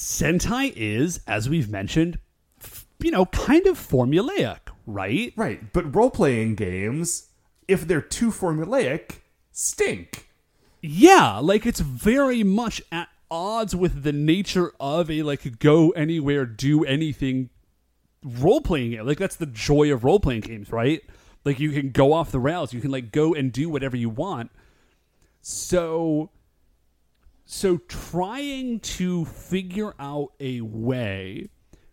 Sentai 0.00 0.72
is, 0.74 1.20
as 1.26 1.50
we've 1.50 1.68
mentioned, 1.68 2.18
f- 2.58 2.86
you 3.00 3.10
know, 3.10 3.26
kind 3.26 3.66
of 3.66 3.78
formulaic, 3.78 4.60
right? 4.86 5.34
Right. 5.36 5.74
But 5.74 5.94
role 5.94 6.08
playing 6.08 6.54
games, 6.54 7.28
if 7.68 7.86
they're 7.86 8.00
too 8.00 8.30
formulaic, 8.30 9.16
stink. 9.52 10.30
Yeah, 10.80 11.36
like 11.40 11.66
it's 11.66 11.80
very 11.80 12.42
much 12.42 12.80
at 12.90 13.10
odds 13.30 13.76
with 13.76 14.02
the 14.02 14.12
nature 14.12 14.72
of 14.80 15.10
a 15.10 15.22
like 15.22 15.58
go 15.58 15.90
anywhere, 15.90 16.46
do 16.46 16.82
anything 16.82 17.50
role 18.24 18.62
playing 18.62 18.92
game. 18.92 19.06
Like 19.06 19.18
that's 19.18 19.36
the 19.36 19.44
joy 19.44 19.92
of 19.92 20.02
role 20.02 20.18
playing 20.18 20.40
games, 20.40 20.72
right? 20.72 21.02
Like 21.44 21.60
you 21.60 21.72
can 21.72 21.90
go 21.90 22.14
off 22.14 22.30
the 22.30 22.40
rails, 22.40 22.72
you 22.72 22.80
can 22.80 22.90
like 22.90 23.12
go 23.12 23.34
and 23.34 23.52
do 23.52 23.68
whatever 23.68 23.98
you 23.98 24.08
want. 24.08 24.50
So 25.42 26.30
so 27.52 27.78
trying 27.88 28.78
to 28.78 29.24
figure 29.24 29.92
out 29.98 30.28
a 30.38 30.60
way 30.60 31.48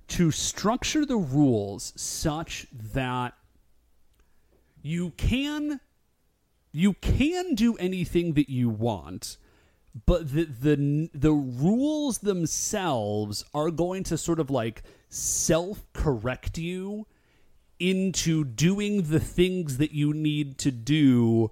to 0.07 0.29
structure 0.29 1.03
the 1.03 1.17
rules 1.17 1.93
such 1.95 2.67
that 2.71 3.33
you 4.83 5.09
can 5.17 5.79
you 6.71 6.93
can 6.93 7.55
do 7.55 7.75
anything 7.77 8.33
that 8.33 8.51
you 8.51 8.69
want 8.69 9.37
but 10.05 10.31
the 10.31 10.43
the 10.43 11.09
the 11.15 11.33
rules 11.33 12.19
themselves 12.19 13.43
are 13.51 13.71
going 13.71 14.03
to 14.03 14.15
sort 14.15 14.39
of 14.39 14.51
like 14.51 14.83
self 15.09 15.91
correct 15.91 16.59
you 16.59 17.07
into 17.79 18.43
doing 18.43 19.09
the 19.09 19.19
things 19.19 19.77
that 19.77 19.91
you 19.91 20.13
need 20.13 20.59
to 20.59 20.69
do 20.69 21.49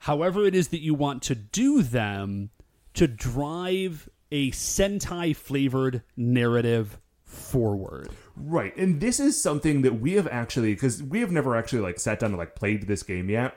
however 0.00 0.44
it 0.44 0.54
is 0.54 0.68
that 0.68 0.82
you 0.82 0.92
want 0.92 1.22
to 1.22 1.34
do 1.34 1.82
them 1.82 2.50
to 2.94 3.06
drive 3.06 4.08
a 4.30 4.50
sentai 4.50 5.34
flavored 5.36 6.02
narrative 6.16 6.98
forward 7.24 8.10
Right. 8.36 8.76
And 8.76 9.00
this 9.00 9.20
is 9.20 9.40
something 9.40 9.82
that 9.82 10.00
we 10.00 10.14
have 10.14 10.26
actually 10.26 10.74
because 10.74 11.02
we 11.02 11.20
have 11.20 11.30
never 11.30 11.56
actually 11.56 11.82
like 11.82 12.00
sat 12.00 12.18
down 12.20 12.30
and 12.30 12.38
like 12.38 12.54
played 12.54 12.86
this 12.86 13.02
game 13.02 13.30
yet. 13.30 13.56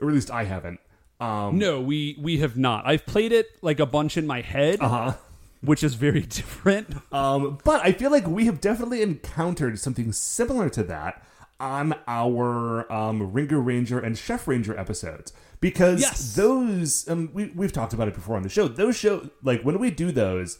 Or 0.00 0.08
at 0.08 0.14
least 0.14 0.30
I 0.30 0.44
haven't. 0.44 0.80
Um 1.18 1.58
no 1.58 1.80
we 1.80 2.14
we 2.20 2.40
have 2.40 2.58
not 2.58 2.86
i've 2.86 3.06
played 3.06 3.32
it 3.32 3.46
like 3.62 3.80
a 3.80 3.86
bunch 3.86 4.18
in 4.18 4.26
my 4.26 4.42
head 4.42 4.82
uh-huh. 4.82 5.14
which 5.62 5.82
is 5.82 5.94
very 5.94 6.20
different 6.38 6.94
Um, 7.10 7.56
but 7.64 7.80
I 7.82 7.92
feel 7.92 8.10
like 8.10 8.26
we 8.26 8.44
have 8.44 8.60
definitely 8.60 9.00
encountered 9.00 9.78
something 9.78 10.12
similar 10.12 10.68
to 10.68 10.82
that 10.82 11.24
on 11.58 11.94
our 12.06 12.90
um, 12.92 13.32
Ringer 13.32 13.60
Ranger 13.60 13.98
and 13.98 14.16
Chef 14.16 14.46
Ranger 14.46 14.78
episodes 14.78 15.32
because 15.60 16.00
Yes. 16.00 16.34
those 16.34 17.08
um, 17.08 17.30
we 17.32 17.52
we've 17.54 17.72
talked 17.72 17.92
about 17.92 18.08
it 18.08 18.14
before 18.14 18.36
on 18.36 18.42
the 18.42 18.48
show. 18.48 18.68
Those 18.68 18.96
show 18.96 19.30
like 19.42 19.62
when 19.62 19.78
we 19.78 19.90
do 19.90 20.12
those 20.12 20.58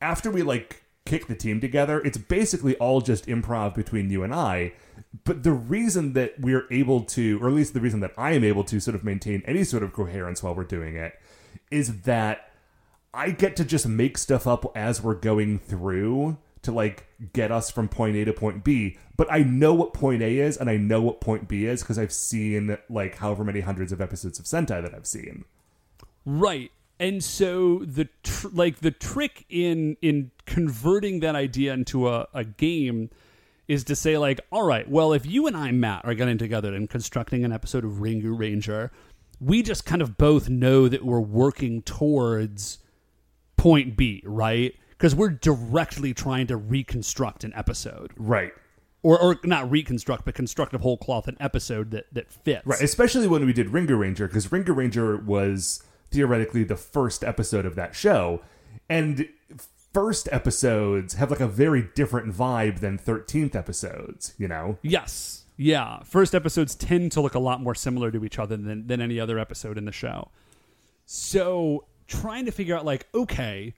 after 0.00 0.30
we 0.30 0.42
like 0.42 0.82
kick 1.06 1.26
the 1.26 1.34
team 1.34 1.60
together, 1.60 2.00
it's 2.00 2.18
basically 2.18 2.76
all 2.76 3.00
just 3.00 3.26
improv 3.26 3.74
between 3.74 4.10
you 4.10 4.22
and 4.22 4.34
I. 4.34 4.72
But 5.24 5.42
the 5.44 5.52
reason 5.52 6.12
that 6.14 6.38
we're 6.40 6.66
able 6.70 7.02
to, 7.04 7.38
or 7.42 7.48
at 7.48 7.54
least 7.54 7.74
the 7.74 7.80
reason 7.80 8.00
that 8.00 8.12
I 8.18 8.32
am 8.32 8.44
able 8.44 8.64
to 8.64 8.80
sort 8.80 8.94
of 8.94 9.04
maintain 9.04 9.42
any 9.46 9.64
sort 9.64 9.82
of 9.82 9.92
coherence 9.92 10.42
while 10.42 10.54
we're 10.54 10.64
doing 10.64 10.96
it, 10.96 11.14
is 11.70 12.02
that 12.02 12.50
I 13.14 13.30
get 13.30 13.56
to 13.56 13.64
just 13.64 13.86
make 13.86 14.18
stuff 14.18 14.46
up 14.46 14.70
as 14.76 15.02
we're 15.02 15.14
going 15.14 15.58
through 15.58 16.36
to 16.66 16.72
like 16.72 17.06
get 17.32 17.50
us 17.50 17.70
from 17.70 17.88
point 17.88 18.16
A 18.16 18.24
to 18.24 18.32
point 18.32 18.62
B. 18.62 18.98
But 19.16 19.26
I 19.30 19.38
know 19.38 19.74
what 19.74 19.94
point 19.94 20.22
A 20.22 20.38
is 20.38 20.56
and 20.56 20.68
I 20.68 20.76
know 20.76 21.00
what 21.00 21.20
point 21.20 21.48
B 21.48 21.64
is 21.64 21.82
because 21.82 21.98
I've 21.98 22.12
seen 22.12 22.76
like 22.90 23.16
however 23.16 23.42
many 23.42 23.60
hundreds 23.60 23.92
of 23.92 24.00
episodes 24.00 24.38
of 24.38 24.44
Sentai 24.44 24.82
that 24.82 24.94
I've 24.94 25.06
seen. 25.06 25.44
Right. 26.24 26.70
And 26.98 27.22
so 27.22 27.78
the 27.84 28.08
tr- 28.22 28.48
like 28.52 28.80
the 28.80 28.90
trick 28.90 29.44
in 29.48 29.96
in 30.02 30.30
converting 30.44 31.20
that 31.20 31.34
idea 31.34 31.72
into 31.72 32.08
a, 32.08 32.28
a 32.32 32.44
game 32.44 33.10
is 33.68 33.84
to 33.84 33.96
say 33.96 34.16
like, 34.16 34.40
all 34.52 34.62
right, 34.64 34.88
well, 34.88 35.12
if 35.12 35.26
you 35.26 35.46
and 35.46 35.56
I, 35.56 35.72
Matt, 35.72 36.04
are 36.04 36.14
getting 36.14 36.38
together 36.38 36.74
and 36.74 36.88
constructing 36.88 37.44
an 37.44 37.52
episode 37.52 37.84
of 37.84 37.92
Ringu 37.94 38.38
Ranger, 38.38 38.92
we 39.40 39.62
just 39.62 39.84
kind 39.84 40.00
of 40.00 40.16
both 40.16 40.48
know 40.48 40.88
that 40.88 41.04
we're 41.04 41.20
working 41.20 41.82
towards 41.82 42.78
point 43.56 43.96
B, 43.96 44.22
right? 44.24 44.74
Because 44.96 45.14
we're 45.14 45.30
directly 45.30 46.14
trying 46.14 46.46
to 46.46 46.56
reconstruct 46.56 47.44
an 47.44 47.52
episode, 47.54 48.12
Right. 48.16 48.52
or 49.02 49.20
or 49.20 49.38
not 49.44 49.70
reconstruct, 49.70 50.24
but 50.24 50.34
construct 50.34 50.72
of 50.74 50.80
whole 50.80 50.96
cloth 50.96 51.28
an 51.28 51.36
episode 51.40 51.90
that 51.90 52.06
that 52.12 52.32
fits. 52.32 52.66
Right. 52.66 52.80
Especially 52.80 53.26
when 53.26 53.44
we 53.44 53.52
did 53.52 53.70
Ringer 53.70 53.96
Ranger 53.96 54.26
because 54.26 54.50
Ringer 54.50 54.72
Ranger 54.72 55.16
was 55.16 55.82
theoretically 56.10 56.64
the 56.64 56.76
first 56.76 57.22
episode 57.24 57.66
of 57.66 57.74
that 57.74 57.94
show. 57.94 58.40
And 58.88 59.28
first 59.92 60.28
episodes 60.30 61.14
have 61.14 61.30
like 61.30 61.40
a 61.40 61.48
very 61.48 61.88
different 61.94 62.32
vibe 62.34 62.80
than 62.80 62.98
13th 62.98 63.54
episodes, 63.54 64.34
you 64.38 64.46
know? 64.48 64.78
Yes. 64.82 65.44
Yeah. 65.56 66.02
First 66.04 66.34
episodes 66.34 66.74
tend 66.74 67.12
to 67.12 67.20
look 67.20 67.34
a 67.34 67.38
lot 67.38 67.60
more 67.62 67.74
similar 67.74 68.10
to 68.12 68.24
each 68.24 68.38
other 68.38 68.56
than, 68.56 68.86
than 68.86 69.00
any 69.00 69.18
other 69.18 69.38
episode 69.38 69.76
in 69.78 69.84
the 69.86 69.92
show. 69.92 70.30
So 71.06 71.86
trying 72.06 72.44
to 72.46 72.52
figure 72.52 72.76
out 72.76 72.84
like, 72.84 73.06
okay, 73.14 73.74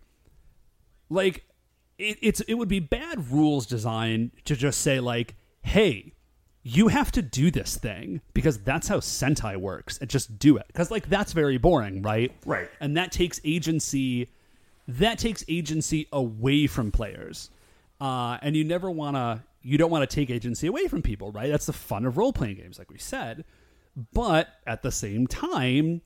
like 1.09 1.45
it, 1.99 2.19
it's 2.23 2.41
it 2.43 2.55
would 2.55 2.69
be 2.69 2.81
bad 2.81 3.31
rules 3.31 3.67
design 3.67 4.33
to 4.45 4.57
just 4.57 4.81
say 4.81 5.01
like, 5.01 5.35
hey, 5.63 6.13
you 6.63 6.89
have 6.89 7.11
to 7.13 7.23
do 7.23 7.51
this 7.51 7.77
thing 7.77 8.21
because 8.35 8.59
that's 8.59 8.89
how 8.89 8.99
Sentai 8.99 9.57
works 9.57 9.99
and 9.99 10.09
just 10.11 10.39
do 10.39 10.57
it. 10.57 10.67
Because 10.69 10.91
like 10.91 11.09
that's 11.09 11.33
very 11.33 11.59
boring, 11.59 12.03
right? 12.03 12.33
Right. 12.45 12.69
And 12.81 12.97
that 12.97 13.13
takes 13.13 13.41
agency 13.45 14.31
that 14.87 15.19
takes 15.19 15.45
agency 15.49 16.09
away 16.13 16.67
from 16.67 16.91
players. 16.91 17.51
Uh, 18.01 18.39
and 18.43 18.57
you 18.57 18.65
never 18.65 18.91
want 18.91 19.17
to 19.17 19.43
you 19.63 19.77
don't 19.77 19.91
want 19.91 20.09
to 20.09 20.15
take 20.15 20.31
agency 20.31 20.67
away 20.67 20.87
from 20.87 21.03
people, 21.03 21.33
right? 21.33 21.51
That's 21.51 21.67
the 21.67 21.73
fun 21.73 22.07
of 22.07 22.17
role 22.17 22.33
playing 22.33 22.57
games, 22.57 22.79
like 22.79 22.91
we 22.91 22.99
said. 22.99 23.45
But 24.13 24.49
at 24.67 24.83
the 24.83 24.93
same 24.93 25.27
time, 25.27 26.03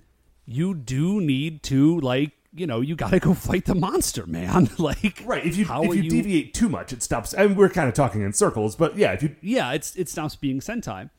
you 0.47 0.75
do 0.75 1.21
need 1.21 1.63
to 1.65 2.01
like 2.01 2.33
you 2.55 2.67
know 2.67 2.81
you 2.81 2.95
got 2.95 3.11
to 3.11 3.21
go 3.21 3.35
fight 3.49 3.65
the 3.65 3.75
monster, 3.75 4.27
man. 4.27 4.71
like 4.79 5.23
Right. 5.25 5.45
If 5.45 5.57
you 5.57 5.65
if 5.65 5.71
are 5.71 5.95
you, 5.95 6.11
deviate 6.11 6.55
too 6.55 6.69
much, 6.69 6.93
it 6.93 7.03
stops. 7.03 7.33
And 7.33 7.57
we're 7.57 7.69
kind 7.69 7.89
of 7.89 7.95
talking 7.95 8.23
in 8.23 8.33
circles, 8.33 8.77
but 8.77 8.97
yeah, 8.97 9.13
if 9.13 9.23
you 9.23 9.37
yeah, 9.41 9.73
it's 9.73 9.97
it 9.97 10.09
stops 10.09 10.37
being 10.37 10.61
Sentai. 10.61 11.11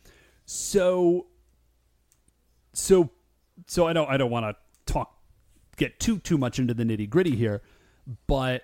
So 0.46 1.28
so 2.74 3.10
so 3.68 3.88
I 3.88 3.94
don't 3.94 4.10
I 4.10 4.18
don't 4.18 4.32
want 4.32 4.46
to 4.46 4.92
talk 4.92 5.18
get 5.78 6.00
too 6.00 6.20
too 6.20 6.38
much 6.38 6.60
into 6.60 6.74
the 6.74 6.84
nitty 6.84 7.10
gritty 7.10 7.36
here, 7.36 7.62
but 8.28 8.64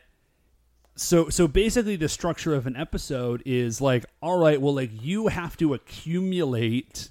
so 0.96 1.30
so 1.30 1.48
basically 1.48 1.96
the 1.96 2.10
structure 2.10 2.54
of 2.54 2.68
an 2.68 2.76
episode 2.76 3.42
is 3.46 3.82
like 3.82 4.06
all 4.22 4.38
right, 4.38 4.62
well 4.62 4.76
like 4.76 4.92
you 5.02 5.28
have 5.28 5.58
to 5.58 5.74
accumulate 5.74 7.10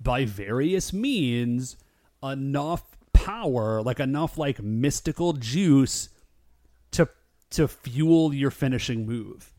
by 0.00 0.24
various 0.24 0.92
means 0.92 1.76
enough 2.22 2.97
power, 3.28 3.82
like 3.82 4.00
enough 4.00 4.38
like 4.38 4.62
mystical 4.62 5.34
juice 5.34 6.08
to 6.92 7.08
to 7.50 7.68
fuel 7.68 8.32
your 8.32 8.50
finishing 8.50 9.06
move. 9.06 9.52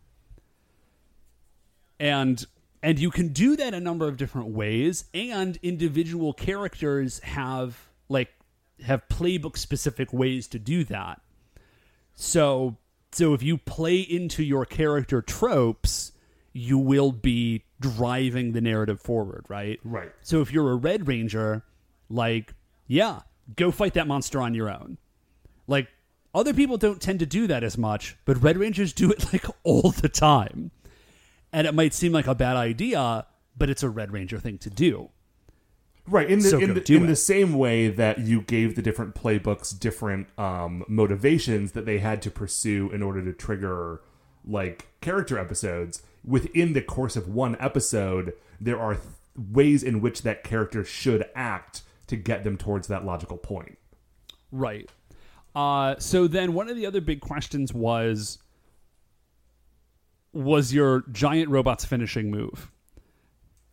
And 2.00 2.44
and 2.82 2.98
you 2.98 3.12
can 3.12 3.28
do 3.28 3.56
that 3.58 3.74
a 3.74 3.80
number 3.80 4.08
of 4.08 4.18
different 4.18 4.50
ways 4.50 5.06
and 5.14 5.60
individual 5.62 6.34
characters 6.34 7.20
have 7.20 7.90
like 8.08 8.30
have 8.84 9.08
playbook 9.08 9.56
specific 9.56 10.12
ways 10.12 10.48
to 10.48 10.58
do 10.58 10.84
that. 10.86 11.22
So 12.16 12.78
so 13.12 13.34
if 13.36 13.44
you 13.44 13.58
play 13.58 14.00
into 14.00 14.44
your 14.44 14.66
character 14.66 15.22
tropes, 15.22 16.12
you 16.54 16.80
will 16.80 17.12
be 17.12 17.66
driving 17.80 18.54
the 18.54 18.62
narrative 18.62 19.00
forward, 19.00 19.46
right? 19.48 19.80
Right. 19.84 20.12
So 20.22 20.42
if 20.42 20.52
you're 20.52 20.72
a 20.72 20.76
Red 20.76 21.08
Ranger, 21.08 21.64
like, 22.10 22.54
yeah, 22.88 23.22
go 23.56 23.72
fight 23.72 23.94
that 23.94 24.08
monster 24.08 24.42
on 24.42 24.54
your 24.54 24.70
own. 24.70 24.98
Like, 25.68 25.88
other 26.34 26.54
people 26.54 26.78
don't 26.78 27.02
tend 27.02 27.20
to 27.20 27.26
do 27.26 27.48
that 27.48 27.64
as 27.64 27.78
much, 27.78 28.18
but 28.26 28.42
Red 28.42 28.58
Rangers 28.58 28.94
do 28.94 29.12
it 29.12 29.32
like 29.34 29.46
all 29.64 29.92
the 29.92 30.10
time. 30.10 30.72
And 31.52 31.66
it 31.66 31.74
might 31.74 31.94
seem 31.94 32.12
like 32.12 32.28
a 32.28 32.36
bad 32.36 32.56
idea, 32.56 33.26
but 33.58 33.70
it's 33.70 33.84
a 33.84 33.90
Red 33.90 34.12
Ranger 34.12 34.40
thing 34.40 34.58
to 34.60 34.70
do. 34.70 35.10
Right 36.08 36.30
in 36.30 36.40
the 36.40 36.50
So 36.50 36.60
in, 36.60 36.74
the, 36.74 36.96
in 36.96 37.06
the 37.06 37.16
same 37.16 37.54
way 37.54 37.88
that 37.88 38.20
you 38.20 38.42
gave 38.42 38.76
the 38.76 38.82
different 38.82 39.14
playbooks 39.14 39.78
different 39.78 40.28
um, 40.40 40.84
motivations 40.88 41.74
that 41.74 41.86
they 41.86 42.00
had 42.00 42.24
to 42.24 42.32
pursue 42.32 42.90
in 42.92 43.04
order 43.04 43.24
to 43.24 43.32
trigger 43.32 44.02
like 44.44 44.88
character 45.02 45.38
episodes 45.38 46.02
within 46.24 46.74
the 46.74 46.82
course 46.82 47.16
of 47.16 47.28
one 47.28 47.56
episode, 47.60 48.34
there 48.60 48.80
are 48.80 48.96
th- 48.96 49.06
ways 49.36 49.84
in 49.84 50.02
which 50.02 50.24
that 50.24 50.44
character 50.44 50.84
should 50.84 51.26
act 51.36 51.82
to 52.10 52.18
get 52.18 52.44
them 52.44 52.58
towards 52.58 52.88
that 52.88 53.06
logical 53.06 53.38
point. 53.38 53.78
Right. 54.52 54.90
Uh, 55.56 55.96
so 55.98 56.28
then 56.28 56.54
one 56.54 56.70
of 56.70 56.76
the 56.76 56.86
other 56.86 57.02
big 57.02 57.22
questions 57.22 57.74
was 57.74 58.38
was 60.32 60.72
your 60.74 61.04
giant 61.12 61.50
robot's 61.50 61.86
finishing 61.86 62.30
move? 62.30 62.72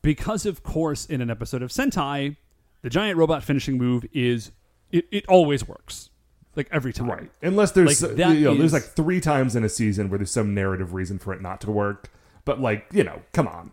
Because 0.01 0.47
of 0.47 0.63
course 0.63 1.05
in 1.07 1.21
an 1.21 1.31
episode 1.31 1.63
of 1.63 1.71
Sentai, 1.71 2.37
the 2.83 2.91
giant 2.91 3.19
robot 3.19 3.43
finishing 3.43 3.77
move 3.77 4.07
is 4.13 4.53
it, 4.91 5.07
it 5.11 5.27
always 5.29 5.67
works. 5.67 6.11
Like 6.55 6.69
every 6.73 6.95
time. 6.95 7.11
Right. 7.11 7.31
Unless 7.43 7.73
there's 7.73 8.03
Like, 8.03 8.17
you 8.17 8.41
know, 8.41 8.55
there's 8.55 8.73
like 8.73 8.83
three 8.85 9.21
times 9.21 9.55
in 9.55 9.65
a 9.65 9.69
season 9.69 10.09
where 10.09 10.19
there's 10.19 10.31
some 10.31 10.55
narrative 10.55 10.95
reason 10.95 11.19
for 11.19 11.35
it 11.35 11.43
not 11.43 11.61
to 11.63 11.71
work. 11.71 12.11
But 12.47 12.61
like, 12.61 12.87
you 12.93 13.05
know, 13.05 13.21
come 13.33 13.47
on. 13.47 13.73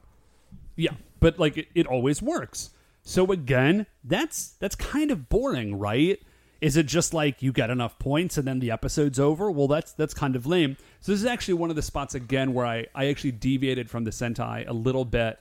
Yeah, 0.76 0.93
but 1.22 1.39
like 1.39 1.57
it, 1.57 1.68
it 1.76 1.88
always 1.88 2.22
works. 2.22 2.72
So 3.04 3.32
again, 3.32 3.86
that's 4.04 4.56
that's 4.60 4.76
kind 4.76 5.12
of 5.12 5.30
boring, 5.30 5.78
right? 5.78 6.20
Is 6.62 6.78
it 6.78 6.86
just 6.86 7.14
like 7.14 7.41
you 7.41 7.51
get 7.51 7.70
enough 7.70 7.99
points 7.99 8.38
and 8.38 8.47
then 8.47 8.60
the 8.60 8.72
episode's 8.72 9.20
over? 9.20 9.51
Well, 9.51 9.68
that's 9.68 9.91
that's 9.91 10.14
kind 10.14 10.38
of 10.38 10.45
lame. 10.45 10.78
So 11.01 11.12
this 11.12 11.20
is 11.20 11.28
actually 11.28 11.56
one 11.56 11.70
of 11.70 11.76
the 11.76 11.82
spots 11.82 12.16
again 12.16 12.54
where 12.54 12.66
I 12.66 12.88
I 12.95 13.08
actually 13.08 13.34
deviated 13.34 13.89
from 13.89 14.06
the 14.06 14.12
Sentai 14.12 14.68
a 14.68 14.74
little 14.74 15.04
bit 15.04 15.38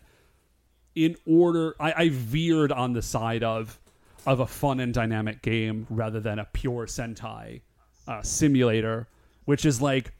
in 0.96 1.16
order 1.24 1.76
I, 1.78 1.92
I 1.92 2.08
veered 2.10 2.72
on 2.72 2.92
the 2.92 3.02
side 3.02 3.44
of 3.44 3.78
of 4.26 4.40
a 4.40 4.46
fun 4.46 4.80
and 4.80 4.92
dynamic 4.92 5.42
game 5.42 5.86
rather 5.88 6.18
than 6.18 6.40
a 6.40 6.44
pure 6.44 6.86
Sentai 6.86 7.60
uh, 8.08 8.22
simulator, 8.22 9.06
which 9.44 9.64
is 9.64 9.80
like 9.80 10.12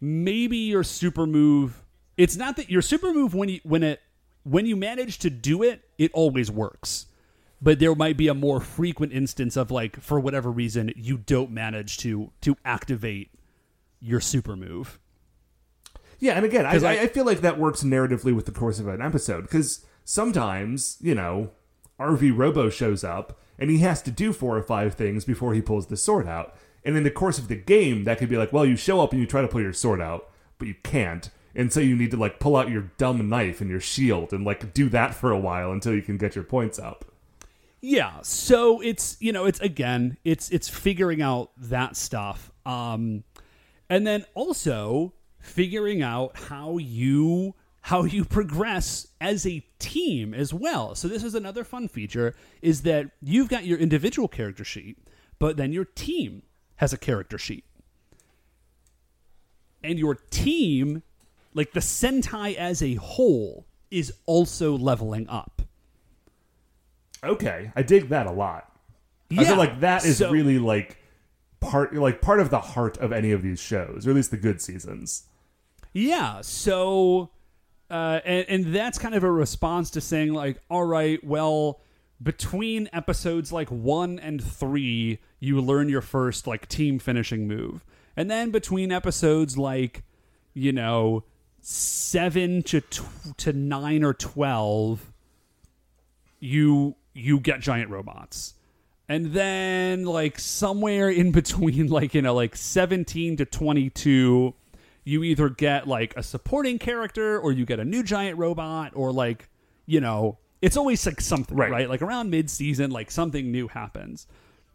maybe 0.00 0.56
your 0.56 0.82
super 0.82 1.26
move 1.26 1.84
it's 2.16 2.36
not 2.36 2.56
that 2.56 2.68
your 2.68 2.82
super 2.82 3.14
move 3.14 3.34
when 3.34 3.48
you 3.48 3.60
when 3.62 3.84
it 3.84 4.00
when 4.44 4.66
you 4.66 4.76
manage 4.76 5.18
to 5.18 5.30
do 5.30 5.62
it 5.62 5.82
it 5.98 6.10
always 6.14 6.50
works 6.50 7.06
but 7.62 7.78
there 7.78 7.94
might 7.94 8.16
be 8.16 8.26
a 8.28 8.34
more 8.34 8.58
frequent 8.60 9.12
instance 9.12 9.56
of 9.56 9.70
like 9.70 10.00
for 10.00 10.18
whatever 10.18 10.50
reason 10.50 10.92
you 10.96 11.18
don't 11.18 11.50
manage 11.50 11.98
to 11.98 12.30
to 12.40 12.56
activate 12.64 13.30
your 14.00 14.20
super 14.20 14.56
move 14.56 14.98
Yeah, 16.18 16.34
and 16.34 16.44
again, 16.44 16.66
I, 16.66 16.76
I- 16.84 17.00
I 17.02 17.06
feel 17.06 17.24
like 17.24 17.40
that 17.40 17.58
works 17.58 17.82
narratively 17.82 18.34
with 18.34 18.46
the 18.46 18.52
course 18.52 18.78
of 18.78 18.88
an 18.88 19.00
episode 19.02 19.42
because 19.42 19.84
sometimes, 20.04 20.96
you 21.00 21.14
know, 21.14 21.50
RV 21.98 22.36
Robo 22.36 22.68
shows 22.70 23.04
up 23.04 23.38
and 23.58 23.70
he 23.70 23.78
has 23.78 24.02
to 24.02 24.10
do 24.10 24.32
four 24.32 24.56
or 24.56 24.62
five 24.62 24.94
things 24.94 25.24
before 25.24 25.54
he 25.54 25.62
pulls 25.62 25.86
the 25.86 25.96
sword 25.96 26.26
out. 26.26 26.54
And 26.84 26.96
in 26.96 27.02
the 27.04 27.10
course 27.10 27.38
of 27.38 27.48
the 27.48 27.56
game, 27.56 28.04
that 28.04 28.18
could 28.18 28.28
be 28.30 28.36
like, 28.38 28.52
well, 28.52 28.64
you 28.66 28.76
show 28.76 29.00
up 29.02 29.12
and 29.12 29.20
you 29.20 29.26
try 29.26 29.42
to 29.42 29.48
pull 29.48 29.60
your 29.60 29.72
sword 29.74 30.00
out, 30.00 30.30
but 30.58 30.66
you 30.68 30.74
can't. 30.82 31.28
And 31.54 31.72
so 31.72 31.80
you 31.80 31.96
need 31.96 32.10
to 32.12 32.16
like 32.16 32.38
pull 32.38 32.56
out 32.56 32.70
your 32.70 32.90
dumb 32.96 33.28
knife 33.28 33.60
and 33.60 33.68
your 33.68 33.80
shield 33.80 34.32
and 34.32 34.44
like 34.44 34.72
do 34.72 34.88
that 34.90 35.14
for 35.14 35.32
a 35.32 35.38
while 35.38 35.72
until 35.72 35.94
you 35.94 36.02
can 36.02 36.16
get 36.16 36.34
your 36.34 36.44
points 36.44 36.78
up. 36.78 37.04
Yeah, 37.82 38.20
so 38.22 38.80
it's 38.82 39.16
you 39.20 39.32
know 39.32 39.46
it's 39.46 39.58
again 39.60 40.18
it's 40.22 40.50
it's 40.50 40.68
figuring 40.68 41.22
out 41.22 41.50
that 41.56 41.96
stuff, 41.96 42.52
um, 42.66 43.24
and 43.88 44.06
then 44.06 44.26
also 44.34 45.14
figuring 45.38 46.02
out 46.02 46.36
how 46.36 46.76
you 46.76 47.54
how 47.80 48.04
you 48.04 48.26
progress 48.26 49.06
as 49.18 49.46
a 49.46 49.64
team 49.78 50.34
as 50.34 50.52
well. 50.52 50.94
So 50.94 51.08
this 51.08 51.24
is 51.24 51.34
another 51.34 51.64
fun 51.64 51.88
feature 51.88 52.34
is 52.60 52.82
that 52.82 53.12
you've 53.22 53.48
got 53.48 53.64
your 53.64 53.78
individual 53.78 54.28
character 54.28 54.64
sheet, 54.64 54.98
but 55.38 55.56
then 55.56 55.72
your 55.72 55.86
team 55.86 56.42
has 56.76 56.92
a 56.92 56.98
character 56.98 57.38
sheet, 57.38 57.64
and 59.82 59.98
your 59.98 60.14
team, 60.14 61.02
like 61.54 61.72
the 61.72 61.80
Sentai 61.80 62.54
as 62.56 62.82
a 62.82 62.94
whole, 62.94 63.66
is 63.90 64.12
also 64.26 64.76
leveling 64.76 65.28
up. 65.28 65.62
Okay, 67.22 67.70
I 67.76 67.82
dig 67.82 68.08
that 68.08 68.26
a 68.26 68.32
lot. 68.32 68.72
I 69.30 69.34
Yeah, 69.42 69.48
feel 69.48 69.56
like 69.56 69.80
that 69.80 70.04
is 70.04 70.18
so- 70.18 70.30
really 70.30 70.58
like 70.58 70.96
part 71.60 71.94
like 71.94 72.20
part 72.22 72.40
of 72.40 72.50
the 72.50 72.60
heart 72.60 72.96
of 72.98 73.12
any 73.12 73.32
of 73.32 73.42
these 73.42 73.60
shows, 73.60 74.06
or 74.06 74.10
at 74.10 74.16
least 74.16 74.30
the 74.30 74.36
good 74.36 74.60
seasons. 74.60 75.24
Yeah, 75.92 76.40
so 76.40 77.30
uh, 77.90 78.20
and, 78.24 78.46
and 78.48 78.74
that's 78.74 78.98
kind 78.98 79.14
of 79.14 79.24
a 79.24 79.30
response 79.30 79.90
to 79.90 80.00
saying 80.00 80.32
like, 80.32 80.62
all 80.70 80.84
right, 80.84 81.22
well, 81.24 81.80
between 82.22 82.88
episodes 82.92 83.52
like 83.52 83.68
one 83.68 84.18
and 84.20 84.42
three, 84.42 85.18
you 85.40 85.60
learn 85.60 85.88
your 85.88 86.00
first 86.02 86.46
like 86.46 86.68
team 86.68 86.98
finishing 86.98 87.46
move, 87.46 87.84
and 88.16 88.30
then 88.30 88.50
between 88.50 88.90
episodes 88.92 89.58
like, 89.58 90.04
you 90.54 90.72
know, 90.72 91.24
seven 91.60 92.62
to 92.64 92.80
tw- 92.80 93.36
to 93.38 93.52
nine 93.52 94.02
or 94.04 94.14
twelve, 94.14 95.12
you 96.38 96.96
you 97.14 97.40
get 97.40 97.60
giant 97.60 97.90
robots. 97.90 98.54
And 99.08 99.32
then 99.32 100.04
like 100.04 100.38
somewhere 100.38 101.10
in 101.10 101.32
between 101.32 101.86
like 101.88 102.14
you 102.14 102.22
know 102.22 102.34
like 102.34 102.54
17 102.56 103.38
to 103.38 103.44
22 103.44 104.54
you 105.02 105.24
either 105.24 105.48
get 105.48 105.88
like 105.88 106.14
a 106.16 106.22
supporting 106.22 106.78
character 106.78 107.38
or 107.38 107.50
you 107.50 107.64
get 107.66 107.80
a 107.80 107.84
new 107.84 108.02
giant 108.04 108.38
robot 108.38 108.92
or 108.94 109.10
like 109.12 109.48
you 109.86 110.00
know 110.00 110.38
it's 110.62 110.76
always 110.76 111.04
like 111.04 111.20
something 111.20 111.56
Right. 111.56 111.70
right, 111.70 111.88
like 111.88 112.02
around 112.02 112.30
mid-season 112.30 112.90
like 112.92 113.10
something 113.10 113.50
new 113.50 113.66
happens 113.66 114.26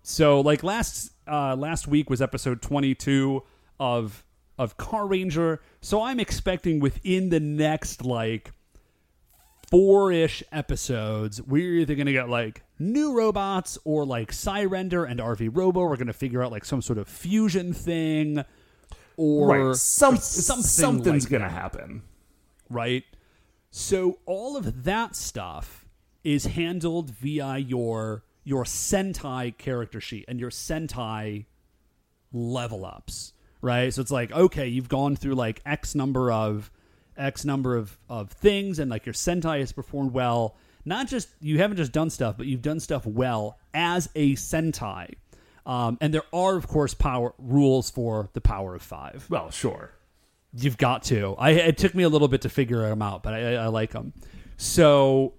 so 0.04 0.42
like 0.42 0.64
last 0.64 1.12
uh 1.28 1.56
last 1.56 1.88
week 1.88 2.10
was 2.10 2.22
episode 2.22 2.62
22 2.62 3.42
of 3.80 4.26
of 4.58 4.78
Carranger. 4.78 5.60
So 5.82 6.02
i'm 6.04 6.20
expecting 6.20 6.80
within 6.80 7.30
the 7.30 7.40
next 7.40 8.04
like 8.04 8.52
four-ish 9.70 10.44
episodes 10.52 11.42
we're 11.42 11.74
either 11.74 11.96
going 11.96 12.06
to 12.06 12.14
get 12.14 12.30
like 12.30 12.64
new 12.78 13.18
robots 13.18 13.80
or 13.84 14.06
like 14.06 14.32
Sirender 14.32 15.10
and 15.10 15.20
rv 15.20 15.50
robo 15.52 15.82
we're 15.82 15.96
going 15.96 16.06
to 16.08 16.14
figure 16.14 16.44
out 16.44 16.52
like 16.52 16.64
some 16.64 16.82
sort 16.84 17.00
of 17.00 17.08
fusion 17.08 17.74
thing 17.74 18.46
or 19.18 19.70
right, 19.70 19.76
some 19.76 20.16
or 20.16 20.18
something 20.18 20.64
something's 20.64 21.24
like 21.26 21.32
gonna 21.32 21.50
happen. 21.50 22.04
right? 22.70 23.04
So 23.72 24.20
all 24.26 24.56
of 24.58 24.84
that 24.84 25.16
stuff 25.16 25.86
is 26.24 26.46
handled 26.46 27.12
via 27.12 27.58
your 27.58 28.24
your 28.44 28.64
sentai 28.64 29.58
character 29.58 30.00
sheet 30.00 30.26
and 30.28 30.40
your 30.40 30.50
sentai 30.50 31.46
level 32.32 32.86
ups 32.86 33.34
right 33.66 33.94
so 33.94 34.02
it's 34.02 34.12
like 34.12 34.32
okay 34.32 34.68
you've 34.68 34.88
gone 34.88 35.16
through 35.16 35.34
like 35.34 35.62
x 35.66 35.96
number 35.96 36.32
of 36.32 36.72
x 37.18 37.44
number 37.44 37.76
of 37.76 37.98
of 38.10 38.30
things 38.30 38.80
and 38.80 38.92
like 38.92 39.06
your 39.06 39.14
sentai 39.14 39.60
has 39.60 39.72
performed 39.72 40.12
well 40.12 40.56
not 40.86 41.08
just 41.08 41.28
you 41.42 41.58
haven't 41.58 41.78
just 41.78 41.92
done 41.92 42.10
stuff 42.10 42.38
but 42.38 42.46
you've 42.46 42.62
done 42.62 42.80
stuff 42.80 43.06
well 43.06 43.58
as 43.74 44.08
a 44.16 44.36
sentai 44.36 45.16
um, 45.66 45.98
and 46.00 46.14
there 46.14 46.24
are 46.32 46.56
of 46.56 46.68
course 46.68 46.94
power 46.94 47.34
rules 47.40 47.90
for 47.90 48.30
the 48.34 48.42
power 48.42 48.76
of 48.76 48.82
five 48.82 49.26
Well, 49.30 49.50
sure. 49.50 49.92
You've 50.58 50.78
got 50.78 51.04
to. 51.06 51.36
I 51.38 51.50
it 51.52 51.78
took 51.78 51.96
me 51.96 52.04
a 52.04 52.10
little 52.10 52.28
bit 52.28 52.42
to 52.42 52.50
figure 52.50 52.82
them 52.88 53.02
out, 53.02 53.24
but 53.24 53.34
I, 53.34 53.56
I, 53.56 53.64
I 53.64 53.68
like 53.68 53.92
them. 53.92 54.14
So 54.58 55.34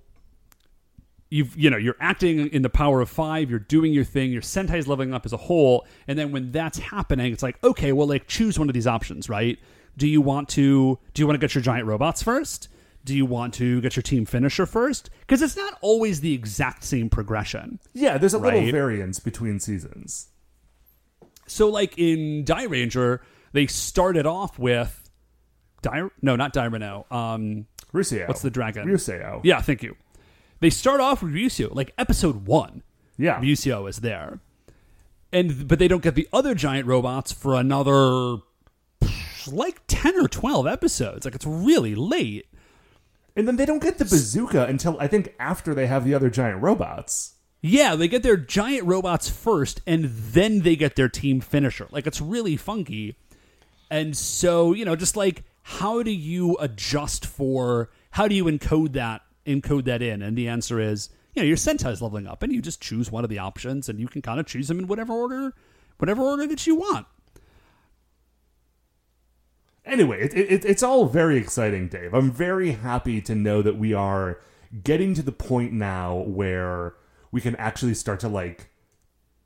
you've 1.29 1.57
you 1.57 1.71
know 1.71 1.77
you're 1.77 1.97
acting 2.01 2.49
in 2.49 2.63
the 2.63 2.71
power 2.71 3.01
of 3.01 3.09
five. 3.09 3.51
You're 3.51 3.59
doing 3.59 3.93
your 3.93 4.05
thing. 4.05 4.31
Your 4.33 4.43
Sentai's 4.43 4.87
leveling 4.87 5.15
up 5.15 5.27
as 5.27 5.33
a 5.33 5.37
whole, 5.37 5.87
and 6.07 6.19
then 6.19 6.33
when 6.33 6.53
that's 6.53 6.79
happening, 6.79 7.33
it's 7.33 7.43
like 7.43 7.63
okay, 7.65 7.93
well, 7.93 8.07
like 8.07 8.27
choose 8.27 8.59
one 8.59 8.69
of 8.69 8.75
these 8.75 8.87
options, 8.87 9.29
right? 9.29 9.59
Do 9.97 10.07
you 10.07 10.21
want 10.21 10.49
to 10.51 10.99
do 11.15 11.23
you 11.23 11.27
want 11.27 11.41
to 11.41 11.45
get 11.45 11.55
your 11.55 11.63
giant 11.63 11.87
robots 11.87 12.23
first? 12.23 12.69
Do 13.05 13.17
you 13.17 13.25
want 13.25 13.55
to 13.55 13.81
get 13.83 13.95
your 13.95 14.03
team 14.03 14.27
finisher 14.27 14.67
first? 14.67 15.11
Because 15.21 15.41
it's 15.41 15.57
not 15.57 15.79
always 15.81 16.21
the 16.21 16.35
exact 16.35 16.83
same 16.83 17.09
progression. 17.09 17.79
Yeah, 17.93 18.19
there's 18.19 18.35
a 18.35 18.39
little 18.39 18.69
variance 18.73 19.21
between 19.21 19.61
seasons. 19.61 20.27
So, 21.47 21.69
like 21.69 21.97
in 21.97 22.45
Dairanger, 22.45 23.21
they 23.53 23.69
started 23.69 24.27
off 24.27 24.59
with 24.59 25.09
Dy- 25.83 26.09
no, 26.21 26.35
not 26.35 26.53
Dairenoh. 26.53 27.11
Um, 27.13 27.67
Ryuseioh. 27.93 28.27
What's 28.27 28.43
the 28.43 28.51
dragon? 28.51 28.89
Ryuseioh. 28.89 29.41
yeah, 29.45 29.61
thank 29.61 29.85
you. 29.85 29.97
They 30.61 30.71
start 30.71 31.01
off 31.01 31.23
with 31.23 31.33
Ryuseioh, 31.33 31.75
like 31.75 31.93
episode 31.99 32.47
one. 32.47 32.83
Yeah. 33.19 33.41
Ryuseioh 33.41 33.89
is 33.89 33.99
there, 33.99 34.41
and 35.33 35.69
but 35.69 35.79
they 35.79 35.89
don't 35.89 36.03
get 36.03 36.15
the 36.15 36.29
other 36.33 36.55
giant 36.55 36.87
robots 36.87 37.33
for 37.33 37.55
another 37.55 38.39
like 39.47 39.81
ten 39.87 40.19
or 40.21 40.29
twelve 40.29 40.67
episodes. 40.67 41.25
Like 41.25 41.35
it's 41.35 41.47
really 41.47 41.95
late. 41.95 42.47
And 43.37 43.47
then 43.47 43.57
they 43.57 43.67
don't 43.67 43.83
get 43.83 43.99
the 43.99 44.05
bazooka 44.05 44.65
until 44.65 44.99
I 44.99 45.09
think 45.09 45.35
after 45.39 45.75
they 45.75 45.87
have 45.87 46.05
the 46.05 46.15
other 46.15 46.31
giant 46.31 46.63
robots. 46.63 47.35
Yeah, 47.61 47.95
they 47.95 48.09
get 48.09 48.23
their 48.23 48.37
giant 48.37 48.87
robots 48.87 49.29
first, 49.29 49.83
and 49.87 50.05
then 50.07 50.61
they 50.61 50.77
get 50.77 50.97
their 50.97 51.09
team 51.09 51.41
finisher. 51.41 51.87
Like 51.91 52.07
it's 52.07 52.21
really 52.21 52.57
funky. 52.57 53.17
And 53.91 54.17
so, 54.17 54.73
you 54.73 54.85
know, 54.85 54.97
just 54.97 55.17
like 55.17 55.45
how 55.63 56.03
do 56.03 56.11
you 56.11 56.57
adjust 56.61 57.27
for 57.27 57.91
how 58.13 58.29
do 58.29 58.35
you 58.35 58.45
encode 58.45 58.93
that 58.93 59.23
encode 59.47 59.85
that 59.85 60.03
in? 60.03 60.23
And 60.23 60.37
the 60.37 60.49
answer 60.49 60.81
is, 60.81 61.09
you 61.35 61.43
know, 61.43 61.47
your 61.47 61.57
Sentai 61.57 61.93
Sentai's 61.93 62.03
leveling 62.03 62.27
up, 62.27 62.43
and 62.43 62.53
you 62.53 62.63
just 62.63 62.81
choose 62.81 63.11
one 63.13 63.25
of 63.25 63.31
the 63.31 63.39
options, 63.39 63.89
and 63.89 64.01
you 64.01 64.09
can 64.09 64.23
kind 64.23 64.41
of 64.41 64.47
choose 64.47 64.69
them 64.69 64.79
in 64.79 64.87
whatever 64.87 65.13
order, 65.13 65.53
whatever 65.99 66.23
order 66.23 66.47
that 66.47 66.67
you 66.67 66.77
want. 66.77 67.07
Anyway, 69.85 70.21
it, 70.21 70.35
it, 70.35 70.65
it's 70.65 70.83
all 70.83 71.07
very 71.07 71.37
exciting, 71.37 71.89
Dave. 71.89 72.13
I'm 72.13 72.31
very 72.31 72.73
happy 72.73 73.21
to 73.21 73.35
know 73.35 73.63
that 73.63 73.79
we 73.79 73.93
are 73.93 74.41
getting 74.83 75.15
to 75.15 75.23
the 75.23 75.31
point 75.31 75.73
now 75.73 76.17
where 76.17 76.95
we 77.31 77.41
can 77.41 77.55
actually 77.57 77.95
start 77.95 78.19
to 78.21 78.29
like, 78.29 78.71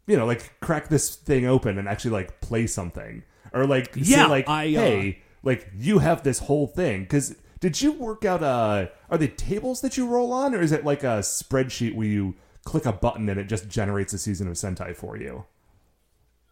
you 0.07 0.17
know, 0.17 0.25
like 0.25 0.59
crack 0.61 0.89
this 0.89 1.15
thing 1.15 1.45
open 1.45 1.77
and 1.77 1.89
actually 1.89 2.13
like 2.13 2.41
play 2.41 2.67
something 2.67 3.23
or 3.53 3.67
like 3.67 3.93
Yeah, 3.97 4.25
say 4.25 4.31
like, 4.31 4.49
I, 4.49 4.69
uh, 4.69 4.81
hey, 4.81 5.23
like 5.43 5.69
you 5.77 5.99
have 5.99 6.23
this 6.23 6.39
whole 6.39 6.67
thing 6.67 7.03
because. 7.03 7.37
Did 7.61 7.81
you 7.83 7.93
work 7.93 8.25
out 8.25 8.43
uh 8.43 8.87
are 9.11 9.19
they 9.19 9.29
tables 9.29 9.81
that 9.83 9.97
you 9.97 10.07
roll 10.07 10.33
on 10.33 10.55
or 10.55 10.61
is 10.61 10.73
it 10.73 10.85
like 10.85 11.03
a 11.03 11.21
spreadsheet 11.21 11.95
where 11.95 12.07
you 12.07 12.35
click 12.65 12.87
a 12.87 12.93
button 12.93 13.29
and 13.29 13.39
it 13.39 13.45
just 13.45 13.69
generates 13.69 14.13
a 14.13 14.19
season 14.19 14.49
of 14.49 14.55
Sentai 14.55 14.97
for 14.97 15.17
you? 15.17 15.45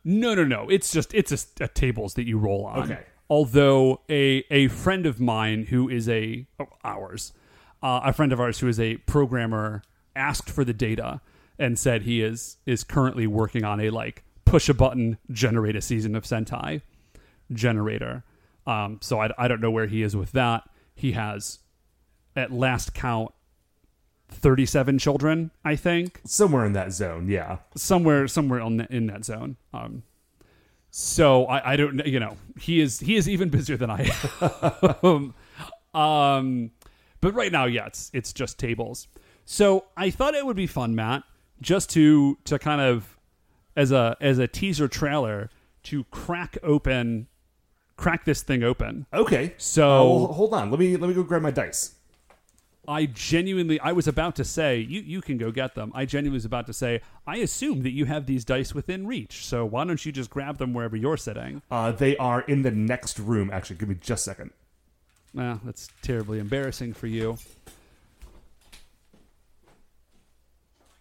No, 0.04 0.34
no, 0.34 0.44
no. 0.44 0.68
It's 0.68 0.92
just 0.92 1.12
it's 1.14 1.32
a, 1.32 1.64
a 1.64 1.68
tables 1.68 2.14
that 2.14 2.26
you 2.26 2.38
roll 2.38 2.64
on. 2.66 2.84
Okay. 2.84 3.04
Although 3.30 4.00
a 4.08 4.44
a 4.50 4.68
friend 4.68 5.06
of 5.06 5.20
mine 5.20 5.66
who 5.66 5.88
is 5.88 6.08
a 6.08 6.46
oh, 6.60 6.68
ours, 6.84 7.32
uh, 7.82 8.00
a 8.04 8.12
friend 8.12 8.32
of 8.32 8.40
ours 8.40 8.60
who 8.60 8.68
is 8.68 8.80
a 8.80 8.96
programmer 8.98 9.82
asked 10.16 10.50
for 10.50 10.64
the 10.64 10.72
data 10.72 11.20
and 11.58 11.78
said 11.78 12.02
he 12.02 12.22
is 12.22 12.56
is 12.64 12.84
currently 12.84 13.26
working 13.26 13.64
on 13.64 13.80
a 13.80 13.90
like 13.90 14.24
push 14.44 14.68
a 14.68 14.74
button 14.74 15.18
generate 15.30 15.76
a 15.76 15.82
season 15.82 16.14
of 16.16 16.24
Sentai 16.24 16.80
generator. 17.52 18.24
Um, 18.66 18.98
so 19.02 19.20
I, 19.20 19.30
I 19.38 19.48
don't 19.48 19.60
know 19.60 19.70
where 19.70 19.86
he 19.86 20.02
is 20.02 20.16
with 20.16 20.32
that. 20.32 20.68
He 20.98 21.12
has 21.12 21.60
at 22.34 22.52
last 22.52 22.92
count 22.92 23.32
37 24.30 24.98
children, 24.98 25.52
I 25.64 25.76
think 25.76 26.20
Somewhere 26.24 26.66
in 26.66 26.72
that 26.72 26.92
zone, 26.92 27.28
yeah. 27.28 27.58
somewhere 27.76 28.26
somewhere 28.26 28.60
on 28.60 28.78
the, 28.78 28.86
in 28.94 29.06
that 29.06 29.24
zone. 29.24 29.56
Um, 29.72 30.02
so 30.90 31.46
I, 31.46 31.72
I 31.72 31.76
don't. 31.76 32.04
You 32.04 32.18
know, 32.18 32.36
he 32.58 32.80
is 32.80 32.98
he 32.98 33.16
is 33.16 33.28
even 33.28 33.48
busier 33.48 33.76
than 33.76 33.90
I 33.90 34.10
am. 35.02 35.34
um, 35.94 36.70
but 37.20 37.32
right 37.32 37.52
now, 37.52 37.66
yeah, 37.66 37.86
it's 37.86 38.10
it's 38.12 38.32
just 38.32 38.58
tables. 38.58 39.06
So 39.44 39.84
I 39.96 40.10
thought 40.10 40.34
it 40.34 40.44
would 40.44 40.56
be 40.56 40.66
fun, 40.66 40.94
Matt, 40.94 41.22
just 41.60 41.90
to 41.90 42.38
to 42.44 42.58
kind 42.58 42.80
of 42.80 43.16
as 43.76 43.92
a 43.92 44.16
as 44.20 44.38
a 44.38 44.48
teaser 44.48 44.88
trailer 44.88 45.50
to 45.84 46.04
crack 46.04 46.58
open, 46.62 47.28
crack 47.98 48.24
this 48.24 48.42
thing 48.42 48.62
open. 48.62 49.04
Okay. 49.12 49.52
So- 49.58 50.00
Uh, 50.00 50.18
well, 50.20 50.26
hold 50.32 50.54
on. 50.54 50.70
Let 50.70 50.80
me 50.80 50.96
let 50.96 51.08
me 51.08 51.14
go 51.14 51.22
grab 51.22 51.42
my 51.42 51.50
dice. 51.50 51.96
I 52.90 53.04
genuinely, 53.04 53.78
I 53.80 53.92
was 53.92 54.08
about 54.08 54.34
to 54.36 54.44
say, 54.44 54.78
you, 54.78 55.02
you 55.02 55.20
can 55.20 55.36
go 55.36 55.50
get 55.50 55.74
them. 55.74 55.92
I 55.94 56.06
genuinely 56.06 56.36
was 56.36 56.46
about 56.46 56.66
to 56.68 56.72
say, 56.72 57.02
I 57.26 57.36
assume 57.36 57.82
that 57.82 57.90
you 57.90 58.06
have 58.06 58.24
these 58.24 58.46
dice 58.46 58.72
within 58.74 59.06
reach. 59.06 59.44
So 59.44 59.66
why 59.66 59.84
don't 59.84 60.02
you 60.06 60.10
just 60.10 60.30
grab 60.30 60.56
them 60.56 60.72
wherever 60.72 60.96
you're 60.96 61.18
sitting? 61.18 61.60
Uh, 61.70 61.92
they 61.92 62.16
are 62.16 62.40
in 62.40 62.62
the 62.62 62.70
next 62.70 63.18
room. 63.18 63.50
Actually, 63.52 63.76
give 63.76 63.90
me 63.90 63.96
just 64.00 64.22
a 64.26 64.30
second. 64.30 64.52
Well, 65.34 65.60
that's 65.66 65.90
terribly 66.00 66.38
embarrassing 66.38 66.94
for 66.94 67.08
you. 67.08 67.36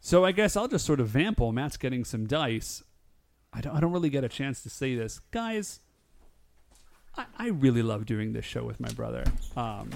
So 0.02 0.26
I 0.26 0.32
guess 0.34 0.56
I'll 0.58 0.68
just 0.68 0.86
sort 0.86 1.00
of 1.00 1.08
vamp 1.08 1.39
while 1.39 1.54
Matt's 1.54 1.78
getting 1.78 2.04
some 2.04 2.28
dice. 2.28 2.84
I 3.54 3.62
don't, 3.62 3.76
I 3.76 3.80
don't 3.80 3.91
really 3.93 4.10
get 4.10 4.24
a 4.26 4.30
chance 4.30 4.62
to 4.64 4.70
say 4.70 4.95
this. 4.95 5.20
Guys, 5.32 5.80
I, 7.18 7.26
I 7.38 7.47
really 7.49 7.82
love 7.82 8.05
doing 8.05 8.34
this 8.34 8.45
show 8.45 8.63
with 8.63 8.80
my 8.80 8.89
brother. 8.89 9.24
Um, 9.55 9.89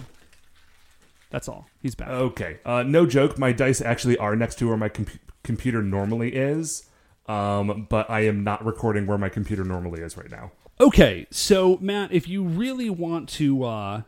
that's 1.29 1.47
all. 1.47 1.67
He's 1.81 1.95
back. 1.95 2.09
Okay. 2.09 2.59
Uh, 2.65 2.83
no 2.83 3.05
joke. 3.05 3.37
My 3.37 3.51
dice 3.51 3.81
actually 3.81 4.17
are 4.17 4.35
next 4.35 4.55
to 4.59 4.67
where 4.67 4.77
my 4.77 4.89
compu 4.89 5.17
computer 5.43 5.81
normally 5.81 6.35
is. 6.35 6.85
Um, 7.27 7.87
but 7.89 8.09
I 8.09 8.21
am 8.21 8.43
not 8.43 8.65
recording 8.65 9.05
where 9.07 9.17
my 9.17 9.29
computer 9.29 9.63
normally 9.63 10.01
is 10.01 10.17
right 10.17 10.29
now. 10.29 10.51
Okay, 10.79 11.27
so 11.29 11.77
Matt, 11.79 12.11
if 12.11 12.27
you 12.27 12.43
really 12.43 12.89
want 12.89 13.29
to, 13.29 13.63
uh, 13.63 14.01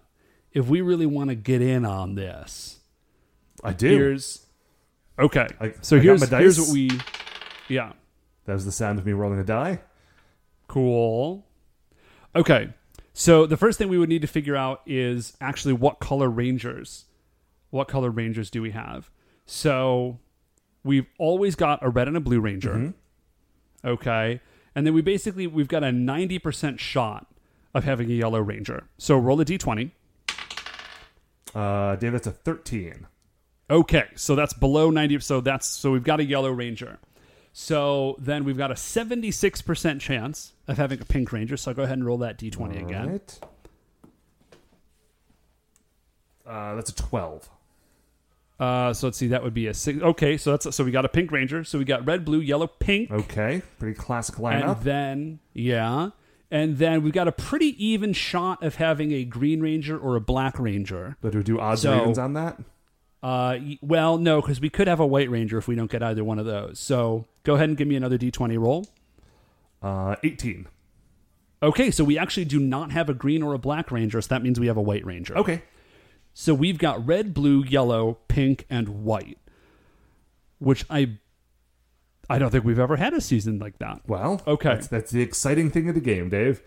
if 0.52 0.68
we 0.68 0.82
really 0.82 1.06
want 1.06 1.30
to 1.30 1.36
get 1.36 1.62
in 1.62 1.86
on 1.86 2.16
this, 2.16 2.80
I 3.64 3.74
do. 3.74 3.88
here's 3.88 4.46
okay. 5.20 5.48
I- 5.62 5.74
so 5.82 5.98
I 5.98 6.00
here's 6.00 6.20
my 6.22 6.26
dice. 6.26 6.40
here's 6.42 6.60
what 6.60 6.70
we, 6.74 6.90
yeah, 7.70 7.94
that 8.46 8.54
was 8.54 8.66
the 8.66 8.72
sound 8.72 8.98
of 8.98 9.06
me 9.06 9.14
rolling 9.14 9.40
a 9.40 9.44
die. 9.44 9.82
cool. 10.68 11.46
Okay, 12.36 12.74
so 13.14 13.46
the 13.46 13.58
first 13.58 13.78
thing 13.78 13.90
we 13.90 13.98
would 13.98 14.10
need 14.10 14.22
to 14.22 14.28
figure 14.28 14.56
out 14.56 14.82
is 14.86 15.34
actually 15.40 15.74
what 15.74 16.00
color 16.00 16.30
rangers, 16.30 17.06
what 17.70 17.88
color 17.88 18.10
rangers 18.10 18.50
do 18.50 18.62
we 18.62 18.72
have? 18.72 19.10
So 19.46 20.20
we've 20.84 21.08
always 21.18 21.56
got 21.56 21.80
a 21.82 21.90
red 21.90 22.08
and 22.08 22.18
a 22.18 22.20
blue 22.20 22.40
ranger. 22.40 22.94
Okay. 23.86 24.42
And 24.76 24.88
then 24.88 24.94
we 24.94 25.02
basically 25.02 25.46
we've 25.48 25.68
got 25.68 25.84
a 25.84 25.88
90% 25.88 26.80
shot 26.80 27.28
of 27.74 27.84
having 27.84 28.10
a 28.10 28.14
yellow 28.14 28.40
ranger. 28.40 28.88
So 28.98 29.18
roll 29.18 29.40
a 29.42 29.46
d20. 29.46 29.92
Uh, 31.54 31.96
Dave, 31.98 32.14
that's 32.14 32.26
a 32.28 32.32
thirteen. 32.32 33.06
Okay, 33.70 34.06
so 34.16 34.36
that's 34.36 34.54
below 34.54 34.90
90 34.90 35.20
so 35.20 35.40
that's 35.40 35.68
so 35.68 35.92
we've 35.92 36.04
got 36.04 36.20
a 36.20 36.26
yellow 36.26 36.52
ranger. 36.52 37.00
So 37.56 38.16
then 38.20 38.44
we've 38.46 38.58
got 38.58 38.72
a 38.72 38.74
76% 38.74 40.00
chance 40.00 40.54
of 40.68 40.78
having 40.78 41.00
a 41.00 41.06
pink 41.06 41.32
ranger. 41.32 41.56
So 41.56 41.70
I'll 41.72 41.76
go 41.76 41.84
ahead 41.84 41.98
and 42.00 42.06
roll 42.06 42.18
that 42.18 42.38
d20 42.40 42.82
again. 42.84 43.10
Right. 43.12 43.40
Uh, 46.46 46.76
that's 46.76 46.90
a 46.90 46.96
twelve. 46.96 47.50
Uh, 48.60 48.94
so 48.94 49.08
let's 49.08 49.18
see, 49.18 49.28
that 49.28 49.44
would 49.44 49.54
be 49.54 49.68
a 49.68 49.74
six. 49.74 50.02
Okay, 50.02 50.36
so 50.38 50.52
that's 50.52 50.76
so 50.76 50.84
we 50.84 50.92
got 50.92 51.06
a 51.06 51.10
pink 51.10 51.32
ranger. 51.32 51.64
So 51.64 51.78
we 51.80 51.86
got 51.86 52.06
red, 52.06 52.26
blue, 52.26 52.40
yellow, 52.40 52.68
pink, 52.68 53.12
Okay, 53.12 53.62
pretty 53.80 53.96
classic 53.98 54.36
and 54.38 54.46
lineup. 54.46 54.84
then 54.84 55.40
yeah, 55.54 56.10
and 56.52 56.78
then 56.78 57.02
we've 57.02 57.14
got 57.14 57.28
a 57.28 57.32
pretty 57.32 57.82
even 57.84 58.12
shot 58.14 58.62
of 58.62 58.76
having 58.76 59.12
a 59.14 59.24
green 59.24 59.62
ranger 59.62 59.98
or 59.98 60.16
a 60.16 60.22
black 60.22 60.60
ranger. 60.60 61.16
but 61.22 61.32
do 61.32 61.38
we 61.40 61.44
do 61.46 61.60
odds 61.60 61.82
So- 61.82 61.94
and 61.94 62.02
evens 62.02 62.18
on 62.20 62.34
that? 62.34 62.60
Uh, 63.24 63.58
well, 63.82 64.18
no, 64.18 64.42
because 64.42 64.60
we 64.60 64.70
could 64.70 64.88
have 64.88 65.00
a 65.00 65.06
white 65.08 65.30
ranger 65.30 65.58
if 65.58 65.68
we 65.68 65.76
don't 65.76 65.90
get 65.90 66.04
either 66.04 66.24
one 66.26 66.38
of 66.40 66.46
those. 66.46 66.78
So 66.80 67.26
go 67.44 67.56
ahead 67.56 67.70
and 67.70 67.78
give 67.78 67.88
me 67.88 67.96
another 67.96 68.18
d20 68.18 68.60
roll. 68.60 68.86
Uh, 69.82 70.16
eighteen. 70.24 70.68
Okay, 71.62 71.90
so 71.92 72.04
we 72.04 72.18
actually 72.18 72.44
do 72.46 72.60
not 72.60 72.92
have 72.92 73.08
a 73.10 73.14
green 73.14 73.42
or 73.42 73.54
a 73.54 73.58
black 73.58 73.90
ranger, 73.92 74.22
so 74.22 74.28
that 74.28 74.44
means 74.44 74.60
we 74.60 74.68
have 74.68 74.76
a 74.78 74.82
white 74.82 75.06
ranger. 75.06 75.38
Okay. 75.38 75.62
So 76.34 76.54
we've 76.54 76.78
got 76.78 77.06
red, 77.08 77.34
blue, 77.34 77.64
yellow, 77.64 78.18
pink, 78.28 78.66
and 78.70 79.06
white, 79.06 79.38
which 80.60 80.84
I 80.90 81.18
I 82.30 82.40
don't 82.40 82.50
think 82.52 82.66
we've 82.66 82.80
ever 82.80 82.96
had 82.98 83.14
a 83.14 83.22
season 83.22 83.60
like 83.60 83.80
that. 83.80 84.02
Well, 84.08 84.42
Okay. 84.48 84.70
That's, 84.70 84.88
that's 84.88 85.12
the 85.12 85.22
exciting 85.22 85.70
thing 85.72 85.88
of 85.90 85.96
the 85.96 86.02
game, 86.02 86.30
Dave. 86.30 86.62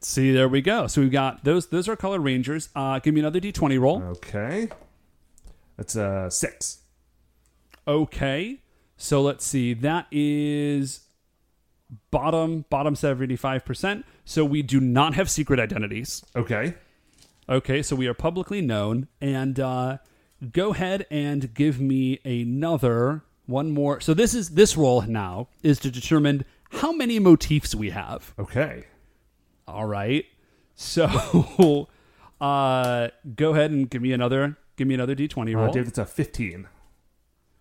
See, 0.00 0.32
there 0.32 0.48
we 0.48 0.60
go. 0.60 0.86
So 0.88 1.00
we've 1.00 1.12
got 1.12 1.44
those. 1.44 1.68
Those 1.68 1.88
are 1.88 1.96
color 1.96 2.18
rangers. 2.20 2.68
Uh, 2.74 2.98
give 2.98 3.14
me 3.14 3.20
another 3.20 3.40
d20 3.40 3.80
roll. 3.80 4.02
Okay. 4.02 4.68
That's 5.76 5.96
uh 5.96 6.30
six. 6.30 6.80
Okay. 7.86 8.60
So 8.96 9.20
let's 9.22 9.44
see. 9.44 9.74
That 9.74 10.06
is 10.10 11.00
bottom 12.10 12.64
bottom 12.70 12.94
seventy 12.94 13.36
five 13.36 13.64
percent. 13.64 14.04
So 14.24 14.44
we 14.44 14.62
do 14.62 14.80
not 14.80 15.14
have 15.14 15.30
secret 15.30 15.58
identities. 15.58 16.24
Okay. 16.36 16.74
Okay, 17.48 17.82
so 17.82 17.96
we 17.96 18.06
are 18.06 18.14
publicly 18.14 18.60
known. 18.60 19.08
And 19.20 19.58
uh, 19.58 19.98
go 20.52 20.72
ahead 20.72 21.06
and 21.10 21.52
give 21.52 21.80
me 21.80 22.20
another 22.24 23.22
one 23.46 23.72
more. 23.72 24.00
So 24.00 24.14
this 24.14 24.34
is 24.34 24.50
this 24.50 24.76
role 24.76 25.02
now 25.02 25.48
is 25.62 25.78
to 25.80 25.90
determine 25.90 26.44
how 26.70 26.92
many 26.92 27.18
motifs 27.18 27.74
we 27.74 27.90
have. 27.90 28.32
Okay. 28.38 28.84
All 29.66 29.86
right. 29.86 30.24
So 30.74 31.88
uh, 32.40 33.08
go 33.36 33.50
ahead 33.50 33.70
and 33.70 33.90
give 33.90 34.02
me 34.02 34.12
another 34.12 34.56
give 34.76 34.86
me 34.88 34.94
another 34.94 35.14
d20 35.14 35.54
roll. 35.54 35.68
Uh, 35.68 35.72
Dave, 35.72 35.84
that's 35.86 35.98
a 35.98 36.06
fifteen. 36.06 36.66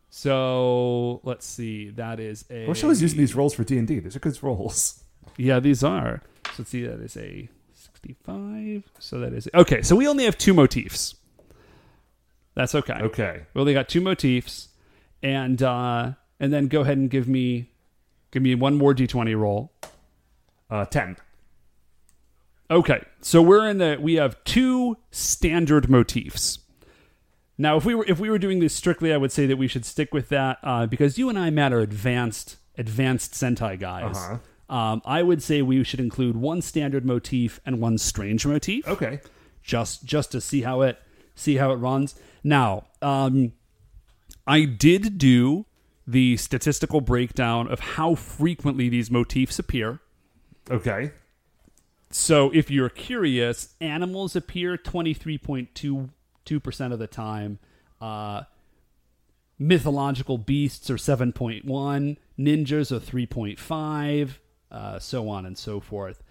so 0.10 1.22
let's 1.24 1.46
see. 1.46 1.90
That 1.90 2.20
is 2.20 2.46
a 2.50 2.66
I 2.66 2.70
wish 2.70 2.84
I 2.84 2.88
was 2.88 3.02
using 3.02 3.18
these 3.20 3.36
rolls 3.36 3.54
for 3.54 3.64
D 3.64 3.78
and 3.78 3.88
D. 3.88 4.00
These 4.00 4.16
are 4.16 4.20
good 4.20 4.42
rolls. 4.44 5.04
Yeah, 5.38 5.60
these 5.60 5.84
are. 5.84 6.22
So 6.48 6.52
let's 6.60 6.72
see. 6.72 6.86
That 6.86 7.00
is 7.00 7.16
a 7.18 7.48
65. 7.74 8.84
So 9.00 9.20
that 9.20 9.34
is 9.34 9.48
okay. 9.54 9.82
So 9.82 9.96
we 9.96 10.08
only 10.08 10.26
have 10.26 10.38
two 10.38 10.54
motifs. 10.54 11.16
That's 12.56 12.76
okay. 12.76 12.94
Okay. 13.02 13.44
We 13.54 13.62
only 13.62 13.74
got 13.74 13.88
two 13.88 14.02
motifs, 14.02 14.70
and 15.24 15.62
uh, 15.64 16.12
and 16.40 16.52
then 16.52 16.68
go 16.68 16.82
ahead 16.82 16.98
and 16.98 17.10
give 17.10 17.28
me 17.28 17.72
give 18.32 18.44
me 18.44 18.56
one 18.56 18.78
more 18.78 18.94
d20 18.94 19.38
roll. 19.40 19.72
Uh, 20.70 20.86
10. 20.86 21.18
Okay, 22.70 23.04
so 23.20 23.42
we're 23.42 23.68
in 23.68 23.78
the 23.80 23.98
we 24.00 24.14
have 24.16 24.42
two 24.46 24.98
standard 25.12 25.90
motifs. 25.90 26.60
Now, 27.62 27.78
if 27.78 27.86
we 27.86 27.94
were 27.94 28.06
if 28.08 28.20
we 28.20 28.32
were 28.32 28.40
doing 28.40 28.60
this 28.60 28.74
strictly, 28.74 29.14
I 29.14 29.18
would 29.18 29.32
say 29.32 29.46
that 29.46 29.56
we 29.56 29.68
should 29.68 29.86
stick 29.86 30.16
with 30.16 30.30
that 30.30 30.58
uh, 30.64 30.88
because 30.88 31.20
you 31.20 31.30
and 31.30 31.38
I, 31.38 31.52
Matt, 31.52 31.72
are 31.72 31.80
advanced 31.80 32.58
advanced 32.76 33.34
Sentai 33.34 33.80
guys. 33.80 34.18
Uh-huh. 34.18 34.76
Um, 34.76 35.04
I 35.06 35.22
would 35.22 35.44
say 35.44 35.62
we 35.62 35.84
should 35.84 36.00
include 36.00 36.36
one 36.38 36.64
standard 36.64 37.06
motif 37.06 37.60
and 37.64 37.80
one 37.80 38.00
strange 38.00 38.48
motif. 38.48 38.88
Okay. 38.88 39.20
just 39.62 40.04
just 40.06 40.32
to 40.32 40.42
see 40.42 40.64
how 40.64 40.82
it 40.82 40.98
see 41.36 41.58
how 41.58 41.72
it 41.72 41.76
runs. 41.76 42.16
Now, 42.44 42.86
um, 43.00 43.52
I 44.48 44.66
did 44.66 45.20
do 45.20 45.68
the 46.08 46.38
statistical 46.38 47.00
breakdown 47.00 47.68
of 47.68 47.80
how 47.80 48.16
frequently 48.16 48.90
these 48.90 49.12
motifs 49.12 49.60
appear. 49.60 50.00
Okay. 50.72 51.12
So, 52.10 52.50
if 52.56 52.72
you're 52.72 52.90
curious, 52.90 53.76
animals 53.80 54.36
appear 54.36 54.78
23.22% 56.46 56.94
of 56.94 57.00
the 57.00 57.08
time. 57.08 57.60
Uh, 58.00 58.44
mythological 59.60 60.38
beasts 60.38 60.90
are 60.90 60.96
7.1, 60.96 62.18
ninjas 62.40 62.92
are 62.92 63.00
3.5, 63.00 64.30
uh, 64.72 65.00
so 65.00 65.30
on 65.30 65.46
and 65.46 65.58
so 65.58 65.80
forth. 65.80 66.24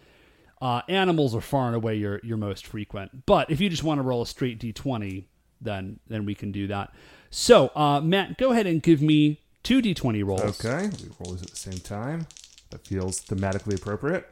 Uh, 0.60 0.82
animals 0.88 1.34
are 1.34 1.40
far 1.40 1.68
and 1.68 1.76
away 1.76 1.94
your, 1.94 2.20
your 2.22 2.36
most 2.36 2.66
frequent. 2.66 3.24
But 3.24 3.50
if 3.50 3.60
you 3.60 3.70
just 3.70 3.84
want 3.84 3.98
to 3.98 4.02
roll 4.02 4.22
a 4.22 4.26
straight 4.26 4.60
d20, 4.60 5.24
then 5.62 6.00
then 6.08 6.24
we 6.24 6.34
can 6.34 6.52
do 6.52 6.66
that. 6.66 6.92
So, 7.30 7.70
uh, 7.74 8.00
Matt, 8.00 8.38
go 8.38 8.50
ahead 8.50 8.66
and 8.66 8.82
give 8.82 9.00
me 9.00 9.40
two 9.62 9.80
d20 9.80 10.26
rolls. 10.26 10.64
Okay. 10.64 10.90
We 11.02 11.10
roll 11.18 11.32
these 11.32 11.42
at 11.42 11.50
the 11.50 11.56
same 11.56 11.78
time. 11.78 12.26
That 12.70 12.86
feels 12.86 13.20
thematically 13.20 13.76
appropriate. 13.76 14.28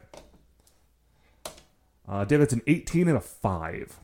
Uh, 2.07 2.25
David's 2.25 2.53
an 2.53 2.61
18 2.65 3.07
and 3.07 3.17
a 3.17 3.21
5. 3.21 3.99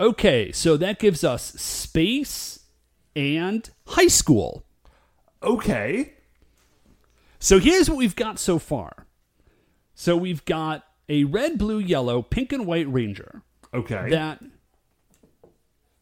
Okay, 0.00 0.50
so 0.52 0.76
that 0.78 0.98
gives 0.98 1.22
us 1.22 1.42
space 1.60 2.60
and 3.14 3.68
high 3.86 4.06
school. 4.06 4.64
Okay. 5.42 6.14
So 7.38 7.58
here's 7.58 7.88
what 7.88 7.98
we've 7.98 8.16
got 8.16 8.38
so 8.38 8.58
far. 8.58 9.06
So 9.94 10.16
we've 10.16 10.44
got 10.46 10.84
a 11.08 11.24
red, 11.24 11.58
blue, 11.58 11.78
yellow, 11.78 12.22
pink, 12.22 12.52
and 12.52 12.66
white 12.66 12.90
ranger 12.90 13.42
Okay. 13.74 14.08
that 14.10 14.42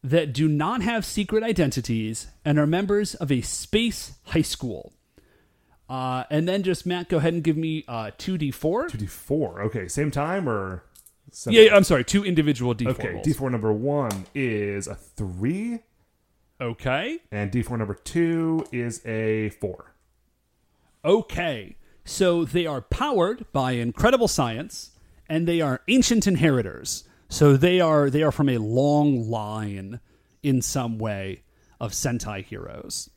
that 0.01 0.31
do 0.31 0.47
not 0.47 0.81
have 0.81 1.03
secret 1.03 1.43
identities 1.43 2.27
and 2.45 2.57
are 2.57 2.65
members 2.65 3.15
of 3.15 3.29
a 3.31 3.41
space 3.41 4.13
high 4.27 4.41
school. 4.41 4.93
Uh, 5.89 6.23
and 6.29 6.47
then 6.47 6.63
just 6.63 6.85
Matt, 6.85 7.09
go 7.09 7.17
ahead 7.17 7.33
and 7.33 7.43
give 7.43 7.57
me 7.57 7.83
uh, 7.87 8.11
two 8.17 8.37
d 8.37 8.49
four. 8.51 8.87
2d4. 8.87 9.65
Okay. 9.65 9.87
Same 9.89 10.09
time 10.11 10.47
or? 10.47 10.83
Separate? 11.33 11.63
Yeah, 11.63 11.75
I'm 11.75 11.83
sorry, 11.83 12.03
two 12.03 12.23
individual 12.25 12.73
d 12.73 12.85
four. 12.85 12.93
Okay. 12.93 13.09
rolls. 13.13 13.25
D4 13.25 13.51
number 13.51 13.71
one 13.73 14.25
is 14.33 14.87
a 14.87 14.95
3, 14.95 15.79
Okay. 16.61 17.19
and 17.31 17.51
D4 17.51 17.77
number 17.77 17.93
two 17.93 18.65
is 18.71 19.05
a 19.05 19.49
4. 19.61 19.93
Okay. 21.05 21.75
So 22.05 22.43
they 22.43 22.65
are 22.65 22.81
powered 22.81 23.45
by 23.53 23.73
incredible 23.73 24.27
science 24.27 24.91
and 25.29 25.47
they 25.47 25.61
are 25.61 25.81
ancient 25.87 26.27
inheritors. 26.27 27.03
So 27.29 27.55
they 27.55 27.79
are 27.79 28.09
they 28.09 28.23
are 28.23 28.31
from 28.31 28.49
a 28.49 28.57
long 28.57 29.29
line 29.29 29.99
in 30.41 30.61
some 30.61 30.97
way 30.97 31.43
of 31.79 31.91
Sentai 31.91 32.43
heroes. 32.43 33.09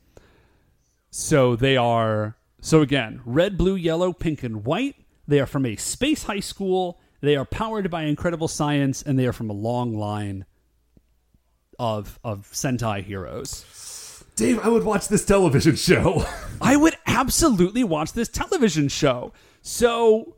So 1.09 1.55
they 1.55 1.75
are 1.75 2.37
so 2.61 2.81
again, 2.81 3.21
red, 3.25 3.57
blue, 3.57 3.75
yellow, 3.75 4.13
pink 4.13 4.43
and 4.43 4.63
white. 4.63 4.95
They 5.27 5.39
are 5.39 5.45
from 5.47 5.65
a 5.65 5.75
space 5.75 6.23
high 6.23 6.39
school. 6.39 6.99
They 7.23 7.37
are 7.37 7.45
powered 7.45 7.89
by 7.89 8.03
incredible 8.03 8.49
science 8.49 9.01
and 9.01 9.17
they 9.17 9.25
are 9.25 9.31
from 9.31 9.49
a 9.49 9.53
long 9.53 9.95
line 9.97 10.43
of 11.79 12.19
of 12.21 12.49
Sentai 12.51 13.01
heroes. 13.01 14.25
Dave, 14.35 14.59
I 14.59 14.67
would 14.67 14.83
watch 14.83 15.07
this 15.07 15.23
television 15.23 15.77
show. 15.77 16.25
I 16.61 16.75
would 16.75 16.95
absolutely 17.07 17.85
watch 17.85 18.11
this 18.11 18.27
television 18.27 18.89
show. 18.89 19.31
So, 19.61 20.35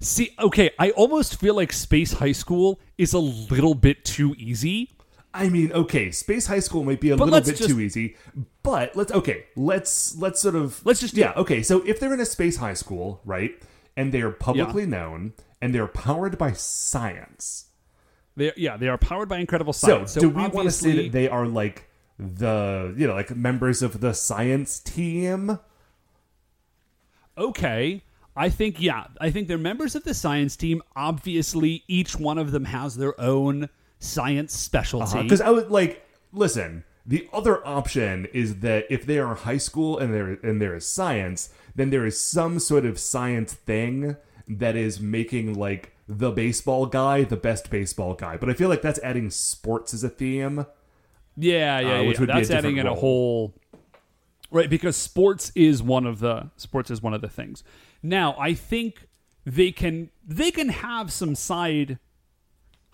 see, 0.00 0.34
okay, 0.38 0.70
I 0.78 0.90
almost 0.90 1.40
feel 1.40 1.54
like 1.54 1.72
Space 1.72 2.12
High 2.12 2.32
School 2.32 2.78
is 2.98 3.14
a 3.14 3.18
little 3.18 3.74
bit 3.74 4.04
too 4.04 4.34
easy. 4.36 4.90
I 5.32 5.48
mean, 5.48 5.72
okay, 5.72 6.10
Space 6.10 6.46
High 6.46 6.60
School 6.60 6.84
might 6.84 7.00
be 7.00 7.08
a 7.08 7.16
But 7.16 7.24
little 7.30 7.40
bit 7.40 7.56
just- 7.56 7.70
too 7.70 7.80
easy, 7.80 8.16
but 8.62 8.94
let's 8.94 9.12
okay, 9.12 9.46
let's 9.56 10.14
let's 10.18 10.42
sort 10.42 10.56
of 10.56 10.84
Let's 10.84 11.00
just 11.00 11.14
yeah, 11.14 11.30
it. 11.30 11.36
okay. 11.38 11.62
So 11.62 11.80
if 11.86 11.98
they're 12.00 12.12
in 12.12 12.20
a 12.20 12.26
space 12.26 12.58
high 12.58 12.74
school, 12.74 13.22
right, 13.24 13.52
and 13.96 14.12
they're 14.12 14.30
publicly 14.30 14.84
known 14.84 15.32
and 15.60 15.74
they're 15.74 15.86
powered 15.86 16.38
by 16.38 16.52
science, 16.52 17.66
They, 18.36 18.52
yeah, 18.56 18.76
they 18.76 18.88
are 18.88 18.98
powered 18.98 19.28
by 19.28 19.38
incredible 19.38 19.72
science. 19.72 20.12
so, 20.12 20.20
science. 20.20 20.34
do 20.34 20.40
we 20.40 20.48
want 20.48 20.66
to 20.66 20.72
say 20.72 21.02
that 21.02 21.12
they 21.12 21.28
are 21.28 21.46
like 21.46 21.88
the 22.18 22.94
you 22.96 23.06
know 23.06 23.14
like 23.14 23.34
members 23.34 23.82
of 23.82 24.00
the 24.00 24.12
science 24.12 24.80
team? 24.80 25.58
okay, 27.36 28.02
I 28.36 28.48
think 28.48 28.80
yeah, 28.80 29.06
I 29.20 29.30
think 29.30 29.48
they're 29.48 29.58
members 29.58 29.94
of 29.94 30.04
the 30.04 30.14
science 30.14 30.56
team. 30.56 30.82
Obviously, 30.96 31.84
each 31.88 32.16
one 32.16 32.38
of 32.38 32.52
them 32.52 32.66
has 32.66 32.96
their 32.96 33.18
own 33.20 33.68
science 33.98 34.54
specialty. 34.56 35.12
Uh-huh. 35.12 35.22
Because 35.22 35.40
I 35.40 35.50
would 35.50 35.70
like 35.70 36.06
listen. 36.32 36.84
The 37.06 37.26
other 37.32 37.66
option 37.66 38.26
is 38.34 38.56
that 38.60 38.84
if 38.90 39.06
they 39.06 39.18
are 39.18 39.34
high 39.34 39.56
school 39.56 39.98
and 39.98 40.12
there 40.12 40.38
and 40.42 40.60
there 40.60 40.74
is 40.74 40.86
science, 40.86 41.50
then 41.74 41.90
there 41.90 42.04
is 42.04 42.20
some 42.20 42.58
sort 42.58 42.84
of 42.84 42.98
science 42.98 43.54
thing 43.54 44.16
that 44.48 44.76
is 44.76 45.00
making 45.00 45.54
like 45.54 45.92
the 46.08 46.30
baseball 46.30 46.86
guy 46.86 47.24
the 47.24 47.36
best 47.36 47.70
baseball 47.70 48.14
guy. 48.14 48.36
But 48.36 48.48
I 48.48 48.54
feel 48.54 48.68
like 48.68 48.82
that's 48.82 48.98
adding 49.00 49.30
sports 49.30 49.92
as 49.92 50.02
a 50.02 50.08
theme. 50.08 50.66
Yeah, 51.36 51.78
yeah, 51.80 51.86
uh, 51.86 52.00
yeah. 52.00 52.08
which 52.08 52.18
would 52.18 52.28
be 52.32 52.40
a 52.40 52.56
adding 52.56 52.78
in 52.78 52.86
a 52.86 52.94
whole 52.94 53.54
right 54.50 54.68
because 54.70 54.96
sports 54.96 55.52
is 55.54 55.82
one 55.82 56.06
of 56.06 56.20
the 56.20 56.50
sports 56.56 56.90
is 56.90 57.02
one 57.02 57.14
of 57.14 57.20
the 57.20 57.28
things. 57.28 57.62
Now, 58.02 58.36
I 58.38 58.54
think 58.54 59.06
they 59.44 59.70
can 59.70 60.10
they 60.26 60.50
can 60.50 60.68
have 60.70 61.12
some 61.12 61.34
side 61.34 61.98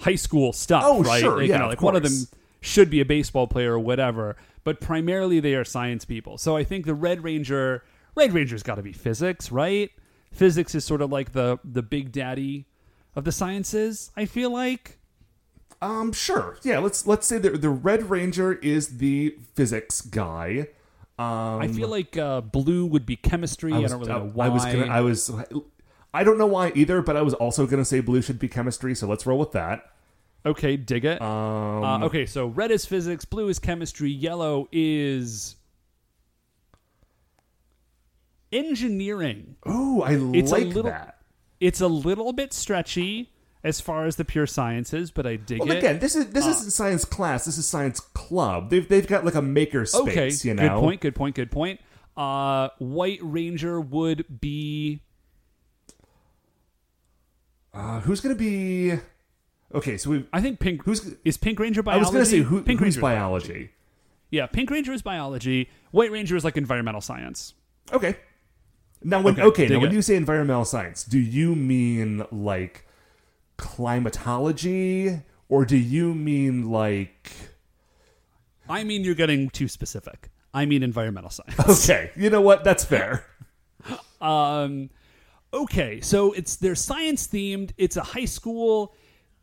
high 0.00 0.14
school 0.16 0.52
stuff, 0.52 0.82
Oh, 0.84 1.02
right? 1.02 1.20
sure, 1.20 1.38
Like, 1.38 1.48
yeah, 1.48 1.54
you 1.54 1.58
know, 1.60 1.64
of 1.66 1.70
like 1.70 1.82
one 1.82 1.96
of 1.96 2.02
them 2.02 2.28
should 2.60 2.90
be 2.90 3.00
a 3.00 3.04
baseball 3.04 3.46
player 3.46 3.74
or 3.74 3.78
whatever, 3.78 4.36
but 4.64 4.80
primarily 4.80 5.38
they 5.40 5.54
are 5.54 5.64
science 5.64 6.04
people. 6.04 6.38
So 6.38 6.56
I 6.56 6.64
think 6.64 6.86
the 6.86 6.94
Red 6.94 7.22
Ranger 7.22 7.84
Red 8.16 8.32
Ranger's 8.32 8.62
got 8.62 8.76
to 8.76 8.82
be 8.82 8.92
physics, 8.92 9.50
right? 9.52 9.90
Physics 10.34 10.74
is 10.74 10.84
sort 10.84 11.00
of 11.00 11.12
like 11.12 11.32
the 11.32 11.58
the 11.64 11.82
big 11.82 12.12
daddy 12.12 12.66
of 13.14 13.24
the 13.24 13.32
sciences, 13.32 14.10
I 14.16 14.26
feel 14.26 14.50
like. 14.50 14.98
Um, 15.80 16.12
sure, 16.12 16.58
yeah. 16.62 16.78
Let's 16.78 17.06
let's 17.06 17.26
say 17.26 17.38
that 17.38 17.60
the 17.60 17.70
Red 17.70 18.10
Ranger 18.10 18.54
is 18.54 18.98
the 18.98 19.36
physics 19.54 20.00
guy. 20.00 20.68
Um, 21.18 21.60
I 21.60 21.68
feel 21.68 21.88
like 21.88 22.16
uh, 22.16 22.40
blue 22.40 22.86
would 22.86 23.06
be 23.06 23.16
chemistry. 23.16 23.72
I, 23.72 23.78
I, 23.78 23.82
don't 23.82 24.00
really 24.00 24.08
know 24.08 24.30
why. 24.32 24.46
I 24.46 24.48
was 24.48 24.64
gonna. 24.64 24.86
I 24.86 25.00
was. 25.00 25.30
I 26.12 26.24
don't 26.24 26.38
know 26.38 26.46
why 26.46 26.72
either, 26.74 27.02
but 27.02 27.16
I 27.16 27.22
was 27.22 27.34
also 27.34 27.66
gonna 27.66 27.84
say 27.84 28.00
blue 28.00 28.22
should 28.22 28.38
be 28.38 28.48
chemistry. 28.48 28.94
So 28.94 29.06
let's 29.06 29.26
roll 29.26 29.38
with 29.38 29.52
that. 29.52 29.92
Okay, 30.46 30.76
dig 30.76 31.04
it. 31.04 31.22
Um, 31.22 31.84
uh, 31.84 32.04
okay, 32.06 32.26
so 32.26 32.46
red 32.46 32.70
is 32.70 32.84
physics, 32.84 33.24
blue 33.24 33.48
is 33.48 33.58
chemistry, 33.58 34.10
yellow 34.10 34.68
is 34.72 35.56
engineering. 38.54 39.56
Oh, 39.66 40.02
I 40.02 40.12
It's 40.36 40.50
a 40.50 40.54
like 40.54 40.66
little- 40.66 40.84
that. 40.84 41.18
It's 41.60 41.80
a 41.80 41.88
little 41.88 42.32
bit 42.32 42.52
stretchy 42.52 43.30
as 43.62 43.80
far 43.80 44.04
as 44.06 44.16
the 44.16 44.24
pure 44.24 44.46
sciences, 44.46 45.10
but 45.10 45.26
I 45.26 45.36
dig 45.36 45.60
Well, 45.60 45.70
it. 45.70 45.78
again, 45.78 45.98
this 45.98 46.14
is 46.14 46.26
this 46.30 46.46
isn't 46.46 46.70
science 46.72 47.04
class. 47.04 47.44
This 47.46 47.56
is 47.58 47.66
science 47.66 48.00
club. 48.00 48.68
They've 48.70 48.86
they've 48.88 49.06
got 49.06 49.24
like 49.24 49.34
a 49.34 49.40
maker 49.42 49.86
space. 49.86 50.00
okay, 50.02 50.30
you 50.48 50.54
know. 50.54 50.68
good 50.68 50.80
point, 50.80 51.00
good 51.00 51.14
point, 51.14 51.34
good 51.36 51.50
point. 51.50 51.80
Uh, 52.16 52.68
White 52.78 53.18
Ranger 53.22 53.80
would 53.80 54.40
be 54.40 55.00
Uh, 57.72 58.00
who's 58.00 58.20
gonna 58.20 58.34
be? 58.34 58.92
Okay, 59.74 59.96
so 59.98 60.10
we. 60.10 60.26
I 60.32 60.40
think 60.40 60.60
Pink 60.60 60.84
Who's? 60.84 61.14
is 61.24 61.36
Pink 61.36 61.58
Ranger 61.58 61.82
biology? 61.82 62.04
I 62.04 62.08
was 62.08 62.12
gonna 62.12 62.26
say 62.26 62.38
who, 62.38 62.62
Pink 62.62 62.78
who's 62.78 62.96
Ranger 62.96 62.98
is 62.98 63.02
biology. 63.02 63.70
Yeah, 64.30 64.46
Pink 64.46 64.70
Ranger 64.70 64.92
is 64.92 65.02
biology. 65.02 65.68
White 65.90 66.10
Ranger 66.12 66.36
is 66.36 66.44
like 66.44 66.56
environmental 66.56 67.00
science. 67.00 67.54
Okay. 67.92 68.16
Now 69.04 69.20
when 69.20 69.34
Okay, 69.34 69.42
okay, 69.42 69.62
now 69.64 69.74
dig 69.74 69.82
when 69.82 69.92
you 69.92 70.02
say 70.02 70.16
environmental 70.16 70.64
science, 70.64 71.04
do 71.04 71.18
you 71.18 71.54
mean 71.54 72.24
like 72.32 72.86
climatology 73.56 75.20
or 75.48 75.64
do 75.64 75.76
you 75.76 76.14
mean 76.14 76.70
like 76.70 77.30
I 78.68 78.82
mean, 78.82 79.04
you're 79.04 79.14
getting 79.14 79.50
too 79.50 79.68
specific. 79.68 80.30
I 80.52 80.64
mean, 80.64 80.82
environmental 80.82 81.30
science. 81.30 81.84
Okay, 81.84 82.10
you 82.16 82.30
know 82.30 82.40
what? 82.40 82.64
That's 82.64 82.84
fair. 82.84 83.26
Um, 84.20 84.88
okay, 85.52 86.00
so 86.00 86.32
it's 86.32 86.56
they're 86.56 86.74
science 86.74 87.28
themed. 87.28 87.72
It's 87.76 87.98
a 87.98 88.02
high 88.02 88.24
school. 88.24 88.94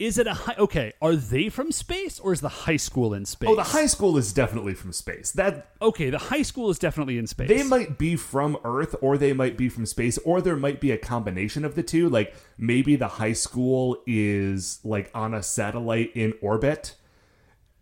Is 0.02 0.18
it 0.18 0.26
a 0.26 0.34
high? 0.34 0.56
Okay, 0.58 0.94
are 1.00 1.16
they 1.16 1.48
from 1.48 1.72
space 1.72 2.20
or 2.20 2.34
is 2.34 2.42
the 2.42 2.50
high 2.50 2.78
school 2.78 3.14
in 3.14 3.24
space? 3.24 3.48
Oh, 3.48 3.56
the 3.56 3.62
high 3.64 3.86
school 3.86 4.18
is 4.18 4.34
definitely 4.34 4.74
from 4.74 4.92
space. 4.94 5.32
That 5.32 5.68
Okay, 5.80 6.10
the 6.10 6.18
high 6.18 6.42
school 6.42 6.72
is 6.72 6.80
definitely 6.80 7.20
in 7.20 7.28
space. 7.28 7.48
they 7.48 7.62
might 7.62 8.00
be 8.00 8.16
from 8.16 8.58
Earth 8.64 8.96
or 9.00 9.16
they 9.16 9.32
might 9.32 9.58
be 9.58 9.70
from 9.70 9.86
space 9.86 10.18
or 10.20 10.42
there 10.42 10.56
might 10.56 10.82
be 10.82 10.90
a 10.90 10.98
combination 10.98 11.64
of 11.64 11.76
the 11.76 11.84
two. 11.84 12.10
Like 12.10 12.34
maybe 12.58 12.96
the 12.96 13.08
high 13.08 13.34
school 13.34 14.02
is 14.08 14.80
like 14.84 15.12
on 15.14 15.36
a 15.36 15.44
satellite 15.44 16.12
in 16.16 16.34
orbit. 16.42 16.96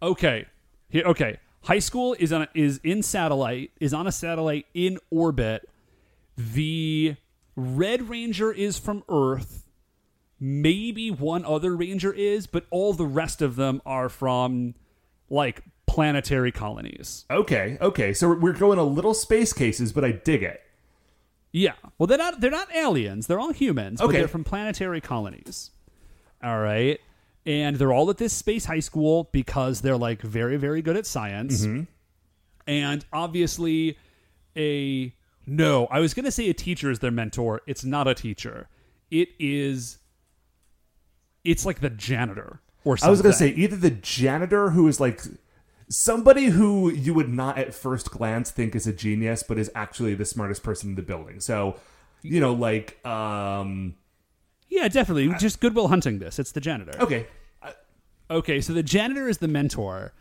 Okay. 0.01 0.45
Here 0.89 1.05
okay. 1.05 1.37
High 1.63 1.79
school 1.79 2.17
is 2.19 2.33
on 2.33 2.41
a, 2.41 2.47
is 2.53 2.81
in 2.83 3.01
satellite 3.01 3.71
is 3.79 3.93
on 3.93 4.07
a 4.07 4.11
satellite 4.11 4.65
in 4.73 4.97
orbit. 5.09 5.69
The 6.35 7.15
Red 7.55 8.09
Ranger 8.09 8.51
is 8.51 8.77
from 8.77 9.03
Earth. 9.07 9.68
Maybe 10.39 11.11
one 11.11 11.43
other 11.45 11.75
ranger 11.75 12.13
is, 12.13 12.47
but 12.47 12.65
all 12.71 12.93
the 12.93 13.05
rest 13.05 13.41
of 13.41 13.55
them 13.55 13.81
are 13.85 14.07
from 14.09 14.75
like 15.29 15.63
planetary 15.85 16.51
colonies. 16.51 17.25
Okay, 17.29 17.77
okay. 17.81 18.13
So 18.13 18.33
we're 18.33 18.53
going 18.53 18.79
a 18.79 18.83
little 18.83 19.13
space 19.13 19.51
cases, 19.53 19.91
but 19.91 20.05
I 20.05 20.11
dig 20.13 20.43
it. 20.43 20.61
Yeah. 21.51 21.73
Well, 21.97 22.07
they're 22.07 22.17
not 22.17 22.39
they're 22.41 22.51
not 22.51 22.73
aliens. 22.75 23.27
They're 23.27 23.39
all 23.39 23.51
humans, 23.51 23.99
but 23.99 24.09
Okay. 24.09 24.19
they're 24.19 24.27
from 24.27 24.43
planetary 24.43 25.01
colonies. 25.01 25.71
All 26.43 26.59
right. 26.59 26.99
And 27.45 27.77
they're 27.77 27.91
all 27.91 28.09
at 28.09 28.17
this 28.17 28.33
space 28.33 28.65
high 28.65 28.79
school 28.81 29.29
because 29.31 29.81
they're 29.81 29.97
like 29.97 30.21
very 30.21 30.57
very 30.57 30.81
good 30.81 30.95
at 30.95 31.05
science. 31.05 31.65
Mm-hmm. 31.65 31.83
And 32.67 33.03
obviously 33.11 33.97
a 34.55 35.13
no, 35.47 35.87
I 35.87 35.99
was 35.99 36.13
going 36.13 36.25
to 36.25 36.31
say 36.31 36.47
a 36.49 36.53
teacher 36.53 36.91
is 36.91 36.99
their 36.99 37.09
mentor. 37.11 37.61
It's 37.65 37.83
not 37.83 38.07
a 38.07 38.13
teacher. 38.13 38.69
It 39.09 39.29
is 39.39 39.97
it's 41.43 41.65
like 41.65 41.79
the 41.81 41.89
janitor 41.89 42.61
or 42.83 42.97
something. 42.97 43.07
I 43.07 43.11
was 43.11 43.21
going 43.21 43.33
to 43.33 43.37
say 43.37 43.49
either 43.49 43.75
the 43.75 43.91
janitor 43.91 44.71
who 44.71 44.87
is 44.87 44.99
like 44.99 45.21
somebody 45.89 46.45
who 46.45 46.91
you 46.91 47.13
would 47.13 47.29
not 47.29 47.57
at 47.57 47.73
first 47.73 48.11
glance 48.11 48.51
think 48.51 48.75
is 48.75 48.87
a 48.87 48.93
genius, 48.93 49.43
but 49.43 49.57
is 49.57 49.71
actually 49.75 50.15
the 50.15 50.25
smartest 50.25 50.63
person 50.63 50.89
in 50.91 50.95
the 50.95 51.01
building. 51.01 51.39
So, 51.39 51.77
you 52.21 52.39
know, 52.39 52.53
like, 52.53 53.03
um, 53.05 53.95
Yeah, 54.69 54.87
definitely. 54.87 55.33
Just 55.39 55.59
Goodwill 55.59 55.87
Hunting 55.87 56.19
this. 56.19 56.39
It's 56.39 56.51
the 56.51 56.61
janitor. 56.61 56.93
okay, 57.01 57.27
Okay, 58.31 58.61
so 58.61 58.73
the 58.73 58.83
janitor 58.83 59.27
is 59.27 59.39
the 59.39 59.47
mentor, 59.47 60.13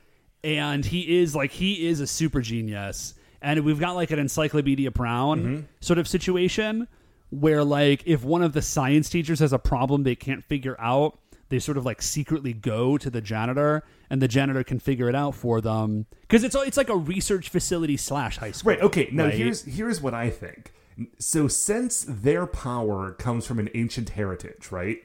and 0.42 0.82
he 0.82 1.18
is 1.20 1.36
like 1.36 1.50
he 1.50 1.86
is 1.88 2.00
a 2.00 2.06
super 2.06 2.40
genius, 2.40 3.12
and 3.42 3.60
we've 3.66 3.78
got 3.78 3.96
like 3.96 4.10
an 4.10 4.18
Encyclopedia 4.18 4.90
Brown 4.90 5.68
sort 5.80 5.98
of 5.98 6.08
situation 6.08 6.88
where 7.30 7.64
like 7.64 8.02
if 8.06 8.24
one 8.24 8.42
of 8.42 8.52
the 8.52 8.62
science 8.62 9.08
teachers 9.08 9.40
has 9.40 9.52
a 9.52 9.58
problem 9.58 10.02
they 10.02 10.16
can't 10.16 10.44
figure 10.44 10.76
out, 10.80 11.18
they 11.48 11.58
sort 11.58 11.78
of 11.78 11.84
like 11.84 12.02
secretly 12.02 12.52
go 12.52 12.98
to 12.98 13.10
the 13.10 13.20
janitor, 13.20 13.84
and 14.10 14.20
the 14.20 14.28
janitor 14.28 14.64
can 14.64 14.78
figure 14.78 15.08
it 15.08 15.14
out 15.14 15.34
for 15.34 15.60
them 15.60 16.06
because 16.22 16.44
it's 16.44 16.54
it's 16.54 16.76
like 16.76 16.88
a 16.88 16.96
research 16.96 17.48
facility 17.48 17.96
slash 17.96 18.38
high 18.38 18.50
school. 18.50 18.70
right. 18.70 18.80
Okay, 18.82 19.08
now 19.12 19.24
right? 19.24 19.34
here's 19.34 19.62
here's 19.64 20.00
what 20.00 20.14
I 20.14 20.30
think. 20.30 20.72
So, 21.18 21.46
since 21.46 22.04
their 22.08 22.46
power 22.46 23.12
comes 23.12 23.46
from 23.46 23.58
an 23.58 23.70
ancient 23.74 24.10
heritage, 24.10 24.72
right? 24.72 24.98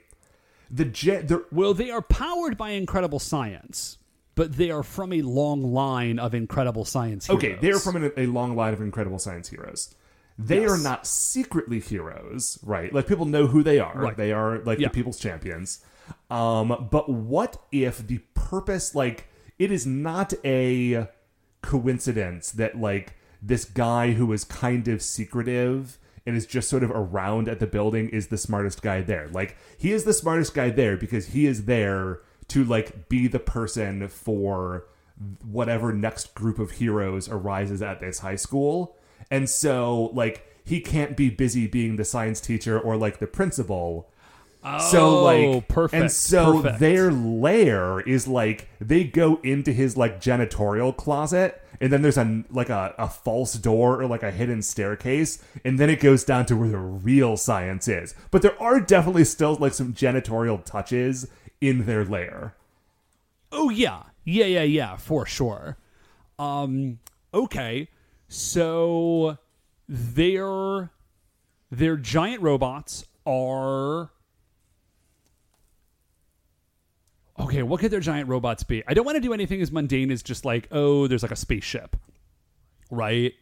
The 0.71 0.85
jet, 0.85 1.27
the 1.27 1.45
Well, 1.51 1.73
they 1.73 1.91
are 1.91 2.01
powered 2.01 2.57
by 2.57 2.71
incredible 2.71 3.19
science, 3.19 3.99
but 4.33 4.53
they 4.53 4.71
are 4.71 4.81
from 4.81 5.13
a 5.13 5.21
long 5.21 5.71
line 5.71 6.17
of 6.17 6.33
incredible 6.33 6.83
science. 6.83 7.27
Heroes. 7.27 7.43
Okay, 7.43 7.57
they're 7.61 7.79
from 7.79 7.97
an, 7.97 8.11
a 8.17 8.25
long 8.25 8.55
line 8.55 8.73
of 8.73 8.81
incredible 8.81 9.19
science 9.19 9.49
heroes. 9.49 9.93
They 10.37 10.61
Yes. 10.61 10.71
are 10.71 10.77
not 10.83 11.05
secretly 11.05 11.79
heroes, 11.79 12.57
right? 12.63 12.91
Like 12.93 13.07
people 13.07 13.25
know 13.25 13.47
who 13.47 13.61
they 13.63 13.79
are. 13.79 13.93
Right. 13.95 14.17
They 14.17 14.31
are 14.31 14.59
like 14.59 14.79
Yeah. 14.79 14.87
the 14.87 14.93
people's 14.93 15.19
champions. 15.19 15.79
Um, 16.29 16.87
but 16.91 17.07
what 17.09 17.57
if 17.71 18.05
the 18.07 18.17
purpose, 18.33 18.95
like, 18.95 19.27
it 19.59 19.71
is 19.71 19.85
not 19.85 20.33
a 20.43 21.07
coincidence 21.61 22.51
that 22.51 22.79
like 22.79 23.15
this 23.41 23.65
guy 23.65 24.11
who 24.13 24.31
is 24.33 24.43
kind 24.43 24.87
of 24.87 25.01
secretive 25.01 25.97
and 26.25 26.35
is 26.35 26.45
just 26.45 26.69
sort 26.69 26.83
of 26.83 26.91
around 26.91 27.47
at 27.49 27.59
the 27.59 27.67
building 27.67 28.09
is 28.09 28.27
the 28.27 28.37
smartest 28.37 28.81
guy 28.81 29.01
there. 29.01 29.27
Like 29.31 29.55
he 29.77 29.91
is 29.91 30.03
the 30.03 30.13
smartest 30.13 30.53
guy 30.53 30.69
there 30.69 30.97
because 30.97 31.27
he 31.27 31.45
is 31.45 31.65
there 31.65 32.19
to 32.49 32.63
like 32.63 33.07
be 33.09 33.27
the 33.27 33.39
person 33.39 34.07
for 34.07 34.85
whatever 35.43 35.93
next 35.93 36.33
group 36.33 36.59
of 36.59 36.71
heroes 36.71 37.29
arises 37.29 37.81
at 37.81 37.99
this 37.99 38.19
high 38.19 38.35
school. 38.35 38.95
And 39.31 39.49
so 39.49 40.11
like 40.13 40.45
he 40.65 40.79
can't 40.79 41.17
be 41.17 41.29
busy 41.29 41.67
being 41.67 41.95
the 41.97 42.05
science 42.05 42.39
teacher 42.39 42.79
or 42.79 42.95
like 42.97 43.19
the 43.19 43.27
principal. 43.27 44.09
so 44.79 45.17
Oh, 45.19 45.23
like 45.23 45.67
perfect, 45.67 46.01
and 46.01 46.11
so 46.11 46.61
perfect. 46.61 46.79
their 46.79 47.11
lair 47.11 47.99
is 48.01 48.27
like 48.27 48.69
they 48.79 49.03
go 49.03 49.39
into 49.43 49.73
his 49.73 49.97
like 49.97 50.21
janitorial 50.21 50.95
closet 50.95 51.61
and 51.81 51.91
then 51.91 52.01
there's 52.01 52.17
a 52.17 52.43
like 52.49 52.69
a, 52.69 52.95
a 52.97 53.09
false 53.09 53.55
door 53.55 54.01
or 54.01 54.05
like 54.07 54.23
a 54.23 54.31
hidden 54.31 54.61
staircase 54.61 55.43
and 55.65 55.77
then 55.77 55.89
it 55.89 55.99
goes 55.99 56.23
down 56.23 56.45
to 56.45 56.55
where 56.55 56.69
the 56.69 56.77
real 56.77 57.35
science 57.35 57.89
is 57.89 58.15
but 58.31 58.41
there 58.41 58.61
are 58.61 58.79
definitely 58.79 59.25
still 59.25 59.55
like 59.55 59.73
some 59.73 59.91
janitorial 59.93 60.63
touches 60.63 61.27
in 61.59 61.85
their 61.85 62.05
lair 62.05 62.53
Oh 63.51 63.69
yeah. 63.69 64.03
Yeah, 64.23 64.45
yeah, 64.45 64.63
yeah, 64.63 64.95
for 64.95 65.25
sure. 65.25 65.77
Um 66.39 66.99
okay. 67.33 67.89
So 68.33 69.37
their 69.87 70.89
their 71.69 71.97
giant 71.97 72.41
robots 72.41 73.05
are 73.27 74.09
Okay, 77.39 77.61
what 77.61 77.79
could 77.79 77.91
their 77.91 77.99
giant 77.99 78.27
robots 78.27 78.63
be? 78.63 78.83
I 78.87 78.95
don't 78.95 79.05
want 79.05 79.17
to 79.17 79.21
do 79.21 79.33
anything 79.33 79.61
as 79.61 79.71
mundane 79.71 80.09
as 80.09 80.23
just 80.23 80.45
like, 80.45 80.67
oh, 80.71 81.05
there's 81.05 81.21
like 81.21 81.31
a 81.31 81.35
spaceship. 81.35 81.95
Right? 82.89 83.33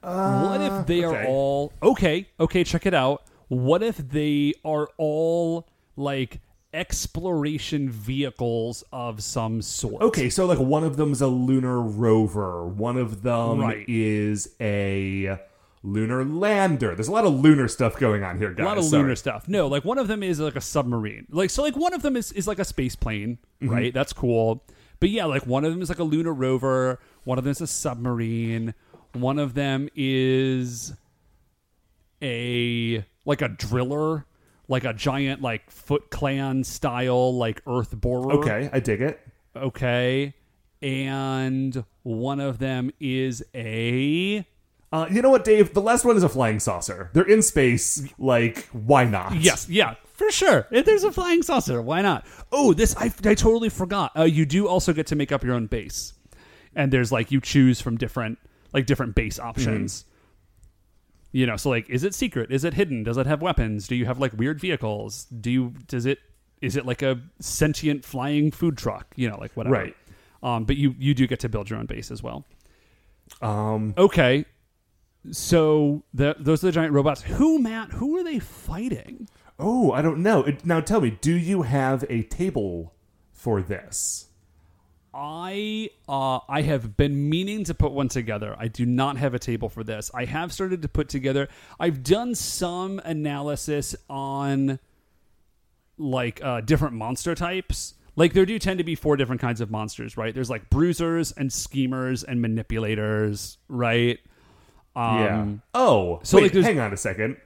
what 0.00 0.60
if 0.60 0.72
ah, 0.72 0.84
they 0.84 1.04
are 1.04 1.26
all 1.26 1.72
okay, 1.80 2.28
okay, 2.40 2.64
check 2.64 2.86
it 2.86 2.94
out. 2.94 3.22
What 3.46 3.84
if 3.84 3.98
they 3.98 4.54
are 4.64 4.88
all 4.96 5.68
like 5.94 6.40
exploration 6.72 7.90
vehicles 7.90 8.84
of 8.92 9.22
some 9.22 9.60
sort? 9.62 10.02
okay 10.02 10.30
so 10.30 10.46
like 10.46 10.58
one 10.58 10.84
of 10.84 10.96
them's 10.96 11.20
a 11.20 11.26
lunar 11.26 11.80
rover 11.80 12.66
one 12.66 12.96
of 12.96 13.22
them 13.22 13.60
Right. 13.60 13.84
is 13.88 14.54
a 14.60 15.38
lunar 15.82 16.24
lander 16.24 16.94
there's 16.94 17.08
a 17.08 17.12
lot 17.12 17.24
of 17.24 17.32
lunar 17.40 17.66
stuff 17.66 17.98
going 17.98 18.22
on 18.22 18.38
here 18.38 18.52
guys 18.52 18.64
a 18.64 18.68
lot 18.68 18.78
of 18.78 18.84
Sorry. 18.84 19.02
lunar 19.02 19.16
stuff. 19.16 19.48
No, 19.48 19.66
like 19.66 19.84
one 19.84 19.98
of 19.98 20.08
them 20.08 20.22
is 20.22 20.38
like 20.38 20.54
a 20.56 20.60
submarine. 20.60 21.26
Like 21.30 21.48
so, 21.50 21.62
like 21.62 21.74
one 21.74 21.94
of 21.94 22.02
them 22.02 22.16
is 22.16 22.30
is 22.32 22.46
like 22.46 22.58
a 22.58 22.64
space 22.64 22.94
plane, 22.94 23.38
Mm-hmm. 23.62 23.72
right? 23.72 23.94
That's 23.94 24.12
cool. 24.12 24.62
But 25.00 25.08
yeah, 25.08 25.24
like 25.24 25.46
one 25.46 25.64
of 25.64 25.72
them 25.72 25.80
is 25.80 25.88
like 25.88 25.98
a 25.98 26.04
lunar 26.04 26.34
rover. 26.34 27.00
One 27.24 27.38
of 27.38 27.44
them 27.44 27.50
is 27.52 27.60
a 27.62 27.66
submarine. 27.66 28.74
One 29.14 29.38
of 29.38 29.54
them 29.54 29.88
is 29.96 30.92
a 32.22 33.04
like 33.24 33.42
a 33.42 33.48
driller, 33.48 34.26
like 34.70 34.84
a 34.84 34.94
giant 34.94 35.42
like 35.42 35.70
Foot 35.70 36.08
Clan 36.10 36.64
style 36.64 37.36
like 37.36 37.60
Earth 37.66 37.94
borer. 37.94 38.32
okay 38.38 38.70
i 38.72 38.80
dig 38.80 39.02
it 39.02 39.20
okay. 39.56 40.32
And 40.82 41.84
one 42.04 42.40
of 42.40 42.58
them 42.58 42.90
is 43.00 43.44
a 43.54 44.46
Uh, 44.92 45.06
you 45.10 45.20
know 45.20 45.28
what, 45.30 45.44
Dave? 45.44 45.74
The 45.74 45.82
last 45.82 46.04
one 46.06 46.16
is 46.16 46.22
a 46.22 46.28
flying 46.28 46.58
saucer. 46.58 47.10
They're 47.12 47.22
in 47.28 47.42
space. 47.42 48.08
Like, 48.18 48.66
why 48.72 49.04
not? 49.04 49.34
Yes, 49.36 49.68
yeah, 49.68 49.96
for 50.14 50.30
sure. 50.30 50.66
If 50.70 50.86
there's 50.86 51.04
a 51.04 51.12
flying 51.12 51.42
saucer, 51.42 51.82
why 51.82 52.00
not? 52.00 52.26
Oh, 52.50 52.72
this 52.72 52.96
I, 52.96 53.12
I 53.24 53.34
totally 53.34 53.68
forgot. 53.68 54.12
Uh, 54.16 54.22
you 54.22 54.46
do 54.46 54.66
also 54.68 54.92
get 54.94 55.06
to 55.08 55.16
make 55.16 55.32
up 55.32 55.44
your 55.44 55.54
own 55.54 55.66
base, 55.66 56.14
and 56.74 56.90
there's 56.90 57.12
like 57.12 57.30
you 57.30 57.40
choose 57.42 57.80
from 57.80 57.98
different 57.98 58.38
like 58.72 58.86
different 58.86 59.14
base 59.14 59.38
options. 59.38 60.06
You 61.32 61.46
know, 61.46 61.56
so 61.56 61.70
like, 61.70 61.88
is 61.88 62.02
it 62.04 62.14
secret? 62.14 62.50
Is 62.50 62.64
it 62.64 62.74
hidden? 62.74 63.02
Does 63.04 63.16
it 63.16 63.26
have 63.26 63.40
weapons? 63.40 63.86
Do 63.86 63.94
you 63.94 64.06
have 64.06 64.18
like 64.18 64.32
weird 64.34 64.60
vehicles? 64.60 65.24
Do 65.26 65.50
you 65.50 65.74
does 65.86 66.06
it 66.06 66.18
is 66.60 66.76
it 66.76 66.84
like 66.84 67.02
a 67.02 67.20
sentient 67.38 68.04
flying 68.04 68.50
food 68.50 68.76
truck? 68.76 69.12
You 69.16 69.30
know, 69.30 69.38
like 69.38 69.52
whatever. 69.56 69.74
Right. 69.74 69.96
Um, 70.42 70.64
but 70.64 70.76
you 70.76 70.94
you 70.98 71.14
do 71.14 71.26
get 71.26 71.40
to 71.40 71.48
build 71.48 71.70
your 71.70 71.78
own 71.78 71.86
base 71.86 72.10
as 72.10 72.22
well. 72.22 72.44
Um, 73.42 73.94
Okay. 73.96 74.44
So 75.32 76.02
the, 76.14 76.34
those 76.38 76.64
are 76.64 76.68
the 76.68 76.72
giant 76.72 76.94
robots. 76.94 77.20
Who, 77.22 77.58
Matt? 77.58 77.92
Who 77.92 78.16
are 78.18 78.24
they 78.24 78.38
fighting? 78.38 79.28
oh, 79.62 79.92
I 79.92 80.00
don't 80.00 80.22
know. 80.22 80.42
It- 80.44 80.64
Now 80.64 80.80
tell 80.80 81.02
me, 81.02 81.10
do 81.20 81.34
you 81.34 81.62
have 81.62 82.04
a 82.08 82.22
table 82.22 82.94
for 83.30 83.60
this? 83.60 84.29
I 85.12 85.90
uh, 86.08 86.40
I 86.48 86.62
have 86.62 86.96
been 86.96 87.28
meaning 87.28 87.64
to 87.64 87.74
put 87.74 87.92
one 87.92 88.08
together. 88.08 88.54
I 88.58 88.68
do 88.68 88.86
not 88.86 89.16
have 89.16 89.34
a 89.34 89.38
table 89.38 89.68
for 89.68 89.82
this. 89.82 90.10
I 90.14 90.24
have 90.24 90.52
started 90.52 90.82
to 90.82 90.88
put 90.88 91.08
together. 91.08 91.48
I've 91.78 92.02
done 92.02 92.34
some 92.34 93.00
analysis 93.04 93.96
on 94.08 94.78
like 95.98 96.42
uh, 96.42 96.60
different 96.60 96.94
monster 96.94 97.34
types. 97.34 97.94
Like 98.16 98.32
there 98.32 98.46
do 98.46 98.58
tend 98.58 98.78
to 98.78 98.84
be 98.84 98.94
four 98.94 99.16
different 99.16 99.40
kinds 99.40 99.60
of 99.60 99.70
monsters, 99.70 100.16
right? 100.16 100.34
There's 100.34 100.50
like 100.50 100.70
bruisers 100.70 101.32
and 101.32 101.52
schemers 101.52 102.22
and 102.22 102.40
manipulators, 102.40 103.58
right? 103.68 104.18
Um, 104.94 105.18
yeah. 105.18 105.46
Oh, 105.74 106.20
so, 106.22 106.38
wait, 106.38 106.54
like, 106.54 106.64
hang 106.64 106.80
on 106.80 106.92
a 106.92 106.96
second. 106.96 107.36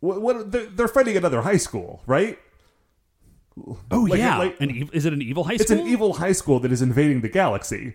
What? 0.00 0.22
what 0.22 0.50
they're, 0.50 0.66
they're 0.66 0.88
fighting 0.88 1.16
another 1.16 1.42
high 1.42 1.58
school, 1.58 2.02
right? 2.06 2.38
Oh 3.90 4.00
Like- 4.08 4.18
yeah, 4.18 4.38
like- 4.38 4.60
an 4.60 4.70
ev- 4.82 4.90
is 4.92 5.04
it 5.06 5.12
an 5.12 5.22
evil 5.22 5.44
high 5.44 5.56
school? 5.56 5.62
It's 5.62 5.70
an 5.82 5.88
evil 5.88 6.14
high 6.14 6.32
school 6.32 6.60
that 6.60 6.72
is 6.72 6.82
invading 6.82 7.20
the 7.20 7.28
galaxy. 7.28 7.94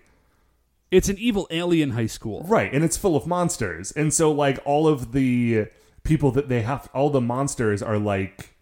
It's 0.90 1.08
an 1.08 1.18
evil 1.18 1.48
alien 1.50 1.90
high 1.90 2.06
school. 2.06 2.44
Right, 2.46 2.72
and 2.72 2.84
it's 2.84 2.96
full 2.96 3.16
of 3.16 3.26
monsters. 3.26 3.90
And 3.92 4.14
so 4.14 4.30
like 4.30 4.58
all 4.64 4.86
of 4.86 5.12
the 5.12 5.66
people 6.04 6.30
that 6.32 6.48
they 6.48 6.62
have 6.62 6.88
all 6.94 7.10
the 7.10 7.20
monsters 7.20 7.82
are 7.82 7.98
like 7.98 8.54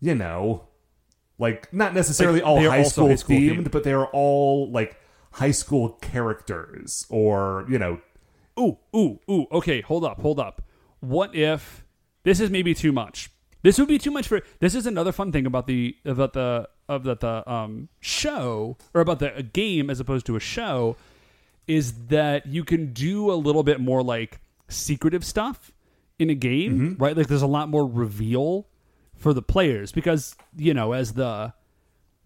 you 0.00 0.14
know 0.14 0.68
like 1.38 1.72
not 1.74 1.92
necessarily 1.94 2.38
Like, 2.40 2.46
all 2.48 2.60
high 2.60 2.82
school, 2.84 3.08
high 3.08 3.14
school 3.16 3.36
themed, 3.36 3.56
themed. 3.64 3.70
but 3.72 3.82
they're 3.82 4.06
all 4.06 4.70
like 4.70 4.96
high 5.32 5.50
school 5.50 5.90
characters 6.00 7.04
or, 7.10 7.66
you 7.68 7.78
know, 7.78 8.00
Ooh, 8.58 8.78
ooh, 8.96 9.18
ooh. 9.30 9.46
Okay, 9.52 9.82
hold 9.82 10.02
up, 10.04 10.18
hold 10.22 10.40
up. 10.40 10.62
What 11.00 11.34
if 11.34 11.84
this 12.22 12.40
is 12.40 12.48
maybe 12.48 12.72
too 12.72 12.90
much? 12.90 13.30
This 13.66 13.80
would 13.80 13.88
be 13.88 13.98
too 13.98 14.12
much 14.12 14.28
for. 14.28 14.42
This 14.60 14.76
is 14.76 14.86
another 14.86 15.10
fun 15.10 15.32
thing 15.32 15.44
about 15.44 15.66
the 15.66 15.96
about 16.04 16.34
the 16.34 16.68
of 16.88 17.02
the, 17.02 17.16
the 17.16 17.50
um 17.50 17.88
show 17.98 18.76
or 18.94 19.00
about 19.00 19.18
the 19.18 19.34
a 19.34 19.42
game 19.42 19.90
as 19.90 19.98
opposed 19.98 20.24
to 20.26 20.36
a 20.36 20.40
show 20.40 20.94
is 21.66 22.06
that 22.06 22.46
you 22.46 22.62
can 22.62 22.92
do 22.92 23.28
a 23.28 23.34
little 23.34 23.64
bit 23.64 23.80
more 23.80 24.04
like 24.04 24.38
secretive 24.68 25.24
stuff 25.24 25.72
in 26.16 26.30
a 26.30 26.34
game, 26.34 26.94
right? 27.00 27.16
Like 27.16 27.26
there's 27.26 27.42
a 27.42 27.48
lot 27.48 27.68
more 27.68 27.84
reveal 27.84 28.68
for 29.16 29.34
the 29.34 29.42
players 29.42 29.90
because 29.90 30.36
you 30.56 30.72
know 30.72 30.92
as 30.92 31.14
the 31.14 31.52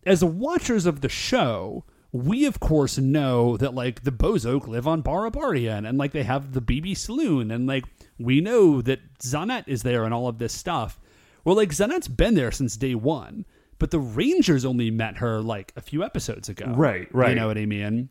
as 0.05 0.21
the 0.21 0.27
watchers 0.27 0.85
of 0.85 1.01
the 1.01 1.09
show, 1.09 1.85
we 2.13 2.45
of 2.45 2.61
course 2.61 2.99
know 2.99 3.57
that 3.57 3.73
like 3.73 4.03
the 4.03 4.13
Bowzock 4.13 4.69
live 4.69 4.87
on 4.87 5.03
Barabarian 5.03 5.89
and 5.89 5.97
like 5.97 6.13
they 6.13 6.25
have 6.25 6.53
the 6.53 6.61
BB 6.61 6.99
Saloon 6.99 7.51
and 7.51 7.67
like 7.67 7.85
we 8.19 8.43
know 8.43 8.83
that 8.83 9.01
Zanet 9.21 9.65
is 9.69 9.83
there 9.83 10.05
and 10.05 10.13
all 10.13 10.29
of 10.29 10.37
this 10.37 10.53
stuff. 10.53 11.01
Well, 11.45 11.57
like 11.57 11.71
Zanet's 11.71 12.09
been 12.09 12.35
there 12.35 12.51
since 12.51 12.77
day 12.77 12.95
one, 12.95 13.47
but 13.79 13.91
the 13.91 13.99
Rangers 13.99 14.65
only 14.65 14.91
met 14.91 15.19
her 15.19 15.41
like 15.41 15.73
a 15.77 15.81
few 15.81 16.05
episodes 16.05 16.49
ago. 16.49 16.67
Right, 16.77 17.13
right. 17.15 17.31
You 17.31 17.35
know 17.37 17.47
what 17.49 17.59
I 17.59 17.67
mean? 17.67 18.11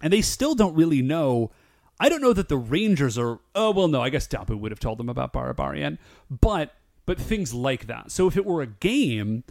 And 0.00 0.12
they 0.12 0.22
still 0.22 0.54
don't 0.54 0.74
really 0.74 1.02
know. 1.02 1.50
I 1.98 2.08
don't 2.08 2.20
know 2.20 2.32
that 2.32 2.48
the 2.48 2.58
Rangers 2.58 3.16
are. 3.16 3.38
Oh 3.54 3.70
well, 3.70 3.88
no. 3.88 4.02
I 4.02 4.10
guess 4.10 4.26
Dapu 4.26 4.58
would 4.58 4.72
have 4.72 4.80
told 4.80 4.98
them 4.98 5.08
about 5.08 5.32
Barabarian, 5.32 5.98
but 6.28 6.74
but 7.06 7.18
things 7.18 7.54
like 7.54 7.86
that. 7.86 8.10
So 8.10 8.26
if 8.26 8.36
it 8.36 8.44
were 8.44 8.60
a 8.60 8.66
game, 8.66 9.44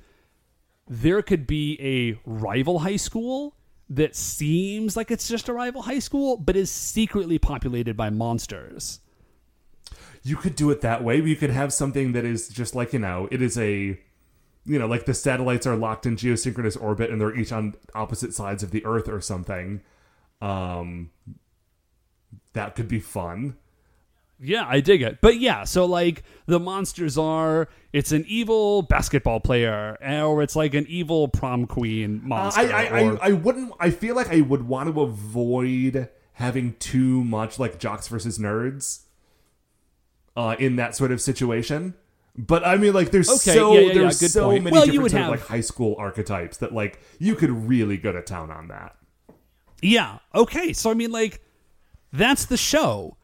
there 0.87 1.21
could 1.21 1.47
be 1.47 1.79
a 1.81 2.19
rival 2.29 2.79
high 2.79 2.97
school 2.97 3.55
that 3.89 4.15
seems 4.15 4.97
like 4.97 5.09
it's 5.11 5.27
just 5.27 5.47
a 5.47 5.53
rival 5.53 5.83
high 5.83 5.99
school, 5.99 6.37
but 6.37 6.55
is 6.55 6.69
secretly 6.69 7.39
populated 7.39 7.95
by 7.95 8.09
monsters. 8.09 8.99
You 10.25 10.35
could 10.35 10.55
do 10.55 10.71
it 10.71 10.81
that 10.81 11.03
way. 11.03 11.21
You 11.21 11.35
could 11.35 11.51
have 11.51 11.71
something 11.71 12.11
that 12.13 12.25
is 12.25 12.49
just 12.49 12.73
like, 12.75 12.91
you 12.93 12.99
know, 12.99 13.29
it 13.31 13.41
is 13.41 13.57
a 13.57 13.97
you 14.67 14.79
know, 14.79 14.87
like 14.87 15.05
the 15.05 15.13
satellites 15.13 15.67
are 15.67 15.75
locked 15.75 16.07
in 16.07 16.15
geosynchronous 16.15 16.81
orbit 16.81 17.11
and 17.11 17.21
they're 17.21 17.35
each 17.35 17.51
on 17.51 17.75
opposite 17.93 18.33
sides 18.33 18.63
of 18.63 18.71
the 18.71 18.83
earth 18.83 19.07
or 19.07 19.21
something. 19.21 19.81
Um 20.41 21.11
that 22.53 22.75
could 22.75 22.87
be 22.87 22.99
fun. 22.99 23.57
Yeah, 24.39 24.65
I 24.67 24.81
dig 24.81 25.01
it. 25.01 25.19
But 25.21 25.37
yeah, 25.39 25.63
so 25.63 25.85
like 25.85 26.23
the 26.47 26.59
monsters 26.59 27.17
are 27.17 27.69
it's 27.93 28.11
an 28.11 28.25
evil 28.27 28.81
basketball 28.81 29.39
player, 29.39 29.97
or 30.01 30.41
it's 30.41 30.55
like 30.55 30.73
an 30.73 30.85
evil 30.89 31.27
prom 31.29 31.67
queen 31.67 32.21
Uh, 32.25 32.27
monster. 32.27 32.61
I, 32.61 32.85
I, 32.87 33.03
or- 33.03 33.23
I, 33.23 33.27
I 33.29 33.31
wouldn't. 33.31 33.71
I 33.79 33.91
feel 33.91 34.15
like 34.15 34.29
I 34.33 34.41
would 34.41 34.67
want 34.67 34.93
to 34.93 35.01
avoid 35.01 36.09
having 36.33 36.73
too 36.79 37.23
much 37.23 37.59
like 37.59 37.79
jocks 37.79 38.07
versus 38.09 38.37
nerds 38.37 39.03
uh, 40.35 40.55
in 40.59 40.75
that 40.77 40.95
sort 40.95 41.11
of 41.11 41.21
situation. 41.21 41.93
But 42.37 42.65
I 42.67 42.75
mean, 42.77 42.93
like, 42.93 43.11
there's 43.11 43.29
Okay, 43.29 43.53
so 43.57 43.73
yeah, 43.73 43.79
yeah, 43.79 43.87
yeah, 43.87 43.93
there's 43.93 44.19
good 44.19 44.31
so 44.31 44.49
point. 44.49 44.63
many 44.65 44.73
Well, 44.73 44.85
you 44.85 44.91
different 44.93 45.03
would 45.03 45.11
sort 45.11 45.21
of, 45.21 45.27
have- 45.31 45.39
like 45.41 45.47
high 45.49 45.61
school 45.61 45.95
archetypes 45.97 46.57
that 46.57 46.73
like 46.73 46.99
you 47.19 47.35
could 47.35 47.49
really 47.49 47.97
go 47.97 48.11
to 48.11 48.21
town 48.21 48.51
on 48.51 48.67
that. 48.67 48.95
Yeah. 49.81 50.19
Okay. 50.33 50.73
So 50.73 50.91
I 50.91 50.95
mean, 50.95 51.11
like, 51.11 51.41
that's 52.11 52.45
the 52.45 52.57
show. 52.57 53.17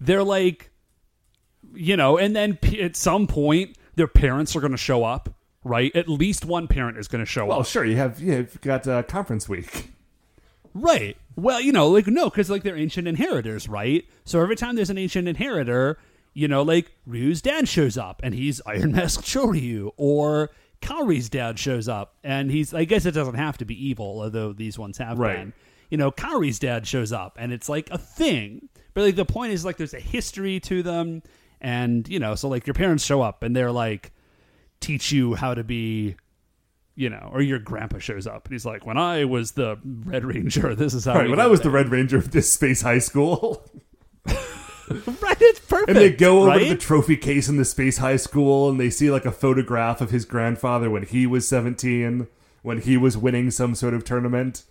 They're 0.00 0.24
like, 0.24 0.70
you 1.74 1.96
know, 1.96 2.16
and 2.18 2.34
then 2.34 2.56
p- 2.56 2.80
at 2.82 2.96
some 2.96 3.26
point, 3.26 3.76
their 3.96 4.08
parents 4.08 4.54
are 4.56 4.60
going 4.60 4.72
to 4.72 4.76
show 4.78 5.04
up, 5.04 5.34
right? 5.64 5.94
At 5.94 6.08
least 6.08 6.44
one 6.44 6.68
parent 6.68 6.98
is 6.98 7.06
going 7.08 7.20
to 7.24 7.26
show 7.30 7.42
up. 7.42 7.48
Well, 7.48 7.60
up, 7.60 7.66
sure, 7.66 7.84
you 7.84 7.96
have 7.96 8.20
yeah, 8.20 8.38
you've 8.38 8.60
got 8.60 8.86
uh, 8.88 9.02
conference 9.04 9.48
week. 9.48 9.90
right? 10.74 11.16
Well, 11.36 11.60
you 11.60 11.72
know, 11.72 11.88
like 11.88 12.06
no, 12.06 12.30
because 12.30 12.50
like 12.50 12.62
they're 12.62 12.76
ancient 12.76 13.06
inheritors, 13.08 13.68
right? 13.68 14.04
So 14.24 14.40
every 14.40 14.56
time 14.56 14.74
there's 14.76 14.90
an 14.90 14.98
ancient 14.98 15.28
inheritor, 15.28 15.98
you 16.36 16.48
know, 16.48 16.60
like 16.62 16.92
Ryo's 17.08 17.40
dad 17.40 17.66
shows 17.66 17.96
up 17.96 18.20
and 18.22 18.34
he's 18.34 18.60
Iron 18.66 18.92
Mask 18.92 19.20
Kohryu, 19.22 19.90
or 19.96 20.50
Kaori's 20.82 21.30
dad 21.30 21.58
shows 21.58 21.88
up 21.88 22.14
and 22.22 22.50
he's. 22.50 22.74
I 22.74 22.84
guess 22.84 23.06
it 23.06 23.12
doesn't 23.12 23.34
have 23.36 23.56
to 23.58 23.64
be 23.64 23.88
evil, 23.88 24.20
although 24.20 24.52
these 24.52 24.78
ones 24.78 24.98
have 24.98 25.18
Right. 25.18 25.36
been. 25.38 25.52
you 25.90 25.96
know, 25.96 26.10
Kaori's 26.10 26.58
dad 26.58 26.86
shows 26.86 27.10
up 27.12 27.38
and 27.40 27.52
it's 27.52 27.68
like 27.70 27.88
a 27.90 27.96
thing. 27.98 28.68
But 28.92 29.04
like 29.04 29.16
the 29.16 29.24
point 29.24 29.52
is 29.52 29.64
like 29.64 29.78
there's 29.78 29.94
a 29.94 30.00
history 30.00 30.60
to 30.60 30.82
them 30.82 31.22
and 31.60 32.06
you 32.08 32.18
know, 32.18 32.34
so 32.34 32.48
like 32.48 32.66
your 32.66 32.74
parents 32.74 33.02
show 33.04 33.22
up 33.22 33.42
and 33.42 33.56
they're 33.56 33.72
like 33.72 34.12
teach 34.80 35.10
you 35.12 35.34
how 35.36 35.54
to 35.54 35.64
be 35.64 36.16
you 36.98 37.10
know, 37.10 37.30
or 37.32 37.42
your 37.42 37.58
grandpa 37.58 37.98
shows 37.98 38.26
up 38.26 38.46
and 38.46 38.52
he's 38.52 38.64
like, 38.66 38.84
When 38.86 38.96
I 38.98 39.24
was 39.26 39.52
the 39.52 39.78
Red 39.84 40.24
Ranger, 40.24 40.74
this 40.74 40.92
is 40.94 41.04
how 41.06 41.14
Right, 41.14 41.30
when 41.30 41.40
I 41.40 41.46
was 41.46 41.60
the. 41.60 41.70
Red 41.70 41.90
Ranger 41.90 42.16
of 42.18 42.30
this 42.30 42.52
space 42.52 42.80
high 42.82 42.98
school, 43.00 43.70
Right, 45.20 45.36
it's 45.40 45.60
perfect. 45.60 45.88
and 45.90 45.98
they 45.98 46.10
go 46.12 46.42
over 46.48 46.58
to 46.58 46.64
the 46.68 46.76
trophy 46.76 47.16
case 47.16 47.48
in 47.48 47.56
the 47.56 47.64
space 47.64 47.98
high 47.98 48.16
school, 48.16 48.68
and 48.68 48.78
they 48.78 48.90
see 48.90 49.10
like 49.10 49.24
a 49.26 49.32
photograph 49.32 50.00
of 50.00 50.10
his 50.10 50.24
grandfather 50.24 50.88
when 50.88 51.02
he 51.04 51.26
was 51.26 51.46
seventeen, 51.48 52.28
when 52.62 52.80
he 52.80 52.96
was 52.96 53.16
winning 53.16 53.50
some 53.50 53.74
sort 53.74 53.94
of 53.94 54.04
tournament. 54.04 54.64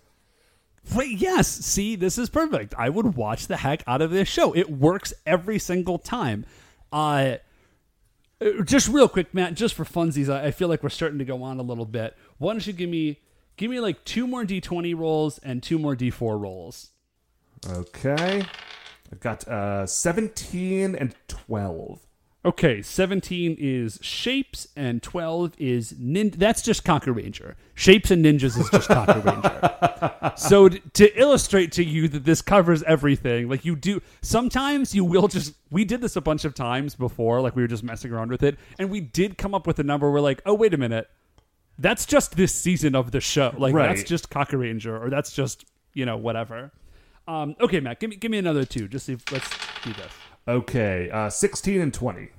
Wait, 0.94 1.18
yes. 1.18 1.48
See, 1.48 1.96
this 1.96 2.16
is 2.16 2.30
perfect. 2.30 2.74
I 2.78 2.88
would 2.88 3.16
watch 3.16 3.46
the 3.48 3.56
heck 3.56 3.82
out 3.86 4.00
of 4.00 4.10
this 4.10 4.28
show. 4.28 4.54
It 4.54 4.70
works 4.70 5.12
every 5.26 5.58
single 5.58 5.98
time. 5.98 6.46
Uh 6.92 7.36
uh, 8.40 8.62
just 8.64 8.88
real 8.88 9.08
quick, 9.08 9.32
Matt, 9.32 9.54
just 9.54 9.74
for 9.74 9.84
funsies, 9.84 10.32
I 10.32 10.46
I 10.46 10.50
feel 10.50 10.68
like 10.68 10.82
we're 10.82 10.88
starting 10.90 11.18
to 11.18 11.24
go 11.24 11.42
on 11.42 11.58
a 11.58 11.62
little 11.62 11.86
bit. 11.86 12.16
Why 12.38 12.52
don't 12.52 12.66
you 12.66 12.72
give 12.72 12.90
me 12.90 13.20
give 13.56 13.70
me 13.70 13.80
like 13.80 14.04
two 14.04 14.26
more 14.26 14.44
D 14.44 14.60
twenty 14.60 14.94
rolls 14.94 15.38
and 15.38 15.62
two 15.62 15.78
more 15.78 15.96
D 15.96 16.10
four 16.10 16.38
rolls? 16.38 16.90
Okay, 17.68 18.44
I've 19.12 19.20
got 19.20 19.46
uh, 19.46 19.86
seventeen 19.86 20.94
and 20.94 21.14
twelve. 21.28 22.00
Okay, 22.44 22.80
seventeen 22.80 23.56
is 23.58 23.98
shapes 24.02 24.68
and 24.76 25.02
twelve 25.02 25.52
is 25.58 25.94
nin. 25.98 26.30
That's 26.30 26.62
just 26.62 26.84
Kakuranger. 26.84 27.54
Shapes 27.74 28.10
and 28.10 28.24
ninjas 28.24 28.58
is 28.58 28.70
just 28.70 28.88
Kakuranger. 28.88 29.72
So 30.36 30.68
t- 30.68 30.82
to 30.94 31.18
illustrate 31.18 31.72
to 31.72 31.84
you 31.84 32.08
that 32.08 32.24
this 32.24 32.42
covers 32.42 32.82
everything, 32.82 33.48
like 33.48 33.64
you 33.64 33.74
do. 33.74 34.02
Sometimes 34.20 34.94
you 34.94 35.02
will 35.02 35.28
just. 35.28 35.54
We 35.70 35.84
did 35.86 36.02
this 36.02 36.14
a 36.14 36.20
bunch 36.20 36.44
of 36.44 36.54
times 36.54 36.94
before, 36.94 37.40
like 37.40 37.56
we 37.56 37.62
were 37.62 37.68
just 37.68 37.82
messing 37.82 38.12
around 38.12 38.30
with 38.30 38.42
it, 38.42 38.58
and 38.78 38.90
we 38.90 39.00
did 39.00 39.38
come 39.38 39.54
up 39.54 39.66
with 39.66 39.78
a 39.78 39.82
number. 39.82 40.10
We're 40.10 40.20
like, 40.20 40.42
oh 40.44 40.52
wait 40.52 40.74
a 40.74 40.76
minute, 40.76 41.08
that's 41.78 42.04
just 42.04 42.36
this 42.36 42.54
season 42.54 42.94
of 42.94 43.12
the 43.12 43.20
show. 43.20 43.54
Like 43.56 43.72
that's 43.88 44.02
just 44.04 44.28
Kakuranger, 44.28 45.00
or 45.00 45.08
that's 45.08 45.32
just 45.32 45.64
you 45.94 46.04
know 46.04 46.18
whatever. 46.18 46.70
Um, 47.28 47.56
okay, 47.60 47.80
Matt, 47.80 47.98
give 48.00 48.10
me 48.10 48.16
give 48.16 48.30
me 48.30 48.38
another 48.38 48.64
two. 48.64 48.88
Just 48.88 49.06
see. 49.06 49.14
If, 49.14 49.30
let's 49.32 49.48
do 49.82 49.92
this. 49.92 50.12
Okay, 50.48 51.10
uh, 51.10 51.28
sixteen 51.30 51.80
and 51.80 51.92
twenty. 51.92 52.30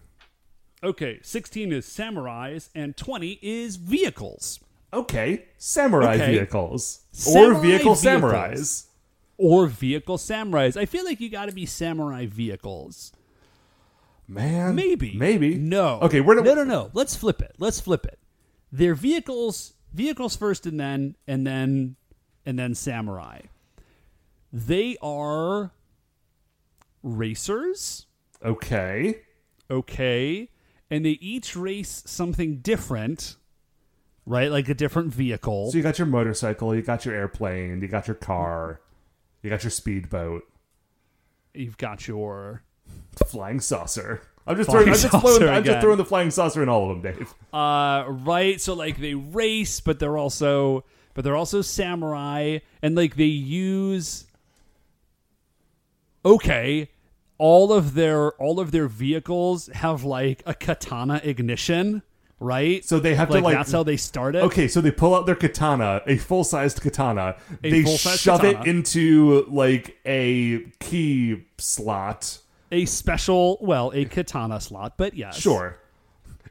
Okay, 0.84 1.18
16 1.24 1.74
is 1.74 1.88
samurais 1.88 2.70
and 2.76 2.96
20 2.96 3.40
is 3.42 3.78
vehicles 3.78 4.60
Okay, 4.94 5.46
samurai 5.58 6.14
Okay. 6.18 6.34
vehicles 6.34 7.02
Samurai 7.12 7.58
or 7.58 7.62
vehicle 7.62 7.96
vehicles. 7.96 8.04
samurais. 8.04 8.86
or 9.38 9.66
vehicle 9.66 10.18
samurais. 10.20 10.78
I 10.78 10.86
feel 10.86 11.04
like 11.04 11.20
you 11.20 11.32
got 11.32 11.48
to 11.48 11.52
be 11.52 11.66
samurai 11.66 12.28
vehicles. 12.28 13.12
Man, 14.28 14.76
Maybe. 14.76 15.16
maybe 15.18 15.56
No. 15.56 16.00
Okay, 16.02 16.22
we're 16.22 16.36
No, 16.44 16.54
no, 16.54 16.64
no. 16.64 16.92
Let's 16.94 17.16
flip 17.16 17.42
it. 17.42 17.56
Let's 17.58 17.80
flip 17.80 18.06
it. 18.06 18.20
They're 18.72 18.94
vehicles 18.96 19.74
vehicles 19.94 20.36
first 20.36 20.68
and 20.68 20.80
then 20.80 21.16
and 21.28 21.46
then 21.48 21.96
and 22.46 22.60
then 22.60 22.76
samurai. 22.76 23.42
They 24.52 24.98
are 25.02 25.72
racers, 27.04 28.06
Okay, 28.44 29.22
okay? 29.70 30.50
And 30.90 31.04
they 31.06 31.12
each 31.20 31.56
race 31.56 32.04
something 32.06 32.58
different, 32.60 33.36
right? 34.26 34.52
Like 34.52 34.70
a 34.70 34.74
different 34.74 35.14
vehicle. 35.14 35.72
so 35.72 35.78
you 35.78 35.84
got 35.84 35.98
your 35.98 36.08
motorcycle, 36.08 36.76
you 36.76 36.82
got 36.82 37.04
your 37.06 37.16
airplane, 37.16 37.82
you 37.82 37.88
got 37.88 38.08
your 38.08 38.16
car, 38.16 38.80
you 39.42 39.50
got 39.50 39.64
your 39.64 39.72
speedboat, 39.72 40.44
You've 41.54 41.78
got 41.78 42.08
your 42.08 42.62
flying 43.26 43.60
saucer. 43.60 44.22
I'm 44.46 44.56
just 44.58 44.70
Flying 44.70 44.86
throwing. 44.86 44.90
I'm 44.90 44.94
just, 45.02 45.38
throwing 45.40 45.50
I'm 45.56 45.64
just 45.64 45.82
throwing 45.82 45.98
the 45.98 46.06
flying 46.06 46.30
saucer 46.32 46.62
in 46.62 46.70
all 46.70 46.90
of 46.92 47.02
them, 47.02 47.14
Dave. 47.14 47.34
uh 47.52 48.06
right 48.08 48.62
so 48.62 48.74
like 48.76 49.00
they 49.00 49.14
race 49.16 49.80
but 49.82 49.98
they're 50.00 50.18
also 50.18 50.86
but 51.16 51.24
they're 51.24 51.36
also 51.36 51.62
samurai 51.64 52.60
and 52.84 52.96
like 52.96 53.16
they 53.16 53.26
use 53.26 54.26
okay 56.28 56.90
all 57.40 57.72
of 57.72 57.94
their 57.94 58.32
all 58.34 58.60
of 58.60 58.72
their 58.72 58.88
vehicles 58.88 59.68
have 59.68 60.04
like 60.04 60.42
a 60.46 60.54
katana 60.54 61.22
ignition 61.24 62.02
right? 62.40 62.86
So 62.86 63.00
they 63.00 63.16
have 63.16 63.30
to, 63.30 63.40
like- 63.40 63.56
that's 63.56 63.72
how 63.72 63.82
they 63.82 63.98
started. 63.98 64.44
Okay, 64.44 64.68
so 64.68 64.80
they 64.82 64.92
pull 64.92 65.16
out 65.16 65.26
their 65.26 65.34
katana, 65.36 66.04
a 66.06 66.18
full-sized 66.18 66.82
katana. 66.82 67.36
A 67.64 67.72
they 67.72 67.84
shove 67.84 68.42
katana. 68.42 68.62
it 68.62 68.68
into 68.68 69.44
like 69.50 69.98
a 70.06 70.60
key 70.80 71.46
slot. 71.58 72.38
a 72.72 72.86
special, 72.86 73.58
well, 73.62 73.92
a 73.96 74.06
katana 74.06 74.62
slot, 74.62 74.98
but 74.98 75.16
yes, 75.16 75.36
Sure. 75.38 75.80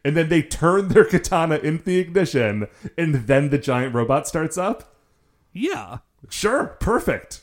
And 0.05 0.17
then 0.17 0.29
they 0.29 0.43
turn 0.43 0.89
their 0.89 1.05
katana 1.05 1.57
into 1.59 1.85
the 1.85 1.99
ignition, 1.99 2.67
and 2.99 3.15
then 3.27 3.51
the 3.51 3.59
giant 3.59 3.95
robot 3.95 4.27
starts 4.27 4.59
up. 4.59 4.95
yeah. 5.53 5.99
Sure, 6.29 6.77
perfect. 6.81 7.43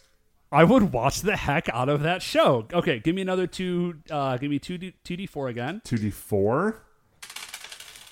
I 0.53 0.63
would 0.63 0.93
watch 0.93 1.21
the 1.21 1.35
heck 1.35 1.67
out 1.69 1.89
of 1.89 2.03
that 2.03 2.21
show. 2.21 2.67
Okay, 2.71 2.99
give 2.99 3.15
me 3.15 3.23
another 3.23 3.47
two. 3.47 3.95
Uh, 4.09 4.37
give 4.37 4.51
me 4.51 4.59
two 4.59 4.77
D, 4.77 4.93
two 5.03 5.17
D 5.17 5.25
four 5.25 5.47
again. 5.47 5.81
Two 5.83 5.97
D 5.97 6.11
four. 6.11 6.83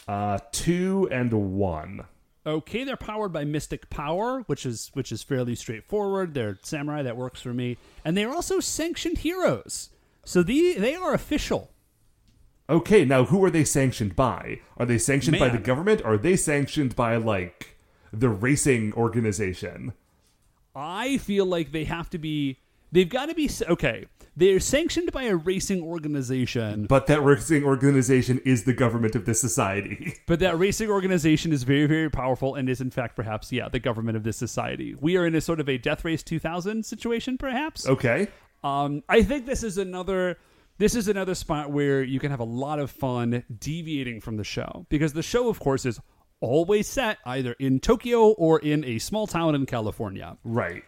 Uh, 0.07 0.39
two 0.51 1.07
and 1.11 1.31
one. 1.31 2.05
Okay, 2.43 2.83
they're 2.83 2.97
powered 2.97 3.31
by 3.31 3.45
Mystic 3.45 3.91
Power, 3.91 4.41
which 4.47 4.65
is 4.65 4.89
which 4.93 5.11
is 5.11 5.21
fairly 5.21 5.53
straightforward. 5.53 6.33
They're 6.33 6.57
samurai 6.63 7.03
that 7.03 7.15
works 7.15 7.41
for 7.41 7.53
me, 7.53 7.77
and 8.03 8.17
they're 8.17 8.33
also 8.33 8.59
sanctioned 8.59 9.19
heroes. 9.19 9.91
So 10.25 10.41
the 10.41 10.73
they 10.73 10.95
are 10.95 11.13
official. 11.13 11.69
Okay, 12.67 13.05
now 13.05 13.25
who 13.25 13.43
are 13.43 13.51
they 13.51 13.63
sanctioned 13.63 14.15
by? 14.15 14.61
Are 14.77 14.85
they 14.87 14.97
sanctioned 14.97 15.37
by 15.37 15.49
the 15.49 15.59
government? 15.59 16.01
Or 16.03 16.13
are 16.13 16.17
they 16.17 16.35
sanctioned 16.35 16.95
by 16.95 17.17
like 17.17 17.77
the 18.11 18.29
racing 18.29 18.93
organization? 18.93 19.93
I 20.75 21.17
feel 21.17 21.45
like 21.45 21.71
they 21.71 21.83
have 21.85 22.09
to 22.11 22.17
be. 22.17 22.59
They've 22.91 23.09
got 23.09 23.27
to 23.27 23.35
be 23.35 23.49
okay. 23.69 24.05
They're 24.35 24.59
sanctioned 24.61 25.11
by 25.11 25.23
a 25.23 25.35
racing 25.35 25.81
organization, 25.81 26.85
But 26.87 27.07
that 27.07 27.21
racing 27.21 27.65
organization 27.65 28.39
is 28.45 28.63
the 28.63 28.73
government 28.73 29.13
of 29.15 29.25
this 29.25 29.41
society. 29.41 30.15
but 30.25 30.39
that 30.39 30.57
racing 30.57 30.89
organization 30.89 31.51
is 31.51 31.63
very, 31.63 31.85
very 31.85 32.09
powerful 32.09 32.55
and 32.55 32.69
is, 32.69 32.79
in 32.79 32.91
fact, 32.91 33.17
perhaps, 33.17 33.51
yeah, 33.51 33.67
the 33.67 33.79
government 33.79 34.15
of 34.15 34.23
this 34.23 34.37
society. 34.37 34.95
We 34.99 35.17
are 35.17 35.25
in 35.25 35.35
a 35.35 35.41
sort 35.41 35.59
of 35.59 35.67
a 35.67 35.77
Death 35.77 36.05
Race 36.05 36.23
2000 36.23 36.85
situation, 36.85 37.37
perhaps. 37.37 37.87
Okay. 37.87 38.27
Um, 38.63 39.03
I 39.09 39.23
think 39.23 39.45
this 39.45 39.63
is 39.63 39.77
another. 39.77 40.37
This 40.77 40.95
is 40.95 41.07
another 41.07 41.35
spot 41.35 41.71
where 41.71 42.01
you 42.01 42.19
can 42.19 42.31
have 42.31 42.39
a 42.39 42.45
lot 42.45 42.79
of 42.79 42.89
fun 42.89 43.43
deviating 43.59 44.19
from 44.19 44.37
the 44.37 44.43
show 44.43 44.87
because 44.89 45.13
the 45.13 45.21
show, 45.21 45.47
of 45.47 45.59
course, 45.59 45.85
is 45.85 45.99
always 46.41 46.87
set 46.87 47.19
either 47.25 47.53
in 47.53 47.79
Tokyo 47.79 48.31
or 48.31 48.59
in 48.59 48.83
a 48.83 48.99
small 48.99 49.27
town 49.27 49.55
in 49.55 49.65
California. 49.65 50.37
Right. 50.43 50.83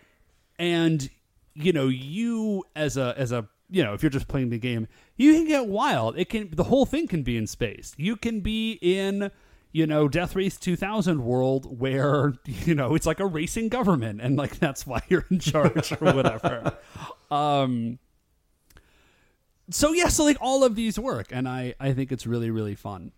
and 0.59 1.09
you 1.55 1.71
know 1.71 1.87
you 1.87 2.63
as 2.75 2.97
a 2.97 3.13
as 3.17 3.31
a 3.31 3.47
you 3.69 3.83
know 3.83 3.93
if 3.93 4.01
you're 4.03 4.09
just 4.09 4.27
playing 4.27 4.49
the 4.49 4.57
game 4.59 4.87
you 5.15 5.33
can 5.35 5.47
get 5.47 5.67
wild. 5.67 6.17
It 6.17 6.29
can 6.29 6.49
the 6.51 6.63
whole 6.65 6.85
thing 6.85 7.07
can 7.07 7.23
be 7.23 7.37
in 7.37 7.45
space. 7.47 7.93
You 7.97 8.15
can 8.15 8.41
be 8.41 8.79
in 8.81 9.29
you 9.71 9.85
know 9.87 10.07
death 10.07 10.35
race 10.35 10.57
2000 10.57 11.23
world 11.23 11.79
where 11.79 12.33
you 12.45 12.73
know 12.75 12.95
it's 12.95 13.05
like 13.05 13.19
a 13.19 13.25
racing 13.25 13.69
government 13.69 14.21
and 14.21 14.35
like 14.35 14.57
that's 14.59 14.85
why 14.87 15.01
you're 15.09 15.25
in 15.29 15.39
charge 15.39 15.91
or 15.93 16.13
whatever. 16.13 16.77
Um 17.31 17.99
so 19.69 19.93
yeah 19.93 20.09
so 20.09 20.23
like 20.23 20.37
all 20.41 20.63
of 20.63 20.75
these 20.75 20.99
work 20.99 21.27
and 21.31 21.47
i 21.47 21.73
i 21.79 21.93
think 21.93 22.11
it's 22.11 22.27
really 22.27 22.51
really 22.51 22.75
fun. 22.75 23.11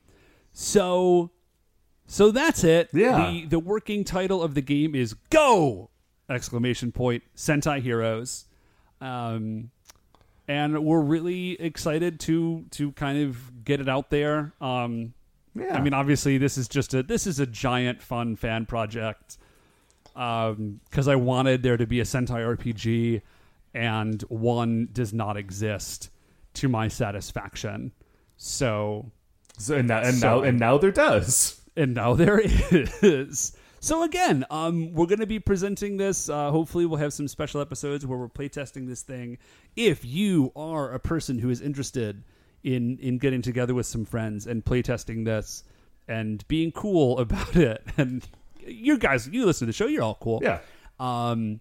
So 0.53 1.31
so 2.07 2.31
that's 2.31 2.63
it 2.63 2.89
Yeah. 2.93 3.31
the 3.31 3.45
the 3.45 3.59
working 3.59 4.03
title 4.03 4.41
of 4.43 4.53
the 4.53 4.61
game 4.61 4.95
is 4.95 5.13
go 5.29 5.89
exclamation 6.29 6.91
point 6.91 7.23
sentai 7.35 7.81
heroes 7.81 8.45
um 9.01 9.69
and 10.47 10.83
we're 10.83 11.01
really 11.01 11.59
excited 11.61 12.19
to 12.21 12.65
to 12.71 12.91
kind 12.93 13.23
of 13.23 13.63
get 13.65 13.79
it 13.81 13.89
out 13.89 14.09
there 14.09 14.53
um 14.61 15.13
Yeah. 15.55 15.75
i 15.77 15.81
mean 15.81 15.93
obviously 15.93 16.37
this 16.37 16.57
is 16.57 16.67
just 16.67 16.93
a 16.93 17.03
this 17.03 17.25
is 17.27 17.39
a 17.39 17.45
giant 17.45 18.01
fun 18.01 18.35
fan 18.35 18.65
project 18.65 19.37
um 20.15 20.79
because 20.89 21.07
i 21.07 21.15
wanted 21.15 21.63
there 21.63 21.77
to 21.77 21.85
be 21.87 21.99
a 21.99 22.03
sentai 22.03 22.41
rpg 22.57 23.21
and 23.73 24.21
one 24.23 24.87
does 24.93 25.13
not 25.13 25.37
exist 25.37 26.09
to 26.53 26.69
my 26.69 26.87
satisfaction 26.87 27.91
so 28.37 29.11
So, 29.57 29.75
and 29.75 29.87
now, 29.87 29.99
and 30.01 30.15
So- 30.17 30.27
now, 30.39 30.43
and 30.43 30.59
now 30.59 30.77
there 30.77 30.91
does. 30.91 31.61
And 31.75 31.93
now 31.93 32.13
there 32.15 32.41
is. 32.43 33.55
So 33.79 34.01
again, 34.03 34.45
um, 34.49 34.93
we're 34.93 35.05
going 35.05 35.19
to 35.19 35.27
be 35.27 35.39
presenting 35.39 35.97
this. 35.97 36.27
Uh, 36.27 36.49
hopefully, 36.49 36.85
we'll 36.85 36.97
have 36.97 37.13
some 37.13 37.27
special 37.27 37.61
episodes 37.61 38.05
where 38.05 38.17
we're 38.17 38.27
playtesting 38.29 38.87
this 38.87 39.03
thing. 39.03 39.37
If 39.75 40.03
you 40.03 40.51
are 40.55 40.91
a 40.91 40.99
person 40.99 41.37
who 41.37 41.49
is 41.49 41.61
interested 41.61 42.23
in 42.63 42.97
in 42.97 43.19
getting 43.19 43.43
together 43.43 43.75
with 43.75 43.85
some 43.85 44.05
friends 44.05 44.47
and 44.47 44.65
playtesting 44.65 45.23
this 45.25 45.63
and 46.07 46.47
being 46.47 46.71
cool 46.71 47.19
about 47.25 47.55
it, 47.55 47.83
and 47.97 48.27
you 48.65 48.97
guys, 48.97 49.27
you 49.27 49.45
listen 49.45 49.67
to 49.67 49.69
the 49.69 49.73
show, 49.73 49.85
you're 49.85 50.01
all 50.03 50.17
cool. 50.19 50.39
Yeah. 50.41 50.59
Um. 50.99 51.59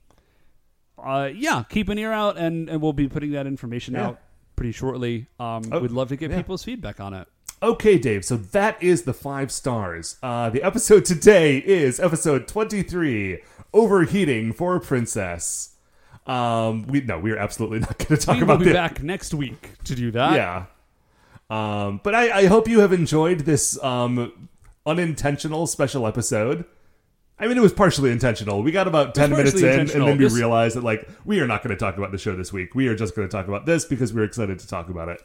Uh. 0.97 1.29
Yeah. 1.35 1.65
Keep 1.69 1.91
an 1.91 1.99
ear 1.99 2.13
out, 2.13 2.39
and 2.39 2.71
and 2.71 2.81
we'll 2.81 2.95
be 2.95 3.09
putting 3.09 3.33
that 3.33 3.47
information 3.47 3.95
Yeah. 3.95 4.07
out 4.07 4.21
pretty 4.57 4.73
shortly. 4.73 5.27
Um. 5.39 5.65
Oh, 5.71 5.81
we'd 5.81 5.91
love 5.91 6.09
to 6.09 6.17
get 6.17 6.31
yeah. 6.31 6.39
people's 6.39 6.65
feedback 6.65 7.01
on 7.01 7.13
it. 7.13 7.29
Okay, 7.63 7.99
Dave. 7.99 8.25
So 8.25 8.37
that 8.37 8.83
is 8.83 9.03
the 9.03 9.15
five 9.15 9.51
stars. 9.51 10.17
Uh, 10.23 10.51
the 10.51 10.63
episode 10.63 11.05
today 11.05 11.59
is 11.59 12.01
episode 12.01 12.49
twenty-three. 12.49 13.41
Overheating 13.73 14.53
for 14.53 14.77
a 14.77 14.81
princess. 14.81 15.75
Um, 16.27 16.87
we 16.87 17.01
no, 17.01 17.19
we 17.19 17.33
are 17.33 17.39
absolutely 17.39 17.79
not 17.81 17.99
going 17.99 18.19
to 18.19 18.27
talk 18.27 18.41
about 18.41 18.41
it. 18.41 18.47
We 18.47 18.53
will 18.53 18.59
be 18.59 18.65
this. 18.67 18.75
back 18.75 19.03
next 19.03 19.35
week 19.35 19.71
to 19.85 19.95
do 19.95 20.11
that. 20.13 20.35
Yeah. 20.35 20.65
Um, 21.51 22.01
but 22.03 22.15
I, 22.15 22.41
I 22.41 22.47
hope 22.47 22.69
you 22.69 22.81
have 22.81 22.93
enjoyed 22.93 23.41
this 23.41 23.83
um, 23.83 24.49
unintentional 24.87 25.67
special 25.67 26.07
episode. 26.07 26.65
I 27.39 27.49
mean, 27.49 27.59
it 27.59 27.61
was 27.61 27.73
partially 27.73 28.11
intentional. 28.13 28.63
We 28.63 28.71
got 28.71 28.87
about 28.87 29.15
10 29.15 29.31
minutes 29.31 29.61
in, 29.61 29.81
and 29.81 29.89
then 29.91 30.19
we 30.19 30.29
realized 30.29 30.77
that, 30.77 30.85
like, 30.85 31.09
we 31.25 31.41
are 31.41 31.49
not 31.49 31.65
going 31.65 31.77
to 31.77 31.79
talk 31.79 31.97
about 31.99 32.13
the 32.13 32.19
show 32.19 32.37
this 32.37 32.53
week. 32.53 32.77
We 32.77 32.87
are 32.87 32.95
just 32.95 33.17
going 33.17 33.29
to 33.29 33.33
talk 33.33 33.49
about 33.49 33.67
this 33.67 33.85
because 33.85 34.15
we're 34.15 34.25
excited 34.25 34.61
to 34.61 34.69
talk 34.69 34.89
about 34.89 35.09
it. 35.09 35.21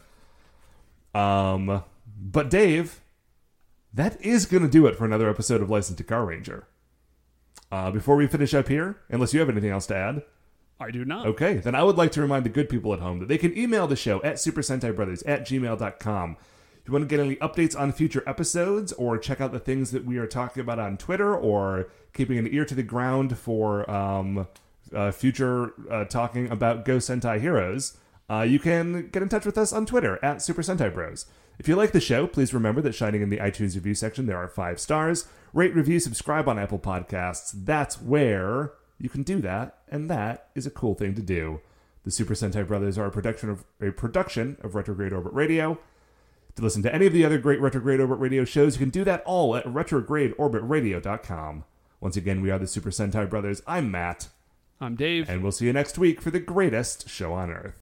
Um, 1.15 1.83
but, 2.19 2.49
Dave, 2.49 3.01
that 3.93 4.19
is 4.21 4.45
going 4.45 4.63
to 4.63 4.69
do 4.69 4.85
it 4.85 4.95
for 4.95 5.05
another 5.05 5.29
episode 5.29 5.61
of 5.61 5.69
License 5.69 5.97
to 5.97 6.03
Carranger. 6.03 6.63
Uh, 7.71 7.91
before 7.91 8.15
we 8.15 8.27
finish 8.27 8.53
up 8.53 8.67
here, 8.67 8.97
unless 9.09 9.33
you 9.33 9.39
have 9.39 9.49
anything 9.49 9.69
else 9.69 9.87
to 9.87 9.95
add, 9.95 10.23
I 10.79 10.91
do 10.91 11.03
not. 11.05 11.27
Okay, 11.27 11.55
then 11.55 11.75
I 11.75 11.83
would 11.83 11.97
like 11.97 12.11
to 12.13 12.21
remind 12.21 12.45
the 12.45 12.49
good 12.49 12.69
people 12.69 12.93
at 12.93 12.99
home 12.99 13.19
that 13.19 13.27
they 13.27 13.37
can 13.37 13.57
email 13.57 13.85
the 13.85 13.95
show 13.95 14.21
at 14.23 14.39
Super 14.39 14.61
Sentai 14.61 14.95
Brothers 14.95 15.21
at 15.23 15.41
gmail.com. 15.41 16.37
If 16.81 16.87
you 16.87 16.93
want 16.93 17.03
to 17.03 17.15
get 17.15 17.23
any 17.23 17.35
updates 17.35 17.77
on 17.77 17.91
future 17.91 18.23
episodes 18.25 18.93
or 18.93 19.17
check 19.17 19.41
out 19.41 19.51
the 19.51 19.59
things 19.59 19.91
that 19.91 20.05
we 20.05 20.17
are 20.17 20.25
talking 20.25 20.61
about 20.61 20.79
on 20.79 20.97
Twitter 20.97 21.35
or 21.35 21.89
keeping 22.13 22.37
an 22.37 22.47
ear 22.47 22.65
to 22.65 22.73
the 22.73 22.83
ground 22.83 23.37
for 23.37 23.89
um, 23.91 24.47
uh, 24.93 25.11
future 25.11 25.73
uh, 25.91 26.05
talking 26.05 26.49
about 26.49 26.85
Go 26.85 26.97
Sentai 26.97 27.39
Heroes, 27.41 27.97
uh, 28.29 28.41
you 28.41 28.59
can 28.59 29.09
get 29.09 29.21
in 29.23 29.29
touch 29.29 29.45
with 29.45 29.57
us 29.57 29.73
on 29.73 29.85
Twitter 29.85 30.19
at 30.23 30.41
Super 30.41 30.61
Sentai 30.61 30.93
Bros. 30.93 31.25
If 31.57 31.67
you 31.67 31.75
like 31.75 31.91
the 31.91 31.99
show, 31.99 32.25
please 32.27 32.53
remember 32.53 32.81
that 32.81 32.95
shining 32.95 33.21
in 33.21 33.29
the 33.29 33.37
iTunes 33.37 33.75
review 33.75 33.93
section, 33.93 34.25
there 34.27 34.37
are 34.37 34.47
five 34.47 34.79
stars. 34.79 35.27
Rate, 35.51 35.75
review, 35.75 35.99
subscribe 35.99 36.47
on 36.47 36.57
Apple 36.59 36.79
Podcasts. 36.79 37.51
That's 37.53 38.01
where 38.01 38.73
you 38.97 39.09
can 39.09 39.23
do 39.23 39.41
that, 39.41 39.79
and 39.89 40.09
that 40.09 40.47
is 40.55 40.65
a 40.65 40.71
cool 40.71 40.93
thing 40.95 41.15
to 41.15 41.21
do. 41.21 41.59
The 42.05 42.11
Super 42.11 42.33
Sentai 42.33 42.65
Brothers 42.67 42.97
are 42.97 43.07
a 43.07 43.11
production 43.11 43.49
of 43.49 43.65
a 43.81 43.91
production 43.91 44.57
of 44.61 44.73
Retrograde 44.75 45.11
Orbit 45.11 45.33
Radio. 45.33 45.79
To 46.55 46.61
listen 46.63 46.81
to 46.83 46.93
any 46.93 47.05
of 47.07 47.13
the 47.13 47.25
other 47.25 47.37
great 47.37 47.59
Retrograde 47.61 47.99
Orbit 47.99 48.19
Radio 48.19 48.45
shows, 48.45 48.75
you 48.75 48.79
can 48.79 48.89
do 48.89 49.03
that 49.03 49.23
all 49.25 49.55
at 49.55 49.65
retrogradeorbitradio.com. 49.65 51.63
Once 52.01 52.15
again, 52.15 52.41
we 52.41 52.49
are 52.51 52.59
the 52.59 52.67
Super 52.67 52.89
Sentai 52.89 53.29
Brothers. 53.29 53.61
I'm 53.67 53.91
Matt, 53.91 54.29
I'm 54.79 54.95
Dave. 54.95 55.29
and 55.29 55.43
we'll 55.43 55.51
see 55.51 55.65
you 55.65 55.73
next 55.73 55.97
week 55.97 56.21
for 56.21 56.31
the 56.31 56.39
greatest 56.39 57.09
show 57.09 57.33
on 57.33 57.51
Earth. 57.51 57.75